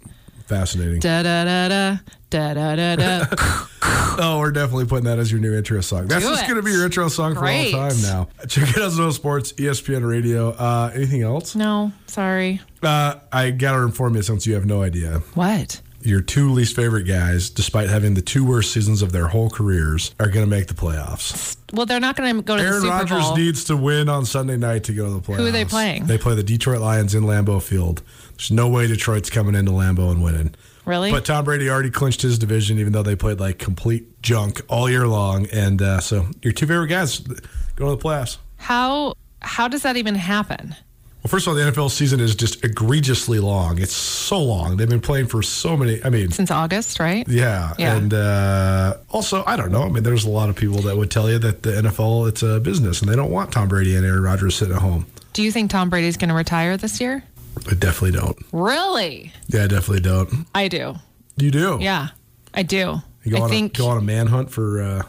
Fascinating. 0.46 1.00
Da 1.00 1.22
da 1.22 1.44
da 1.44 1.68
da. 1.68 1.96
Da 2.30 2.54
da 2.54 2.76
da 2.76 2.96
da. 2.96 3.64
Oh, 4.20 4.40
we're 4.40 4.50
definitely 4.50 4.86
putting 4.86 5.04
that 5.04 5.20
as 5.20 5.30
your 5.30 5.40
new 5.40 5.54
intro 5.56 5.80
song. 5.80 6.08
That's 6.08 6.24
Do 6.24 6.30
just 6.30 6.42
going 6.48 6.56
to 6.56 6.62
be 6.62 6.72
your 6.72 6.84
intro 6.84 7.06
song 7.08 7.34
Great. 7.34 7.70
for 7.70 7.78
all 7.78 7.88
time 7.90 8.02
now. 8.02 8.28
Check 8.48 8.70
it 8.76 8.82
out 8.82 8.98
on 8.98 9.12
Sports, 9.12 9.52
ESPN 9.52 10.04
Radio. 10.06 10.50
Uh, 10.50 10.90
anything 10.92 11.22
else? 11.22 11.54
no, 11.54 11.92
sorry. 12.06 12.60
Uh, 12.82 13.14
I 13.30 13.52
got 13.52 13.76
to 13.76 13.82
inform 13.82 14.16
you 14.16 14.22
since 14.22 14.44
you 14.44 14.54
have 14.54 14.66
no 14.66 14.82
idea. 14.82 15.20
What? 15.34 15.80
Your 16.08 16.22
two 16.22 16.50
least 16.52 16.74
favorite 16.74 17.04
guys, 17.04 17.50
despite 17.50 17.90
having 17.90 18.14
the 18.14 18.22
two 18.22 18.42
worst 18.42 18.72
seasons 18.72 19.02
of 19.02 19.12
their 19.12 19.28
whole 19.28 19.50
careers, 19.50 20.14
are 20.18 20.28
going 20.28 20.44
to 20.44 20.50
make 20.50 20.66
the 20.66 20.72
playoffs. 20.74 21.54
Well, 21.72 21.84
they're 21.84 22.00
not 22.00 22.16
going 22.16 22.34
to 22.34 22.42
go 22.42 22.56
to 22.56 22.62
Aaron 22.62 22.76
the 22.76 22.80
Super 22.80 22.92
Rodgers 22.92 23.26
Bowl. 23.26 23.36
needs 23.36 23.64
to 23.64 23.76
win 23.76 24.08
on 24.08 24.24
Sunday 24.24 24.56
night 24.56 24.84
to 24.84 24.94
go 24.94 25.04
to 25.04 25.10
the 25.10 25.20
playoffs. 25.20 25.36
Who 25.36 25.46
are 25.48 25.50
they 25.50 25.66
playing? 25.66 26.06
They 26.06 26.16
play 26.16 26.34
the 26.34 26.42
Detroit 26.42 26.80
Lions 26.80 27.14
in 27.14 27.24
Lambeau 27.24 27.62
Field. 27.62 28.02
There's 28.38 28.50
no 28.50 28.68
way 28.70 28.86
Detroit's 28.86 29.28
coming 29.28 29.54
into 29.54 29.70
Lambeau 29.72 30.10
and 30.10 30.22
winning. 30.22 30.54
really? 30.86 31.10
But 31.10 31.26
Tom 31.26 31.44
Brady 31.44 31.68
already 31.68 31.90
clinched 31.90 32.22
his 32.22 32.38
division, 32.38 32.78
even 32.78 32.94
though 32.94 33.02
they 33.02 33.14
played 33.14 33.38
like 33.38 33.58
complete 33.58 34.22
junk 34.22 34.62
all 34.68 34.88
year 34.88 35.06
long. 35.06 35.46
And 35.52 35.82
uh, 35.82 36.00
so 36.00 36.26
your 36.42 36.54
two 36.54 36.66
favorite 36.66 36.88
guys 36.88 37.18
go 37.18 37.90
to 37.90 37.90
the 37.90 37.98
playoffs. 37.98 38.38
how 38.56 39.12
how 39.42 39.68
does 39.68 39.82
that 39.82 39.98
even 39.98 40.14
happen? 40.14 40.74
Well, 41.22 41.30
first 41.30 41.46
of 41.46 41.50
all, 41.50 41.54
the 41.56 41.70
NFL 41.72 41.90
season 41.90 42.20
is 42.20 42.36
just 42.36 42.64
egregiously 42.64 43.40
long. 43.40 43.80
It's 43.80 43.92
so 43.92 44.40
long. 44.40 44.76
They've 44.76 44.88
been 44.88 45.00
playing 45.00 45.26
for 45.26 45.42
so 45.42 45.76
many. 45.76 46.02
I 46.04 46.10
mean, 46.10 46.30
Since 46.30 46.52
August, 46.52 47.00
right? 47.00 47.26
yeah. 47.28 47.74
Yeah. 47.76 47.96
And 47.96 48.14
uh, 48.14 48.98
also, 49.10 49.42
I 49.44 49.56
don't 49.56 49.72
know. 49.72 49.82
I 49.82 49.88
mean, 49.88 50.04
there's 50.04 50.24
a 50.24 50.30
lot 50.30 50.48
of 50.48 50.54
people 50.54 50.78
that 50.82 50.96
would 50.96 51.10
tell 51.10 51.28
you 51.28 51.38
that 51.40 51.62
the 51.64 51.70
NFL 51.72 52.28
it's 52.28 52.42
a 52.44 52.60
business, 52.60 53.00
and 53.00 53.10
they 53.10 53.16
don't 53.16 53.32
want 53.32 53.50
Tom 53.52 53.66
Brady 53.68 53.96
and 53.96 54.06
Aaron 54.06 54.22
Rodgers 54.22 54.54
sitting 54.54 54.74
at 54.74 54.80
home. 54.80 55.06
Do 55.32 55.42
you 55.42 55.50
think 55.50 55.70
Tom 55.72 55.90
Brady's 55.90 56.16
going 56.16 56.28
to 56.28 56.34
retire 56.34 56.76
this 56.76 57.00
year? 57.00 57.24
I 57.68 57.74
definitely 57.74 58.12
don't. 58.18 58.36
Really? 58.52 59.32
Yeah, 59.48 59.64
I 59.64 59.66
definitely 59.66 60.00
don't. 60.00 60.46
I 60.54 60.68
do. 60.68 60.94
You 61.36 61.50
do. 61.50 61.78
Yeah, 61.80 62.08
I 62.54 62.62
do. 62.62 63.00
You 63.24 63.32
go, 63.32 63.38
I 63.38 63.40
on, 63.42 63.50
think 63.50 63.74
a, 63.74 63.78
go 63.82 63.88
on 63.88 63.98
a 63.98 64.02
manhunt 64.02 64.50
for 64.50 64.80
uh, 64.80 65.02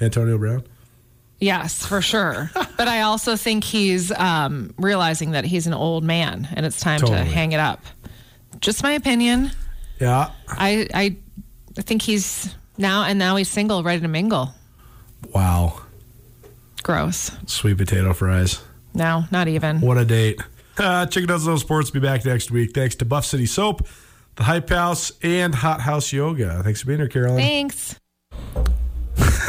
Antonio 0.00 0.38
Brown. 0.38 0.64
Yes, 1.44 1.84
for 1.84 2.00
sure. 2.00 2.50
but 2.78 2.88
I 2.88 3.02
also 3.02 3.36
think 3.36 3.64
he's 3.64 4.10
um, 4.12 4.72
realizing 4.78 5.32
that 5.32 5.44
he's 5.44 5.66
an 5.66 5.74
old 5.74 6.02
man 6.02 6.48
and 6.54 6.64
it's 6.64 6.80
time 6.80 7.00
to 7.00 7.16
hang 7.16 7.52
it 7.52 7.60
up. 7.60 7.84
Just 8.60 8.82
my 8.82 8.92
opinion. 8.92 9.50
Yeah. 10.00 10.30
I 10.48 10.88
I, 10.94 11.16
I 11.76 11.82
think 11.82 12.00
he's 12.00 12.54
now 12.78 13.04
and 13.04 13.18
now 13.18 13.36
he's 13.36 13.50
single, 13.50 13.82
ready 13.82 14.00
to 14.00 14.08
mingle. 14.08 14.54
Wow. 15.34 15.82
Gross. 16.82 17.30
Sweet 17.46 17.76
potato 17.76 18.14
fries. 18.14 18.62
No, 18.94 19.24
not 19.30 19.46
even. 19.48 19.82
What 19.82 19.98
a 19.98 20.04
date. 20.06 20.40
Uh, 20.78 21.04
Chicken 21.04 21.28
Doesn't 21.28 21.50
Know 21.50 21.58
Sports 21.58 21.92
will 21.92 22.00
be 22.00 22.06
back 22.06 22.24
next 22.24 22.50
week. 22.50 22.72
Thanks 22.72 22.94
to 22.96 23.04
Buff 23.04 23.26
City 23.26 23.46
Soap, 23.46 23.86
the 24.36 24.44
Hype 24.44 24.70
House, 24.70 25.12
and 25.22 25.54
Hot 25.54 25.82
House 25.82 26.10
Yoga. 26.10 26.62
Thanks 26.62 26.80
for 26.80 26.86
being 26.86 27.00
here, 27.00 27.08
Carolyn. 27.08 27.36
Thanks. 27.36 28.00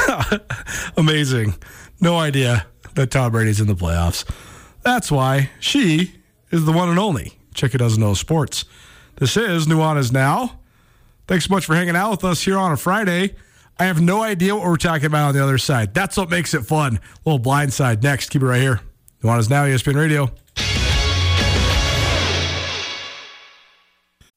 Amazing. 0.98 1.56
No 2.00 2.18
idea 2.18 2.68
that 2.96 3.12
Tom 3.12 3.32
Brady's 3.32 3.60
in 3.60 3.68
the 3.68 3.76
playoffs. 3.76 4.26
That's 4.84 5.12
why 5.12 5.50
she 5.60 6.14
is 6.52 6.66
the 6.66 6.72
one 6.72 6.90
and 6.90 7.00
only 7.00 7.34
Chicka 7.54 7.78
Doesn't 7.78 8.00
Know 8.02 8.14
Sports. 8.14 8.66
This 9.18 9.38
is 9.38 9.66
Nuanez 9.68 10.12
Now. 10.12 10.60
Thanks 11.28 11.46
so 11.46 11.54
much 11.54 11.66
for 11.66 11.76
hanging 11.76 11.96
out 11.96 12.12
with 12.12 12.24
us 12.24 12.44
here 12.44 12.58
on 12.58 12.72
a 12.72 12.78
Friday. 12.78 13.36
I 13.80 13.86
have 13.86 14.02
no 14.02 14.22
idea 14.24 14.56
what 14.56 14.64
we're 14.66 14.78
talking 14.78 15.06
about 15.06 15.30
on 15.30 15.36
the 15.36 15.44
other 15.44 15.58
side. 15.58 15.94
That's 15.94 16.16
what 16.16 16.30
makes 16.30 16.54
it 16.54 16.66
fun. 16.66 16.98
A 16.98 17.00
little 17.26 17.40
blind 17.40 17.74
side 17.74 18.04
next. 18.04 18.30
Keep 18.30 18.44
it 18.44 18.46
right 18.46 18.62
here. 18.62 18.82
Nuanez 19.24 19.50
Now, 19.50 19.66
ESPN 19.66 19.96
Radio. 19.96 20.32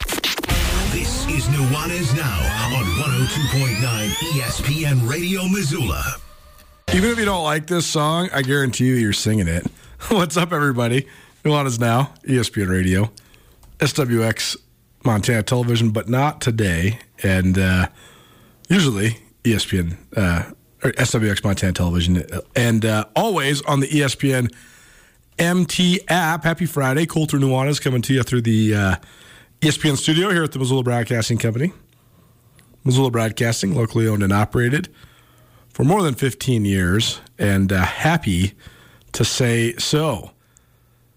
This 0.00 1.26
is 1.28 1.44
Nuanez 1.48 2.16
Now 2.16 2.76
on 2.76 2.84
102.9 2.84 4.08
ESPN 4.32 5.08
Radio 5.08 5.46
Missoula. 5.48 6.02
Even 6.94 7.10
if 7.10 7.18
you 7.18 7.24
don't 7.24 7.44
like 7.44 7.66
this 7.66 7.86
song, 7.86 8.28
I 8.32 8.42
guarantee 8.42 8.86
you 8.86 8.94
you're 8.94 9.12
singing 9.12 9.48
it. 9.48 9.66
What's 10.08 10.36
up, 10.36 10.52
everybody? 10.52 11.06
Nuanez 11.44 11.78
Now, 11.78 12.14
ESPN 12.24 12.68
Radio, 12.70 13.10
SWX 13.78 14.56
Montana 15.04 15.42
Television, 15.42 15.90
but 15.90 16.08
not 16.08 16.40
today. 16.40 16.98
And 17.22 17.58
uh, 17.58 17.88
usually 18.68 19.18
ESPN 19.44 19.96
uh, 20.16 20.50
or 20.82 20.92
SWX 20.92 21.44
Montana 21.44 21.72
Television, 21.72 22.24
and 22.54 22.84
uh, 22.84 23.04
always 23.14 23.62
on 23.62 23.80
the 23.80 23.88
ESPN 23.88 24.52
MT 25.38 26.00
app. 26.08 26.44
Happy 26.44 26.66
Friday. 26.66 27.06
Colter 27.06 27.38
Nuanez 27.38 27.80
coming 27.80 28.02
to 28.02 28.14
you 28.14 28.22
through 28.22 28.42
the 28.42 28.74
uh, 28.74 28.96
ESPN 29.66 29.96
studio 29.96 30.30
here 30.30 30.44
at 30.44 30.52
the 30.52 30.60
Missoula 30.60 30.84
Broadcasting 30.84 31.38
Company. 31.38 31.72
Missoula 32.84 33.10
Broadcasting, 33.10 33.74
locally 33.74 34.06
owned 34.06 34.22
and 34.22 34.32
operated 34.32 34.88
for 35.70 35.82
more 35.82 36.04
than 36.04 36.14
15 36.14 36.64
years, 36.64 37.20
and 37.36 37.72
uh, 37.72 37.82
happy 37.82 38.54
to 39.10 39.24
say 39.24 39.74
so. 39.74 40.30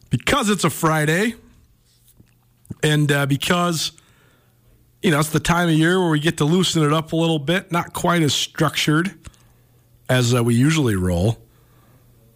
Because 0.10 0.50
it's 0.50 0.64
a 0.64 0.72
Friday, 0.72 1.36
and 2.82 3.12
uh, 3.12 3.28
because 3.28 3.92
you 5.04 5.12
know 5.12 5.20
it's 5.20 5.30
the 5.30 5.40
time 5.40 5.70
of 5.70 5.76
year 5.76 6.00
where 6.00 6.10
we 6.10 6.20
get 6.20 6.38
to 6.38 6.46
loosen 6.46 6.82
it 6.82 6.92
up 6.92 7.12
a 7.12 7.16
little 7.16 7.38
bit, 7.38 7.72
not 7.72 7.94
quite 7.94 8.24
as 8.24 8.34
structured 8.34 9.14
as 10.10 10.34
uh, 10.34 10.44
we 10.44 10.56
usually 10.56 10.96
roll. 10.96 11.38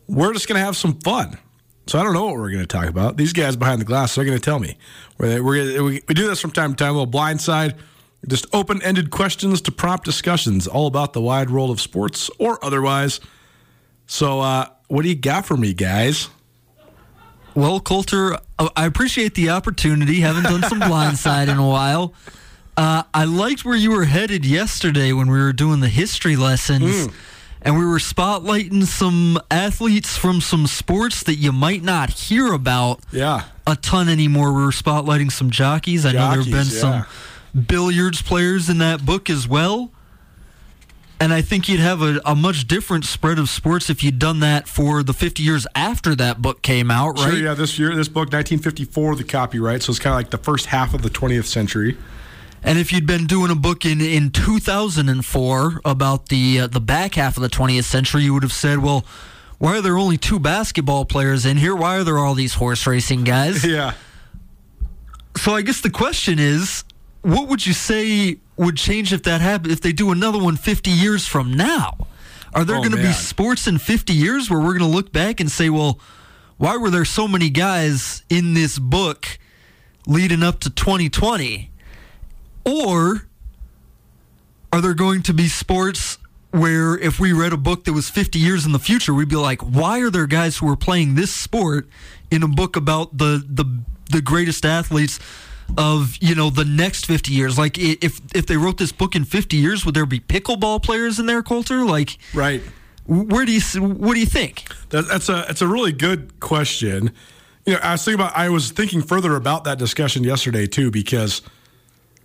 We're 0.07 0.33
just 0.33 0.47
going 0.47 0.59
to 0.59 0.65
have 0.65 0.77
some 0.77 0.99
fun. 0.99 1.39
So 1.85 1.99
I 1.99 2.03
don't 2.03 2.13
know 2.13 2.25
what 2.25 2.35
we're 2.35 2.49
going 2.49 2.63
to 2.63 2.67
talk 2.67 2.87
about. 2.87 3.17
These 3.17 3.33
guys 3.33 3.55
behind 3.55 3.81
the 3.81 3.85
glass 3.85 4.17
are 4.17 4.23
going 4.23 4.37
to 4.37 4.43
tell 4.43 4.59
me. 4.59 4.77
We're, 5.17 5.43
we're, 5.43 5.83
we 5.83 5.99
do 5.99 6.27
this 6.27 6.39
from 6.39 6.51
time 6.51 6.71
to 6.71 6.75
time, 6.77 6.91
a 6.91 6.93
little 6.93 7.05
blind 7.05 7.41
side, 7.41 7.75
just 8.27 8.45
open 8.53 8.81
ended 8.83 9.11
questions 9.11 9.59
to 9.61 9.71
prompt 9.71 10.05
discussions, 10.05 10.65
all 10.65 10.87
about 10.87 11.11
the 11.11 11.19
wide 11.19 11.49
world 11.49 11.69
of 11.69 11.81
sports 11.81 12.29
or 12.39 12.63
otherwise. 12.63 13.19
So, 14.05 14.39
uh, 14.39 14.67
what 14.87 15.01
do 15.01 15.09
you 15.09 15.15
got 15.15 15.45
for 15.45 15.57
me, 15.57 15.73
guys? 15.73 16.29
Well, 17.53 17.79
Colter, 17.79 18.35
uh, 18.57 18.69
I 18.75 18.85
appreciate 18.85 19.35
the 19.35 19.49
opportunity. 19.49 20.21
Haven't 20.21 20.43
done 20.43 20.63
some 20.63 20.79
blindside 20.79 21.49
in 21.49 21.57
a 21.57 21.67
while. 21.67 22.13
Uh, 22.77 23.03
I 23.13 23.25
liked 23.25 23.65
where 23.65 23.75
you 23.75 23.91
were 23.91 24.05
headed 24.05 24.45
yesterday 24.45 25.11
when 25.11 25.29
we 25.29 25.37
were 25.37 25.53
doing 25.53 25.81
the 25.81 25.89
history 25.89 26.35
lessons. 26.35 27.07
Mm 27.07 27.13
and 27.63 27.77
we 27.77 27.85
were 27.85 27.97
spotlighting 27.97 28.83
some 28.83 29.39
athletes 29.49 30.17
from 30.17 30.41
some 30.41 30.67
sports 30.67 31.23
that 31.23 31.35
you 31.35 31.51
might 31.51 31.81
not 31.81 32.09
hear 32.09 32.51
about 32.51 32.99
yeah. 33.11 33.45
a 33.65 33.75
ton 33.75 34.09
anymore. 34.09 34.53
We 34.53 34.63
were 34.63 34.71
spotlighting 34.71 35.31
some 35.31 35.49
jockeys. 35.49 36.05
I 36.05 36.11
jockeys, 36.11 36.19
know 36.19 36.29
there 36.29 36.61
have 36.61 36.67
been 36.67 36.75
yeah. 36.75 37.05
some 37.05 37.65
billiards 37.65 38.21
players 38.21 38.69
in 38.69 38.79
that 38.79 39.05
book 39.05 39.29
as 39.29 39.47
well. 39.47 39.91
And 41.19 41.31
I 41.31 41.41
think 41.41 41.69
you'd 41.69 41.79
have 41.79 42.01
a, 42.01 42.19
a, 42.25 42.35
much 42.35 42.67
different 42.67 43.05
spread 43.05 43.39
of 43.39 43.47
sports 43.47 43.89
if 43.89 44.03
you'd 44.03 44.19
done 44.19 44.41
that 44.41 44.67
for 44.67 45.03
the 45.03 45.13
50 45.13 45.41
years 45.41 45.65
after 45.73 46.15
that 46.15 46.41
book 46.41 46.61
came 46.61 46.91
out, 46.91 47.17
right? 47.17 47.29
Sure, 47.29 47.39
yeah. 47.39 47.53
This 47.53 47.79
year, 47.79 47.95
this 47.95 48.09
book, 48.09 48.33
1954, 48.33 49.15
the 49.15 49.23
copyright, 49.23 49.83
so 49.83 49.91
it's 49.91 49.99
kind 49.99 50.13
of 50.13 50.17
like 50.17 50.31
the 50.31 50.37
first 50.37 50.65
half 50.65 50.93
of 50.93 51.01
the 51.01 51.09
20th 51.09 51.45
century. 51.45 51.97
And 52.63 52.79
if 52.79 52.93
you'd 52.93 53.05
been 53.05 53.27
doing 53.27 53.51
a 53.51 53.55
book 53.55 53.85
in, 53.85 53.99
in 53.99 54.31
2004 54.31 55.81
about 55.83 56.29
the 56.29 56.61
uh, 56.61 56.67
the 56.67 56.79
back 56.79 57.15
half 57.15 57.35
of 57.35 57.43
the 57.43 57.49
20th 57.49 57.83
century, 57.83 58.23
you 58.23 58.33
would 58.33 58.43
have 58.43 58.53
said, 58.53 58.79
well, 58.79 59.05
why 59.57 59.77
are 59.77 59.81
there 59.81 59.97
only 59.97 60.17
two 60.17 60.39
basketball 60.39 61.05
players 61.05 61.45
in 61.45 61.57
here? 61.57 61.75
Why 61.75 61.97
are 61.97 62.03
there 62.03 62.17
all 62.17 62.33
these 62.33 62.55
horse 62.55 62.85
racing 62.87 63.23
guys? 63.23 63.63
Yeah. 63.73 63.93
So 65.35 65.55
I 65.55 65.63
guess 65.63 65.81
the 65.81 65.89
question 65.89 66.37
is, 66.37 66.83
what 67.21 67.47
would 67.47 67.65
you 67.65 67.73
say 67.73 68.37
would 68.55 68.77
change 68.77 69.11
if 69.13 69.23
that 69.23 69.41
happened? 69.41 69.71
If 69.71 69.81
they 69.81 69.91
do 69.91 70.11
another 70.11 70.37
one 70.37 70.57
50 70.57 70.91
years 70.91 71.25
from 71.25 71.53
now, 71.53 72.07
are 72.53 72.63
there 72.63 72.75
oh, 72.75 72.79
going 72.79 72.91
to 72.91 73.01
be 73.01 73.11
sports 73.13 73.65
in 73.65 73.79
50 73.79 74.13
years 74.13 74.49
where 74.49 74.59
we're 74.59 74.77
going 74.77 74.91
to 74.91 74.95
look 74.95 75.11
back 75.11 75.39
and 75.39 75.49
say, 75.49 75.71
well, 75.71 75.99
why 76.57 76.77
were 76.77 76.91
there 76.91 77.03
so 77.03 77.27
many 77.27 77.49
guys 77.49 78.23
in 78.29 78.53
this 78.53 78.77
book 78.77 79.39
leading 80.05 80.43
up 80.43 80.59
to 80.59 80.69
2020? 80.69 81.71
Or 82.65 83.27
are 84.71 84.81
there 84.81 84.93
going 84.93 85.21
to 85.23 85.33
be 85.33 85.47
sports 85.47 86.17
where 86.53 86.97
if 86.97 87.19
we 87.19 87.33
read 87.33 87.51
a 87.51 87.57
book 87.57 87.83
that 87.85 87.93
was 87.93 88.09
50 88.09 88.37
years 88.37 88.65
in 88.65 88.73
the 88.73 88.79
future, 88.79 89.13
we'd 89.13 89.29
be 89.29 89.35
like, 89.35 89.61
why 89.61 90.01
are 90.01 90.09
there 90.09 90.27
guys 90.27 90.57
who 90.57 90.69
are 90.69 90.75
playing 90.75 91.15
this 91.15 91.33
sport 91.33 91.87
in 92.29 92.43
a 92.43 92.47
book 92.47 92.75
about 92.75 93.17
the 93.17 93.43
the 93.47 93.65
the 94.11 94.21
greatest 94.21 94.65
athletes 94.65 95.19
of 95.77 96.15
you 96.21 96.35
know 96.35 96.51
the 96.51 96.65
next 96.65 97.07
50 97.07 97.33
years? 97.33 97.57
Like 97.57 97.77
if 97.77 98.21
if 98.35 98.45
they 98.45 98.57
wrote 98.57 98.77
this 98.77 98.91
book 98.91 99.15
in 99.15 99.25
50 99.25 99.57
years 99.57 99.83
would 99.85 99.95
there 99.95 100.05
be 100.05 100.19
pickleball 100.19 100.83
players 100.83 101.19
in 101.19 101.25
there 101.25 101.41
Colter 101.41 101.85
like 101.85 102.17
right. 102.33 102.61
where 103.07 103.45
do 103.45 103.51
you 103.51 103.61
what 103.81 104.13
do 104.13 104.19
you 104.19 104.27
think? 104.27 104.65
That, 104.89 105.07
that's 105.07 105.29
a 105.29 105.45
it's 105.49 105.61
a 105.61 105.67
really 105.67 105.91
good 105.91 106.39
question. 106.39 107.11
You 107.65 107.73
know 107.73 107.79
i 107.81 107.93
was 107.93 108.03
thinking 108.03 108.19
about 108.19 108.37
i 108.37 108.49
was 108.49 108.71
thinking 108.71 109.01
further 109.01 109.35
about 109.37 109.63
that 109.63 109.79
discussion 109.79 110.23
yesterday 110.23 110.67
too 110.67 110.91
because 110.91 111.41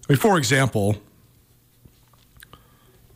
I 0.09 0.12
mean, 0.12 0.18
for 0.18 0.38
example, 0.38 0.97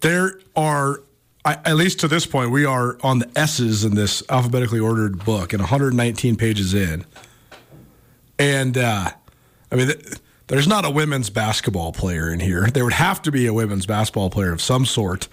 there 0.00 0.38
are, 0.55 1.02
at 1.44 1.76
least 1.76 2.00
to 2.00 2.09
this 2.09 2.26
point, 2.26 2.50
we 2.50 2.66
are 2.66 2.98
on 3.02 3.20
the 3.20 3.31
S's 3.35 3.85
in 3.85 3.94
this 3.94 4.22
alphabetically 4.28 4.78
ordered 4.78 5.24
book 5.24 5.55
and 5.55 5.61
119 5.61 6.37
pages 6.37 6.74
in. 6.74 7.07
And, 8.38 8.76
uh, 8.76 9.11
I 9.70 9.74
mean, 9.74 9.90
there's 10.48 10.68
not 10.68 10.85
a 10.85 10.90
women's 10.90 11.31
basketball 11.31 11.92
player 11.92 12.31
in 12.31 12.40
here. 12.40 12.66
There 12.66 12.85
would 12.85 12.92
have 12.92 13.22
to 13.22 13.33
be 13.33 13.46
a 13.46 13.55
women's 13.55 13.87
basketball 13.87 14.28
player 14.28 14.52
of 14.52 14.61
some 14.61 14.85
sort. 14.85 15.28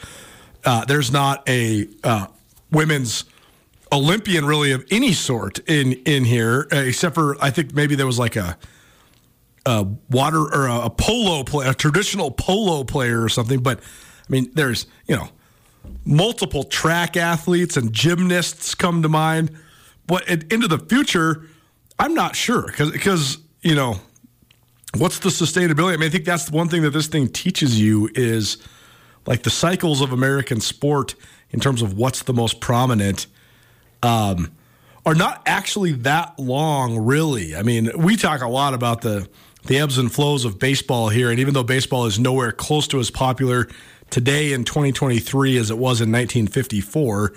Uh, 0.64 0.86
there's 0.86 1.12
not 1.12 1.48
a 1.50 1.90
uh, 2.06 2.28
women's 2.72 3.26
Olympian 3.92 4.46
really 4.46 4.72
of 4.72 4.86
any 4.92 5.12
sort 5.12 5.60
in 5.68 5.94
in 6.06 6.24
here, 6.24 6.68
uh, 6.72 6.78
except 6.78 7.16
for 7.16 7.36
I 7.44 7.50
think 7.50 7.74
maybe 7.74 7.96
there 7.96 8.06
was 8.06 8.20
like 8.20 8.36
a 8.36 8.58
a 9.66 9.86
water 10.10 10.42
or 10.42 10.68
a, 10.68 10.82
a 10.86 10.90
polo 10.90 11.44
player, 11.44 11.72
a 11.72 11.74
traditional 11.74 12.32
polo 12.32 12.84
player 12.84 13.22
or 13.22 13.30
something. 13.30 13.62
But 13.62 13.80
I 13.80 14.32
mean, 14.32 14.52
there's 14.54 14.88
you 15.08 15.16
know 15.16 15.30
multiple 16.06 16.64
track 16.64 17.18
athletes 17.18 17.78
and 17.78 17.94
gymnasts 17.94 18.76
come 18.76 19.02
to 19.04 19.10
mind. 19.10 19.52
But 20.08 20.28
into 20.28 20.68
the 20.68 20.80
future, 20.80 21.46
I'm 21.98 22.14
not 22.14 22.36
sure 22.36 22.72
because 22.76 23.38
you 23.62 23.76
know 23.76 24.00
what's 24.98 25.20
the 25.20 25.30
sustainability. 25.30 25.94
I 25.94 25.98
mean, 25.98 26.08
I 26.08 26.10
think 26.10 26.26
that's 26.26 26.46
the 26.46 26.56
one 26.56 26.68
thing 26.68 26.82
that 26.84 26.92
this 26.92 27.08
thing 27.08 27.28
teaches 27.28 27.80
you 27.80 28.10
is 28.16 28.58
like 29.26 29.44
the 29.44 29.50
cycles 29.50 30.02
of 30.02 30.12
American 30.12 30.62
sport 30.62 31.16
in 31.52 31.60
terms 31.60 31.82
of 31.82 31.94
what's 31.94 32.24
the 32.24 32.34
most 32.34 32.60
prominent. 32.60 33.28
Um, 34.02 34.52
are 35.06 35.16
not 35.16 35.42
actually 35.46 35.94
that 35.94 36.38
long, 36.38 36.98
really. 37.00 37.56
I 37.56 37.64
mean, 37.64 37.90
we 37.98 38.16
talk 38.16 38.42
a 38.42 38.48
lot 38.48 38.74
about 38.74 39.02
the 39.02 39.28
the 39.70 39.80
ebbs 39.80 39.98
and 39.98 40.12
flows 40.12 40.44
of 40.46 40.60
baseball 40.60 41.10
here. 41.10 41.30
And 41.30 41.40
even 41.40 41.54
though 41.54 41.64
baseball 41.64 42.06
is 42.08 42.20
nowhere 42.20 42.52
close 42.52 42.88
to 42.90 43.00
as 43.00 43.10
popular 43.12 43.70
today 44.10 44.52
in 44.52 44.66
2023 44.66 45.58
as 45.58 45.70
it 45.70 45.76
was 45.76 46.02
in 46.02 46.12
1954, 46.12 47.34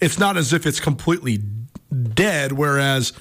it's 0.00 0.18
not 0.18 0.36
as 0.36 0.52
if 0.52 0.66
it's 0.66 0.80
completely 0.80 1.38
dead. 2.12 2.52
Whereas 2.52 3.12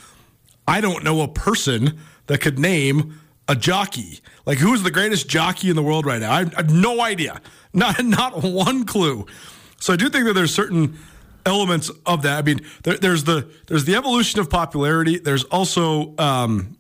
I 0.68 0.82
don't 0.82 1.03
know 1.03 1.22
a 1.22 1.28
person 1.28 1.99
that 2.26 2.41
could 2.41 2.57
name 2.57 3.22
a 3.47 3.55
jockey. 3.55 4.20
Like, 4.47 4.57
who's 4.57 4.82
the 4.82 4.89
greatest 4.89 5.30
jockey 5.30 5.70
in 5.70 5.76
the 5.76 5.84
world 5.84 6.07
right 6.07 6.20
now? 6.20 6.34
I 6.34 6.39
have 6.39 6.74
no 6.74 7.01
idea. 7.01 7.39
Not, 7.76 8.05
not 8.05 8.41
one 8.41 8.86
clue. 8.86 9.26
So 9.82 9.91
I 9.91 9.97
do 9.97 10.07
think 10.07 10.26
that 10.28 10.34
there's 10.34 10.55
certain 10.55 10.97
elements 11.45 11.91
of 12.05 12.22
that. 12.22 12.39
I 12.39 12.41
mean, 12.41 12.61
there, 12.84 12.95
there's 12.95 13.26
the 13.26 13.49
there's 13.68 13.84
the 13.84 13.95
evolution 13.95 14.39
of 14.39 14.49
popularity. 14.49 15.20
There's 15.20 15.43
also, 15.43 16.16
um, 16.18 16.74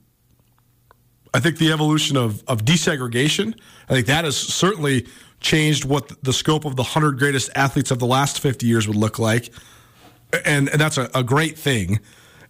I 1.35 1.39
think, 1.41 1.57
the 1.57 1.71
evolution 1.71 2.15
of 2.15 2.43
of 2.47 2.63
desegregation. 2.63 3.59
I 3.89 3.93
think 3.93 4.07
that 4.07 4.23
has 4.23 4.37
certainly 4.37 5.05
changed 5.41 5.83
what 5.83 6.23
the 6.23 6.31
scope 6.31 6.63
of 6.63 6.77
the 6.77 6.83
hundred 6.83 7.19
greatest 7.19 7.49
athletes 7.55 7.91
of 7.91 7.99
the 7.99 8.05
last 8.05 8.39
50 8.39 8.65
years 8.65 8.87
would 8.87 8.95
look 8.95 9.19
like, 9.19 9.51
and 10.45 10.69
and 10.69 10.79
that's 10.79 10.97
a, 10.97 11.09
a 11.13 11.23
great 11.23 11.57
thing. 11.57 11.99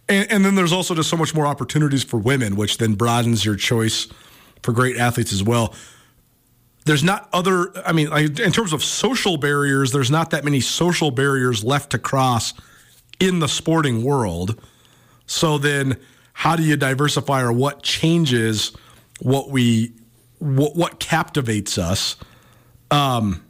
And, 0.08 0.30
and 0.30 0.44
then 0.44 0.54
there's 0.54 0.72
also 0.72 0.94
just 0.94 1.10
so 1.10 1.16
much 1.16 1.34
more 1.34 1.46
opportunities 1.46 2.04
for 2.04 2.16
women, 2.16 2.54
which 2.54 2.78
then 2.78 2.94
broadens 2.94 3.44
your 3.44 3.56
choice 3.56 4.06
for 4.62 4.72
great 4.72 4.96
athletes 4.96 5.32
as 5.32 5.42
well 5.42 5.74
there's 6.86 7.04
not 7.04 7.28
other 7.32 7.72
i 7.86 7.92
mean 7.92 8.08
in 8.12 8.52
terms 8.52 8.72
of 8.72 8.82
social 8.82 9.36
barriers 9.36 9.92
there's 9.92 10.10
not 10.10 10.30
that 10.30 10.44
many 10.44 10.60
social 10.60 11.10
barriers 11.10 11.62
left 11.62 11.90
to 11.90 11.98
cross 11.98 12.54
in 13.20 13.40
the 13.40 13.48
sporting 13.48 14.02
world 14.02 14.60
so 15.26 15.58
then 15.58 15.96
how 16.38 16.54
do 16.56 16.62
you 16.62 16.76
diversify 16.76 17.42
or 17.42 17.52
what 17.52 17.82
changes 17.82 18.72
what 19.20 19.50
we 19.50 19.92
what, 20.38 20.76
what 20.76 21.00
captivates 21.00 21.78
us 21.78 22.16
um, 22.90 23.42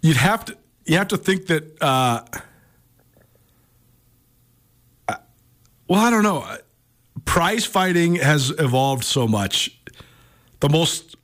you'd 0.00 0.16
have 0.16 0.44
to 0.44 0.56
you 0.84 0.96
have 0.96 1.08
to 1.08 1.16
think 1.16 1.46
that 1.46 1.82
uh, 1.82 2.22
well 5.88 6.00
i 6.00 6.10
don't 6.10 6.22
know 6.22 6.46
prize 7.24 7.64
fighting 7.64 8.16
has 8.16 8.50
evolved 8.58 9.04
so 9.04 9.26
much 9.26 9.78
the 10.60 10.68
most 10.68 11.16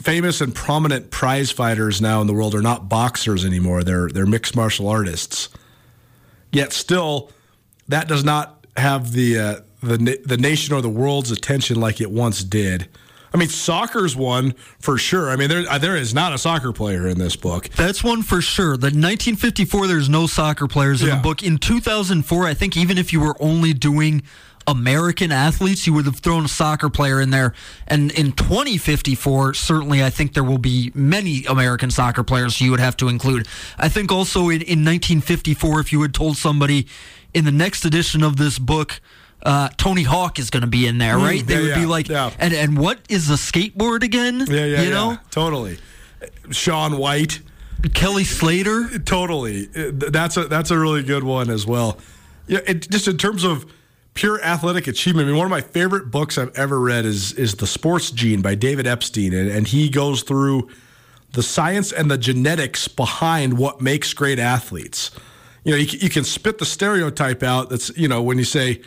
famous 0.00 0.40
and 0.40 0.54
prominent 0.54 1.10
prize 1.10 1.50
fighters 1.50 2.00
now 2.00 2.20
in 2.20 2.26
the 2.26 2.34
world 2.34 2.54
are 2.54 2.62
not 2.62 2.88
boxers 2.88 3.44
anymore. 3.44 3.82
They're 3.82 4.08
they're 4.08 4.26
mixed 4.26 4.56
martial 4.56 4.88
artists. 4.88 5.48
Yet 6.52 6.72
still, 6.72 7.30
that 7.88 8.08
does 8.08 8.24
not 8.24 8.66
have 8.76 9.12
the 9.12 9.38
uh, 9.38 9.60
the 9.82 10.20
the 10.24 10.36
nation 10.36 10.74
or 10.74 10.80
the 10.80 10.88
world's 10.88 11.30
attention 11.30 11.80
like 11.80 12.00
it 12.00 12.10
once 12.10 12.42
did. 12.42 12.88
I 13.32 13.36
mean, 13.36 13.48
soccer's 13.48 14.14
one 14.14 14.52
for 14.78 14.96
sure. 14.96 15.28
I 15.30 15.36
mean, 15.36 15.48
there 15.48 15.64
uh, 15.68 15.78
there 15.78 15.96
is 15.96 16.14
not 16.14 16.32
a 16.32 16.38
soccer 16.38 16.72
player 16.72 17.08
in 17.08 17.18
this 17.18 17.34
book. 17.34 17.68
That's 17.70 18.04
one 18.04 18.22
for 18.22 18.40
sure. 18.40 18.76
The 18.76 18.86
1954, 18.86 19.88
there's 19.88 20.08
no 20.08 20.26
soccer 20.28 20.68
players 20.68 21.02
in 21.02 21.08
yeah. 21.08 21.16
the 21.16 21.22
book. 21.22 21.42
In 21.42 21.58
2004, 21.58 22.46
I 22.46 22.54
think 22.54 22.76
even 22.76 22.96
if 22.96 23.12
you 23.12 23.20
were 23.20 23.36
only 23.40 23.72
doing 23.72 24.22
American 24.66 25.32
athletes, 25.32 25.86
you 25.86 25.92
would 25.94 26.06
have 26.06 26.16
thrown 26.16 26.44
a 26.44 26.48
soccer 26.48 26.88
player 26.88 27.20
in 27.20 27.30
there. 27.30 27.54
And 27.86 28.10
in 28.12 28.32
2054, 28.32 29.54
certainly 29.54 30.02
I 30.02 30.10
think 30.10 30.34
there 30.34 30.44
will 30.44 30.58
be 30.58 30.90
many 30.94 31.44
American 31.44 31.90
soccer 31.90 32.22
players 32.22 32.60
you 32.60 32.70
would 32.70 32.80
have 32.80 32.96
to 32.98 33.08
include. 33.08 33.46
I 33.78 33.88
think 33.88 34.10
also 34.10 34.48
in, 34.48 34.62
in 34.62 34.84
1954, 34.84 35.80
if 35.80 35.92
you 35.92 36.00
had 36.02 36.14
told 36.14 36.36
somebody 36.36 36.86
in 37.34 37.44
the 37.44 37.52
next 37.52 37.84
edition 37.84 38.22
of 38.22 38.36
this 38.36 38.58
book, 38.58 39.00
uh, 39.42 39.68
Tony 39.76 40.04
Hawk 40.04 40.38
is 40.38 40.50
going 40.50 40.62
to 40.62 40.66
be 40.66 40.86
in 40.86 40.98
there, 40.98 41.16
mm, 41.16 41.22
right? 41.22 41.42
Mm, 41.42 41.46
they 41.46 41.54
yeah, 41.54 41.60
would 41.60 41.74
be 41.74 41.86
like, 41.86 42.08
yeah. 42.08 42.30
and 42.38 42.54
and 42.54 42.78
what 42.78 43.00
is 43.08 43.28
a 43.28 43.34
skateboard 43.34 44.02
again? 44.02 44.44
Yeah, 44.48 44.64
yeah, 44.64 44.82
you 44.82 44.90
know, 44.90 45.18
totally. 45.30 45.78
Shaun 46.50 46.96
White, 46.96 47.40
Kelly 47.92 48.24
Slater, 48.24 48.98
totally. 49.00 49.66
That's 49.66 50.36
a 50.36 50.44
that's 50.46 50.70
a 50.70 50.78
really 50.78 51.02
good 51.02 51.24
one 51.24 51.50
as 51.50 51.66
well. 51.66 51.98
Yeah, 52.46 52.60
it, 52.66 52.88
just 52.90 53.08
in 53.08 53.18
terms 53.18 53.44
of 53.44 53.70
pure 54.14 54.40
athletic 54.42 54.86
achievement. 54.86 55.26
I 55.26 55.30
mean, 55.30 55.38
one 55.38 55.46
of 55.46 55.50
my 55.50 55.60
favorite 55.60 56.10
books 56.10 56.38
I've 56.38 56.56
ever 56.56 56.80
read 56.80 57.04
is 57.04 57.32
is 57.32 57.56
The 57.56 57.66
Sports 57.66 58.10
Gene 58.10 58.40
by 58.40 58.54
David 58.54 58.86
Epstein, 58.86 59.34
and, 59.34 59.50
and 59.50 59.68
he 59.68 59.90
goes 59.90 60.22
through 60.22 60.70
the 61.32 61.42
science 61.42 61.92
and 61.92 62.10
the 62.10 62.16
genetics 62.16 62.88
behind 62.88 63.58
what 63.58 63.80
makes 63.80 64.14
great 64.14 64.38
athletes. 64.38 65.10
You 65.64 65.72
know, 65.72 65.78
you, 65.78 65.98
you 65.98 66.10
can 66.10 66.24
spit 66.24 66.58
the 66.58 66.66
stereotype 66.66 67.42
out. 67.42 67.70
That's 67.70 67.96
you 67.96 68.06
know 68.06 68.22
when 68.22 68.38
you 68.38 68.44
say, 68.44 68.82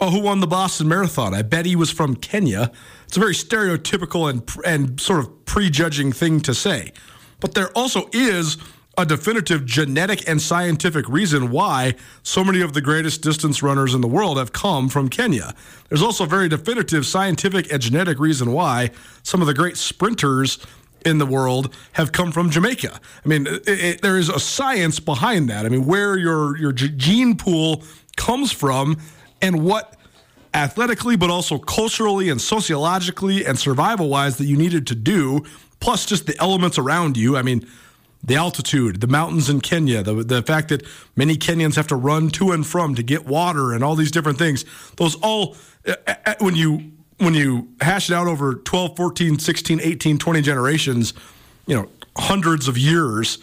"Oh, 0.00 0.10
who 0.10 0.20
won 0.20 0.40
the 0.40 0.46
Boston 0.46 0.88
Marathon?" 0.88 1.32
I 1.32 1.42
bet 1.42 1.64
he 1.64 1.76
was 1.76 1.90
from 1.90 2.16
Kenya. 2.16 2.72
It's 3.06 3.16
a 3.16 3.20
very 3.20 3.34
stereotypical 3.34 4.28
and 4.28 4.42
and 4.66 5.00
sort 5.00 5.20
of 5.20 5.44
prejudging 5.44 6.12
thing 6.12 6.40
to 6.40 6.54
say, 6.54 6.92
but 7.38 7.54
there 7.54 7.70
also 7.76 8.08
is 8.12 8.56
a 8.98 9.06
definitive 9.06 9.64
genetic 9.64 10.28
and 10.28 10.42
scientific 10.42 11.08
reason 11.08 11.50
why 11.50 11.94
so 12.22 12.44
many 12.44 12.60
of 12.60 12.72
the 12.74 12.80
greatest 12.80 13.22
distance 13.22 13.62
runners 13.62 13.94
in 13.94 14.00
the 14.00 14.08
world 14.08 14.36
have 14.36 14.52
come 14.52 14.88
from 14.88 15.08
Kenya. 15.08 15.54
There's 15.88 16.02
also 16.02 16.24
a 16.24 16.26
very 16.26 16.48
definitive 16.48 17.06
scientific 17.06 17.72
and 17.72 17.80
genetic 17.80 18.18
reason 18.18 18.52
why 18.52 18.90
some 19.22 19.40
of 19.40 19.46
the 19.46 19.54
great 19.54 19.76
sprinters 19.76 20.58
in 21.04 21.18
the 21.18 21.26
world 21.26 21.74
have 21.92 22.12
come 22.12 22.32
from 22.32 22.50
Jamaica. 22.50 23.00
I 23.24 23.28
mean, 23.28 23.46
it, 23.46 23.68
it, 23.68 24.02
there 24.02 24.18
is 24.18 24.28
a 24.28 24.40
science 24.40 25.00
behind 25.00 25.48
that. 25.50 25.66
I 25.66 25.68
mean, 25.68 25.86
where 25.86 26.16
your 26.16 26.56
your 26.58 26.72
gene 26.72 27.36
pool 27.36 27.82
comes 28.16 28.52
from 28.52 28.98
and 29.40 29.64
what 29.64 29.96
athletically 30.52 31.16
but 31.16 31.30
also 31.30 31.58
culturally 31.58 32.28
and 32.28 32.40
sociologically 32.40 33.44
and 33.44 33.58
survival 33.58 34.08
wise 34.08 34.36
that 34.38 34.46
you 34.46 34.56
needed 34.56 34.86
to 34.88 34.94
do 34.94 35.44
plus 35.78 36.04
just 36.04 36.26
the 36.26 36.36
elements 36.40 36.78
around 36.78 37.16
you. 37.16 37.36
I 37.36 37.42
mean, 37.42 37.66
the 38.22 38.36
altitude, 38.36 39.00
the 39.00 39.06
mountains 39.06 39.48
in 39.48 39.60
Kenya, 39.60 40.02
the, 40.02 40.14
the 40.22 40.42
fact 40.42 40.68
that 40.68 40.86
many 41.16 41.36
Kenyans 41.36 41.76
have 41.76 41.86
to 41.86 41.96
run 41.96 42.28
to 42.30 42.52
and 42.52 42.66
from 42.66 42.94
to 42.94 43.02
get 43.02 43.26
water 43.26 43.72
and 43.72 43.82
all 43.82 43.96
these 43.96 44.10
different 44.10 44.38
things. 44.38 44.64
Those 44.96 45.14
all, 45.16 45.56
uh, 45.86 45.94
uh, 46.06 46.34
when 46.38 46.54
you 46.54 46.92
when 47.20 47.34
you 47.34 47.68
hash 47.80 48.10
it 48.10 48.14
out 48.14 48.26
over 48.26 48.54
12, 48.54 48.96
14, 48.96 49.38
16, 49.38 49.80
18, 49.80 50.18
20 50.18 50.40
generations, 50.40 51.12
you 51.66 51.76
know, 51.76 51.88
hundreds 52.16 52.66
of 52.66 52.78
years, 52.78 53.38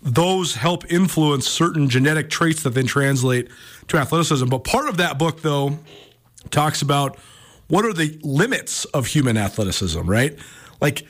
those 0.00 0.54
help 0.54 0.90
influence 0.90 1.46
certain 1.46 1.88
genetic 1.88 2.30
traits 2.30 2.62
that 2.62 2.70
then 2.70 2.86
translate 2.86 3.48
to 3.88 3.98
athleticism. 3.98 4.46
But 4.48 4.64
part 4.64 4.88
of 4.88 4.96
that 4.96 5.18
book, 5.18 5.42
though, 5.42 5.78
talks 6.50 6.80
about 6.80 7.18
what 7.68 7.84
are 7.84 7.92
the 7.92 8.18
limits 8.22 8.86
of 8.86 9.06
human 9.06 9.36
athleticism, 9.36 10.00
right? 10.00 10.38
Like, 10.80 11.06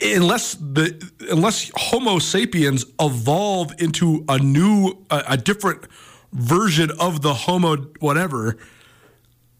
unless 0.00 0.54
the 0.54 1.10
unless 1.30 1.70
Homo 1.74 2.18
sapiens 2.18 2.84
evolve 3.00 3.72
into 3.78 4.24
a 4.28 4.38
new 4.38 4.96
a, 5.10 5.22
a 5.28 5.36
different 5.36 5.86
version 6.32 6.90
of 6.98 7.22
the 7.22 7.32
Homo 7.32 7.76
whatever, 8.00 8.58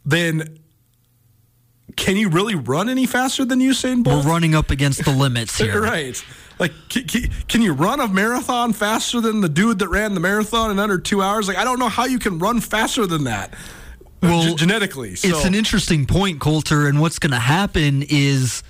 then 0.06 0.58
can 1.96 2.16
you 2.16 2.28
really 2.28 2.54
run 2.54 2.88
any 2.88 3.06
faster 3.06 3.44
than 3.44 3.58
Usain 3.60 4.02
Bolt? 4.02 4.24
We're 4.24 4.30
running 4.30 4.54
up 4.54 4.70
against 4.70 5.04
the 5.04 5.10
limits 5.10 5.58
here, 5.58 5.82
right? 5.82 6.22
Like, 6.58 6.72
can, 6.88 7.60
you 7.60 7.74
run 7.74 8.00
a 8.00 8.08
marathon 8.08 8.72
faster 8.72 9.20
than 9.20 9.42
the 9.42 9.48
dude 9.48 9.78
that 9.80 9.88
ran 9.88 10.14
the 10.14 10.20
marathon 10.20 10.70
in 10.70 10.78
under 10.78 10.98
two 10.98 11.20
hours? 11.20 11.48
Like, 11.48 11.58
I 11.58 11.64
don't 11.64 11.78
know 11.78 11.88
how 11.88 12.06
you 12.06 12.18
can 12.18 12.38
run 12.38 12.60
faster 12.60 13.06
than 13.06 13.24
that. 13.24 13.52
Uh, 13.52 14.06
well, 14.22 14.42
g- 14.42 14.54
genetically, 14.54 15.16
so. 15.16 15.28
it's 15.28 15.44
an 15.44 15.54
interesting 15.54 16.06
point, 16.06 16.40
Colter. 16.40 16.86
And 16.86 17.00
what's 17.00 17.18
going 17.18 17.32
to 17.32 17.38
happen 17.38 18.04
is 18.08 18.62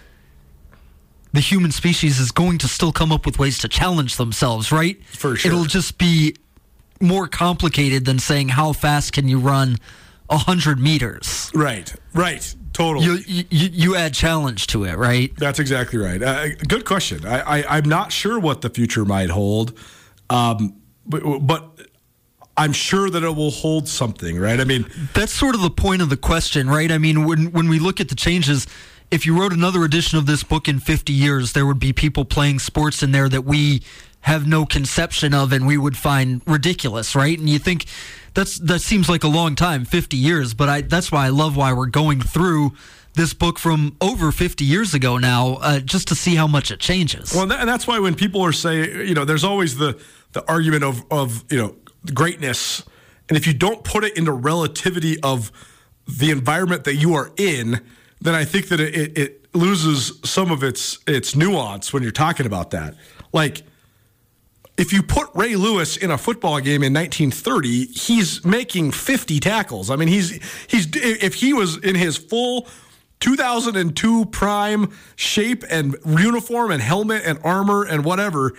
the 1.32 1.40
human 1.40 1.70
species 1.70 2.18
is 2.18 2.32
going 2.32 2.58
to 2.58 2.68
still 2.68 2.90
come 2.90 3.12
up 3.12 3.24
with 3.24 3.38
ways 3.38 3.58
to 3.58 3.68
challenge 3.68 4.16
themselves, 4.16 4.72
right? 4.72 5.00
For 5.04 5.36
sure. 5.36 5.52
It'll 5.52 5.64
just 5.64 5.98
be 5.98 6.34
more 7.00 7.28
complicated 7.28 8.04
than 8.04 8.18
saying 8.18 8.48
how 8.48 8.72
fast 8.72 9.12
can 9.12 9.28
you 9.28 9.38
run 9.38 9.76
100 10.28 10.78
meters. 10.78 11.50
Right, 11.54 11.92
right. 12.14 12.54
Totally. 12.72 13.06
You, 13.06 13.44
you, 13.48 13.68
you 13.72 13.96
add 13.96 14.12
challenge 14.12 14.66
to 14.68 14.84
it, 14.84 14.96
right? 14.96 15.34
That's 15.38 15.58
exactly 15.58 15.98
right. 15.98 16.22
Uh, 16.22 16.48
good 16.68 16.84
question. 16.84 17.24
I, 17.24 17.62
I, 17.62 17.78
am 17.78 17.88
not 17.88 18.12
sure 18.12 18.38
what 18.38 18.60
the 18.60 18.68
future 18.68 19.06
might 19.06 19.30
hold, 19.30 19.78
um, 20.28 20.76
but, 21.06 21.22
but 21.40 21.70
I'm 22.54 22.72
sure 22.72 23.08
that 23.08 23.22
it 23.22 23.34
will 23.34 23.50
hold 23.50 23.88
something, 23.88 24.38
right? 24.38 24.60
I 24.60 24.64
mean, 24.64 24.86
that's 25.14 25.32
sort 25.32 25.54
of 25.54 25.62
the 25.62 25.70
point 25.70 26.02
of 26.02 26.10
the 26.10 26.18
question, 26.18 26.68
right? 26.68 26.92
I 26.92 26.98
mean, 26.98 27.24
when 27.24 27.52
when 27.52 27.68
we 27.68 27.78
look 27.78 28.00
at 28.00 28.08
the 28.08 28.14
changes, 28.14 28.66
if 29.10 29.24
you 29.24 29.38
wrote 29.38 29.52
another 29.52 29.84
edition 29.84 30.18
of 30.18 30.26
this 30.26 30.42
book 30.42 30.68
in 30.68 30.80
50 30.80 31.12
years, 31.12 31.52
there 31.52 31.66
would 31.66 31.78
be 31.78 31.92
people 31.92 32.24
playing 32.24 32.58
sports 32.58 33.02
in 33.02 33.12
there 33.12 33.28
that 33.28 33.42
we 33.42 33.82
have 34.20 34.46
no 34.46 34.66
conception 34.66 35.32
of 35.32 35.52
and 35.52 35.66
we 35.66 35.78
would 35.78 35.96
find 35.96 36.42
ridiculous, 36.46 37.14
right? 37.14 37.38
And 37.38 37.48
you 37.48 37.58
think 37.58 37.86
that's 38.36 38.58
that 38.58 38.80
seems 38.80 39.08
like 39.08 39.24
a 39.24 39.28
long 39.28 39.56
time, 39.56 39.84
50 39.84 40.16
years, 40.16 40.54
but 40.54 40.68
I 40.68 40.82
that's 40.82 41.10
why 41.10 41.26
I 41.26 41.30
love 41.30 41.56
why 41.56 41.72
we're 41.72 41.86
going 41.86 42.20
through 42.20 42.72
this 43.14 43.32
book 43.32 43.58
from 43.58 43.96
over 44.00 44.30
50 44.30 44.62
years 44.62 44.92
ago 44.92 45.16
now, 45.16 45.54
uh, 45.62 45.80
just 45.80 46.08
to 46.08 46.14
see 46.14 46.34
how 46.34 46.46
much 46.46 46.70
it 46.70 46.78
changes. 46.78 47.32
Well, 47.34 47.50
and 47.50 47.66
that's 47.66 47.86
why 47.86 47.98
when 47.98 48.14
people 48.14 48.42
are 48.42 48.52
saying, 48.52 49.08
you 49.08 49.14
know, 49.14 49.24
there's 49.24 49.42
always 49.42 49.78
the 49.78 49.98
the 50.32 50.46
argument 50.48 50.84
of 50.84 51.02
of 51.10 51.44
you 51.50 51.56
know 51.56 51.76
greatness, 52.14 52.84
and 53.28 53.38
if 53.38 53.46
you 53.46 53.54
don't 53.54 53.82
put 53.82 54.04
it 54.04 54.16
into 54.18 54.32
relativity 54.32 55.18
of 55.22 55.50
the 56.06 56.30
environment 56.30 56.84
that 56.84 56.96
you 56.96 57.14
are 57.14 57.32
in, 57.38 57.80
then 58.20 58.34
I 58.34 58.44
think 58.44 58.68
that 58.68 58.80
it, 58.80 59.16
it 59.16 59.54
loses 59.54 60.20
some 60.24 60.50
of 60.50 60.62
its 60.62 60.98
its 61.06 61.34
nuance 61.34 61.90
when 61.90 62.02
you're 62.02 62.12
talking 62.12 62.44
about 62.44 62.70
that. 62.72 62.96
Like 63.32 63.62
if 64.76 64.92
you 64.92 65.02
put 65.02 65.28
Ray 65.34 65.56
Lewis 65.56 65.96
in 65.96 66.10
a 66.10 66.18
football 66.18 66.60
game 66.60 66.82
in 66.82 66.92
1930, 66.92 67.86
he's 67.86 68.44
making 68.44 68.92
50 68.92 69.40
tackles. 69.40 69.90
I 69.90 69.96
mean, 69.96 70.08
he's 70.08 70.42
he's 70.66 70.88
if 70.94 71.34
he 71.34 71.52
was 71.52 71.78
in 71.78 71.94
his 71.94 72.16
full 72.16 72.66
2002 73.20 74.26
prime 74.26 74.92
shape 75.16 75.64
and 75.70 75.96
uniform 76.06 76.70
and 76.70 76.82
helmet 76.82 77.22
and 77.24 77.38
armor 77.42 77.84
and 77.84 78.04
whatever, 78.04 78.52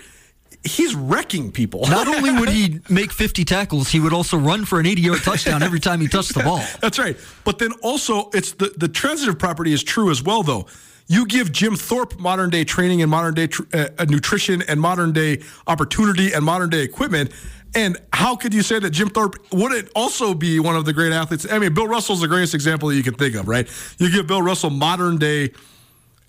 he's 0.63 0.95
wrecking 0.95 1.51
people. 1.51 1.82
Not 1.88 2.07
only 2.15 2.32
would 2.32 2.49
he 2.49 2.80
make 2.89 3.11
50 3.11 3.45
tackles, 3.45 3.89
he 3.89 3.99
would 3.99 4.13
also 4.13 4.38
run 4.38 4.65
for 4.65 4.80
an 4.80 4.86
80 4.86 5.01
yard 5.01 5.20
touchdown 5.22 5.61
every 5.61 5.80
time 5.80 6.01
he 6.01 6.07
touched 6.07 6.34
the 6.34 6.43
ball. 6.43 6.63
That's 6.82 6.97
right. 6.97 7.18
But 7.43 7.59
then 7.59 7.72
also, 7.84 8.30
it's 8.34 8.53
the, 8.53 8.74
the 8.76 8.88
transitive 8.88 9.38
property 9.38 9.74
is 9.74 9.84
true 9.84 10.09
as 10.09 10.24
well, 10.24 10.43
though. 10.43 10.65
You 11.08 11.26
give 11.26 11.51
Jim 11.51 11.76
Thorpe 11.76 12.20
modern 12.20 12.49
day 12.49 12.64
training 12.64 13.01
and 13.01 13.10
modern 13.10 13.34
day 13.34 13.47
tr- 13.47 13.64
uh, 13.74 14.05
nutrition 14.08 14.62
and 14.64 14.80
modern 14.80 15.14
day 15.14 15.41
opportunity 15.66 16.34
and 16.34 16.43
modern 16.43 16.70
day 16.70 16.82
equipment. 16.82 17.32
And 17.76 17.97
how 18.14 18.36
could 18.36 18.53
you 18.53 18.62
say 18.62 18.80
that 18.80 18.91
Jim 18.91 19.10
Thorpe 19.10 19.36
wouldn't 19.51 19.89
also 19.95 20.34
be 20.34 20.60
one 20.60 20.76
of 20.76 20.86
the 20.86 20.93
great 20.93 21.12
athletes? 21.12 21.45
I 21.49 21.60
mean, 21.60 21.74
Bill 21.74 21.88
Russell's 21.88 22.22
the 22.22 22.28
greatest 22.28 22.53
example 22.53 22.89
that 22.89 22.95
you 22.95 23.03
can 23.03 23.14
think 23.14 23.36
of, 23.36 23.47
right? 23.47 23.70
You 23.97 24.12
give 24.12 24.28
Bill 24.28 24.41
Russell 24.41 24.70
modern 24.70 25.18
day 25.18 25.51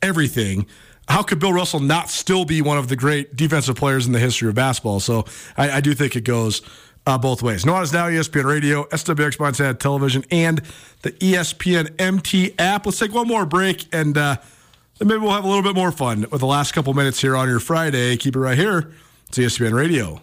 everything 0.03 0.67
how 1.09 1.23
could 1.23 1.39
Bill 1.39 1.53
Russell 1.53 1.81
not 1.81 2.11
still 2.11 2.45
be 2.45 2.61
one 2.61 2.77
of 2.77 2.89
the 2.89 2.97
great 2.97 3.35
defensive 3.35 3.77
players 3.77 4.07
in 4.07 4.13
the 4.13 4.19
history 4.19 4.49
of 4.49 4.55
basketball? 4.55 5.01
So 5.01 5.25
I, 5.57 5.71
I 5.71 5.81
do 5.81 5.95
think 5.95 6.17
it 6.17 6.25
goes 6.25 6.61
uh, 7.07 7.17
both 7.17 7.43
ways. 7.43 7.65
Nuanez 7.65 7.93
Now, 7.93 8.09
ESPN 8.09 8.45
Radio, 8.45 8.85
SWX 8.85 9.41
Montana 9.41 9.75
Television, 9.75 10.25
and 10.31 10.61
the 11.03 11.13
ESPN 11.13 11.99
MT 11.99 12.55
app. 12.59 12.85
Let's 12.85 12.99
take 12.99 13.15
one 13.15 13.27
more 13.27 13.47
break, 13.47 13.87
and 13.95 14.19
uh, 14.19 14.37
maybe 15.01 15.19
we'll 15.19 15.33
have 15.33 15.45
a 15.45 15.49
little 15.49 15.63
bit 15.63 15.75
more 15.75 15.93
fun 15.93 16.27
with 16.31 16.41
the 16.41 16.47
last 16.47 16.73
couple 16.73 16.93
minutes 16.95 17.21
here 17.21 17.37
on 17.37 17.49
your 17.49 17.61
Friday. 17.61 18.17
Keep 18.17 18.37
it 18.37 18.41
right 18.41 18.59
here. 18.59 18.93
It's 19.29 19.39
ESPN 19.39 19.73
Radio. 19.73 20.23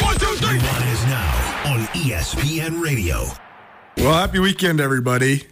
One, 0.00 0.16
two, 0.18 0.26
three. 0.36 0.56
is 0.56 1.04
now 1.06 1.62
on 1.72 1.80
ESPN 1.88 2.82
Radio. 2.82 3.24
Well, 3.96 4.14
happy 4.14 4.38
weekend, 4.38 4.80
everybody. 4.80 5.44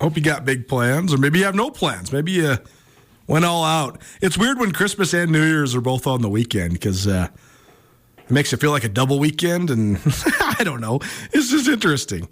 Hope 0.00 0.16
you 0.16 0.22
got 0.22 0.44
big 0.44 0.68
plans, 0.68 1.12
or 1.12 1.18
maybe 1.18 1.38
you 1.38 1.44
have 1.44 1.54
no 1.54 1.70
plans. 1.70 2.12
Maybe 2.12 2.32
you 2.32 2.56
went 3.26 3.44
all 3.44 3.64
out. 3.64 4.00
It's 4.20 4.38
weird 4.38 4.58
when 4.58 4.72
Christmas 4.72 5.12
and 5.14 5.30
New 5.32 5.44
Year's 5.44 5.74
are 5.74 5.80
both 5.80 6.06
on 6.06 6.22
the 6.22 6.28
weekend 6.28 6.74
because 6.74 7.06
uh, 7.06 7.28
it 8.18 8.30
makes 8.30 8.52
it 8.52 8.60
feel 8.60 8.70
like 8.70 8.84
a 8.84 8.88
double 8.88 9.18
weekend, 9.18 9.70
and 9.70 9.98
I 10.40 10.62
don't 10.64 10.80
know. 10.80 11.00
It's 11.32 11.50
just 11.50 11.68
interesting. 11.68 12.28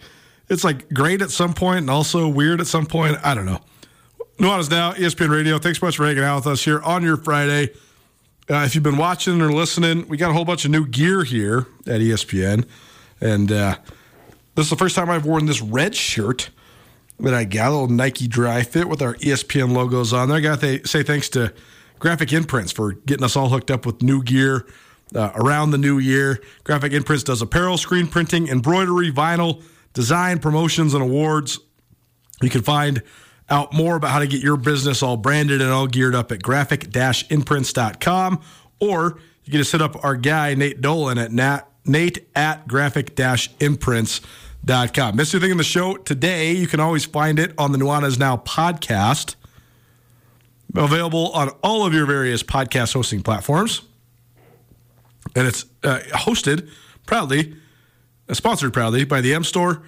It's 0.49 0.65
like 0.65 0.89
great 0.91 1.23
at 1.23 1.31
some 1.31 1.55
point 1.55 1.79
and 1.81 1.91
also 1.91 2.29
weird 2.29 2.61
at 2.61 2.67
some 2.67 2.87
point. 2.87 3.17
I 3.25 3.35
don't 3.35 3.47
know. 3.47 3.61
Nuanez 4.39 4.71
Now, 4.71 4.93
ESPN 4.93 5.31
Radio. 5.31 5.59
Thanks 5.59 5.79
so 5.81 5.87
much 5.87 5.97
for 5.97 6.07
hanging 6.07 6.25
out 6.25 6.37
with 6.37 6.47
us 6.49 6.65
here 6.65 6.81
on 6.83 7.03
your 7.03 7.17
Friday. 7.17 7.71
Uh, 8.51 8.57
if 8.57 8.75
you've 8.75 8.85
been 8.85 8.99
watching 8.99 9.41
or 9.41 9.51
listening, 9.51 10.07
we 10.07 10.19
got 10.19 10.31
a 10.31 10.35
whole 10.35 10.45
bunch 10.45 10.67
of 10.67 10.71
new 10.71 10.87
gear 10.87 11.25
here 11.25 11.67
at 11.87 12.03
ESPN. 12.03 12.67
And 13.19 13.51
uh, 13.51 13.77
this 14.55 14.67
is 14.67 14.71
the 14.71 14.77
first 14.77 14.95
time 14.95 15.09
I've 15.09 15.25
worn 15.25 15.47
this 15.47 15.63
red 15.63 15.95
shirt 15.95 16.51
that 17.21 17.33
I 17.33 17.45
got, 17.45 17.69
a 17.69 17.71
little 17.71 17.89
Nike 17.89 18.29
Dri-FIT 18.29 18.87
with 18.87 19.01
our 19.01 19.15
ESPN 19.15 19.73
logos 19.73 20.13
on 20.13 20.29
there. 20.29 20.37
I 20.37 20.41
got 20.41 20.61
to 20.61 20.87
say 20.87 21.03
thanks 21.03 21.31
to 21.31 21.55
Graphic 21.99 22.35
Imprints 22.35 22.71
for 22.71 22.93
getting 22.93 23.25
us 23.25 23.35
all 23.35 23.49
hooked 23.49 23.71
up 23.71 23.87
with 23.87 24.03
new 24.03 24.23
gear 24.23 24.67
uh, 25.15 25.31
around 25.37 25.71
the 25.71 25.79
new 25.79 25.99
year. 25.99 26.43
Graphic 26.65 26.93
Imprints 26.93 27.25
does 27.25 27.41
apparel, 27.41 27.79
screen 27.79 28.07
printing, 28.07 28.49
embroidery, 28.49 29.11
vinyl, 29.11 29.63
design, 29.95 30.39
promotions, 30.39 30.93
and 30.93 31.03
awards. 31.03 31.61
You 32.43 32.51
can 32.51 32.61
find 32.61 33.03
out 33.51 33.73
more 33.73 33.97
about 33.97 34.11
how 34.11 34.19
to 34.19 34.27
get 34.27 34.43
your 34.43 34.57
business 34.57 35.03
all 35.03 35.17
branded 35.17 35.61
and 35.61 35.71
all 35.71 35.87
geared 35.87 36.15
up 36.15 36.33
at 36.33 36.43
graphic-imprints.com 36.43 38.41
or 38.81 39.19
you 39.45 39.51
can 39.51 39.59
just 39.59 39.73
hit 39.73 39.83
up 39.83 40.03
our 40.05 40.17
guy 40.17 40.55
Nate 40.55 40.81
Dolan 40.81 41.19
at 41.19 41.33
Nat, 41.33 41.69
Nate 41.85 42.27
at 42.35 42.67
graphic-imprints.com. 42.67 45.17
Missed 45.17 45.35
anything 45.35 45.51
in 45.51 45.59
the 45.59 45.65
show 45.65 45.99
today? 45.99 46.53
You 46.53 46.67
can 46.67 46.81
always 46.81 47.05
find 47.05 47.39
it 47.39 47.53
on 47.59 47.73
the 47.73 47.79
Nuanez 47.79 48.19
Now 48.19 48.39
podcast, 48.39 49.35
available 50.75 51.31
on 51.33 51.51
all 51.63 51.85
of 51.85 51.93
your 51.93 52.07
various 52.07 52.43
podcast 52.43 52.95
hosting 52.95 53.23
platforms, 53.23 53.83
and 55.37 55.47
it's 55.47 55.67
uh, 55.83 55.99
hosted 56.13 56.71
proudly, 57.07 57.55
uh, 58.29 58.35
sponsored 58.35 58.73
proudly 58.73 59.05
by 59.05 59.21
the 59.21 59.35
M 59.35 59.45
Store 59.45 59.83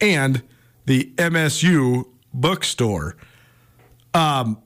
and 0.00 0.42
the 0.86 1.12
MSU 1.16 2.06
bookstore. 2.36 3.16
Um, 4.14 4.62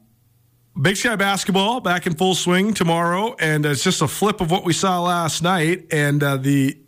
Big 0.80 0.96
Sky 0.96 1.16
basketball 1.16 1.80
back 1.80 2.06
in 2.06 2.14
full 2.14 2.34
swing 2.34 2.72
tomorrow, 2.74 3.34
and 3.38 3.66
it's 3.66 3.82
just 3.82 4.02
a 4.02 4.08
flip 4.08 4.40
of 4.40 4.50
what 4.50 4.64
we 4.64 4.72
saw 4.72 5.02
last 5.02 5.42
night. 5.42 5.86
And 5.92 6.22
uh, 6.22 6.36
the 6.36 6.78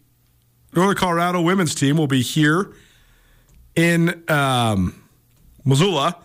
Northern 0.75 0.97
Colorado 0.97 1.41
women's 1.41 1.75
team 1.75 1.97
will 1.97 2.07
be 2.07 2.23
here 2.23 2.73
in 3.75 4.23
um, 4.31 5.03
Missoula 5.65 6.17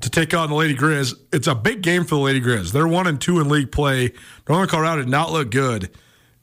to 0.00 0.10
take 0.10 0.34
on 0.34 0.50
the 0.50 0.54
Lady 0.54 0.74
Grizz. 0.74 1.14
It's 1.32 1.46
a 1.46 1.54
big 1.54 1.82
game 1.82 2.04
for 2.04 2.16
the 2.16 2.20
Lady 2.20 2.40
Grizz. 2.40 2.72
They're 2.72 2.88
one 2.88 3.06
and 3.06 3.20
two 3.20 3.40
in 3.40 3.48
league 3.48 3.72
play. 3.72 4.12
Northern 4.48 4.68
Colorado 4.68 5.02
did 5.02 5.10
not 5.10 5.32
look 5.32 5.50
good 5.50 5.90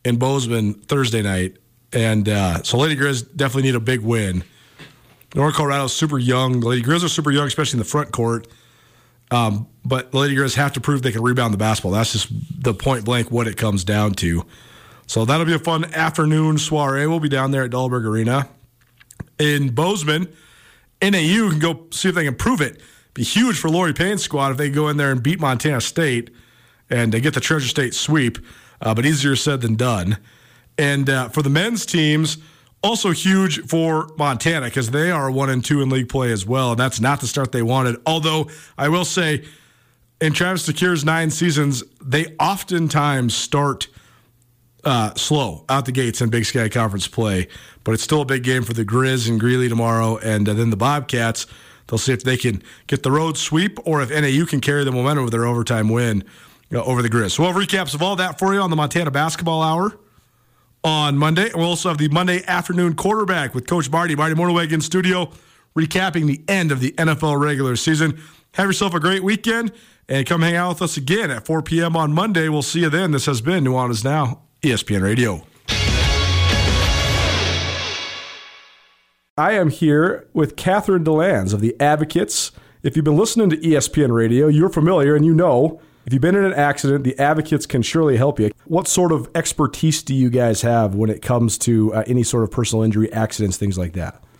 in 0.03 0.17
Bozeman 0.17 0.73
Thursday 0.73 1.21
night, 1.21 1.57
and 1.91 2.27
uh, 2.27 2.63
so 2.63 2.77
Lady 2.77 2.95
Grizz 2.95 3.35
definitely 3.35 3.63
need 3.63 3.75
a 3.75 3.79
big 3.79 3.99
win. 3.99 4.43
North 5.35 5.55
Colorado's 5.55 5.93
super 5.93 6.19
young. 6.19 6.59
The 6.59 6.67
Lady 6.67 6.83
Grizz 6.83 7.03
are 7.03 7.09
super 7.09 7.31
young, 7.31 7.47
especially 7.47 7.77
in 7.77 7.79
the 7.79 7.89
front 7.89 8.11
court. 8.11 8.47
Um, 9.31 9.67
but 9.83 10.11
the 10.11 10.19
Lady 10.19 10.35
Grizz 10.35 10.55
have 10.55 10.73
to 10.73 10.81
prove 10.81 11.01
they 11.01 11.11
can 11.11 11.23
rebound 11.23 11.53
the 11.53 11.57
basketball. 11.57 11.91
That's 11.91 12.13
just 12.13 12.27
the 12.63 12.73
point 12.73 13.05
blank 13.05 13.31
what 13.31 13.47
it 13.47 13.57
comes 13.57 13.83
down 13.83 14.13
to. 14.15 14.45
So 15.07 15.25
that'll 15.25 15.45
be 15.45 15.53
a 15.53 15.59
fun 15.59 15.85
afternoon 15.93 16.57
soiree. 16.57 17.07
We'll 17.07 17.19
be 17.19 17.29
down 17.29 17.51
there 17.51 17.63
at 17.63 17.71
Dahlberg 17.71 18.05
Arena 18.05 18.47
in 19.39 19.69
Bozeman. 19.69 20.27
NAU 21.01 21.49
can 21.49 21.59
go 21.59 21.87
see 21.91 22.09
if 22.09 22.15
they 22.15 22.23
can 22.23 22.35
prove 22.35 22.61
it. 22.61 22.81
Be 23.13 23.23
huge 23.23 23.59
for 23.59 23.69
Loree 23.69 23.95
Payne's 23.95 24.23
squad 24.23 24.51
if 24.51 24.57
they 24.57 24.69
go 24.69 24.87
in 24.87 24.97
there 24.97 25.11
and 25.11 25.21
beat 25.21 25.39
Montana 25.39 25.81
State 25.81 26.29
and 26.89 27.11
they 27.11 27.19
get 27.19 27.33
the 27.33 27.41
Treasure 27.41 27.67
State 27.67 27.93
sweep. 27.93 28.37
Uh, 28.81 28.93
but 28.93 29.05
easier 29.05 29.35
said 29.35 29.61
than 29.61 29.75
done. 29.75 30.17
And 30.77 31.09
uh, 31.09 31.29
for 31.29 31.41
the 31.41 31.49
men's 31.49 31.85
teams, 31.85 32.37
also 32.83 33.11
huge 33.11 33.65
for 33.65 34.09
Montana 34.17 34.67
because 34.67 34.91
they 34.91 35.09
are 35.09 35.31
one 35.31 35.49
and 35.49 35.63
two 35.63 35.81
in 35.81 35.89
league 35.89 36.09
play 36.09 36.31
as 36.31 36.45
well. 36.45 36.71
And 36.71 36.79
that's 36.79 36.99
not 36.99 37.21
the 37.21 37.27
start 37.27 37.51
they 37.51 37.61
wanted. 37.61 37.95
Although 38.05 38.49
I 38.77 38.89
will 38.89 39.05
say, 39.05 39.45
in 40.19 40.33
Travis 40.33 40.67
DeCuire's 40.67 41.03
nine 41.03 41.31
seasons, 41.31 41.83
they 42.01 42.35
oftentimes 42.39 43.33
start 43.33 43.87
uh, 44.83 45.13
slow 45.15 45.65
out 45.69 45.85
the 45.85 45.91
gates 45.91 46.21
in 46.21 46.29
Big 46.29 46.45
Sky 46.45 46.69
Conference 46.69 47.07
play. 47.07 47.47
But 47.83 47.93
it's 47.93 48.03
still 48.03 48.21
a 48.21 48.25
big 48.25 48.43
game 48.43 48.63
for 48.63 48.73
the 48.73 48.85
Grizz 48.85 49.29
and 49.29 49.39
Greeley 49.39 49.69
tomorrow. 49.69 50.17
And 50.17 50.47
uh, 50.47 50.53
then 50.53 50.69
the 50.69 50.77
Bobcats, 50.77 51.47
they'll 51.87 51.97
see 51.97 52.13
if 52.13 52.23
they 52.23 52.37
can 52.37 52.61
get 52.87 53.03
the 53.03 53.11
road 53.11 53.37
sweep 53.37 53.79
or 53.85 54.01
if 54.01 54.09
NAU 54.09 54.45
can 54.45 54.59
carry 54.59 54.83
the 54.83 54.91
momentum 54.91 55.23
with 55.23 55.33
their 55.33 55.45
overtime 55.45 55.89
win 55.89 56.23
uh, 56.73 56.83
over 56.83 57.01
the 57.01 57.09
Grizz. 57.09 57.31
So 57.31 57.43
we'll 57.43 57.53
have 57.53 57.61
recaps 57.61 57.93
of 57.93 58.01
all 58.01 58.17
that 58.17 58.39
for 58.39 58.53
you 58.53 58.59
on 58.59 58.69
the 58.69 58.75
Montana 58.75 59.11
Basketball 59.11 59.61
Hour 59.61 59.97
on 60.83 61.17
Monday. 61.17 61.51
We'll 61.53 61.65
also 61.65 61.89
have 61.89 61.97
the 61.97 62.09
Monday 62.09 62.43
afternoon 62.45 62.95
quarterback 62.95 63.55
with 63.55 63.67
Coach 63.67 63.89
Marty, 63.89 64.15
Marty 64.15 64.35
Mornhinweg 64.35 64.71
in 64.71 64.81
studio, 64.81 65.31
recapping 65.75 66.27
the 66.27 66.43
end 66.47 66.71
of 66.71 66.79
the 66.79 66.91
NFL 66.91 67.39
regular 67.39 67.75
season. 67.75 68.19
Have 68.53 68.67
yourself 68.67 68.93
a 68.93 68.99
great 68.99 69.23
weekend 69.23 69.71
and 70.07 70.25
come 70.25 70.41
hang 70.41 70.55
out 70.55 70.69
with 70.69 70.81
us 70.81 70.97
again 70.97 71.31
at 71.31 71.45
4 71.45 71.61
p.m. 71.61 71.95
on 71.95 72.13
Monday. 72.13 72.49
We'll 72.49 72.61
see 72.61 72.81
you 72.81 72.89
then. 72.89 73.11
This 73.11 73.25
has 73.25 73.41
been 73.41 73.63
Nuanez 73.63 74.03
Now, 74.03 74.41
ESPN 74.61 75.01
Radio. 75.01 75.45
I 79.35 79.53
am 79.53 79.69
here 79.71 80.27
with 80.33 80.55
Catherine 80.55 81.03
DeLands 81.03 81.53
of 81.53 81.61
the 81.61 81.75
Advocates. 81.79 82.51
If 82.83 82.95
you've 82.95 83.05
been 83.05 83.17
listening 83.17 83.49
to 83.49 83.57
ESPN 83.57 84.13
Radio, 84.13 84.47
you're 84.47 84.69
familiar 84.69 85.15
and 85.15 85.25
you 85.25 85.33
know 85.33 85.81
if 86.05 86.13
you've 86.13 86.21
been 86.21 86.35
in 86.35 86.43
an 86.43 86.53
accident, 86.53 87.03
the 87.03 87.17
advocates 87.17 87.65
can 87.65 87.81
surely 87.81 88.17
help 88.17 88.39
you. 88.39 88.51
What 88.65 88.87
sort 88.87 89.11
of 89.11 89.29
expertise 89.35 90.03
do 90.03 90.13
you 90.13 90.29
guys 90.29 90.61
have 90.61 90.95
when 90.95 91.09
it 91.09 91.21
comes 91.21 91.57
to 91.59 91.93
uh, 91.93 92.03
any 92.07 92.23
sort 92.23 92.43
of 92.43 92.51
personal 92.51 92.83
injury, 92.83 93.11
accidents, 93.13 93.57
things 93.57 93.77
like 93.77 93.93
that? 93.93 94.21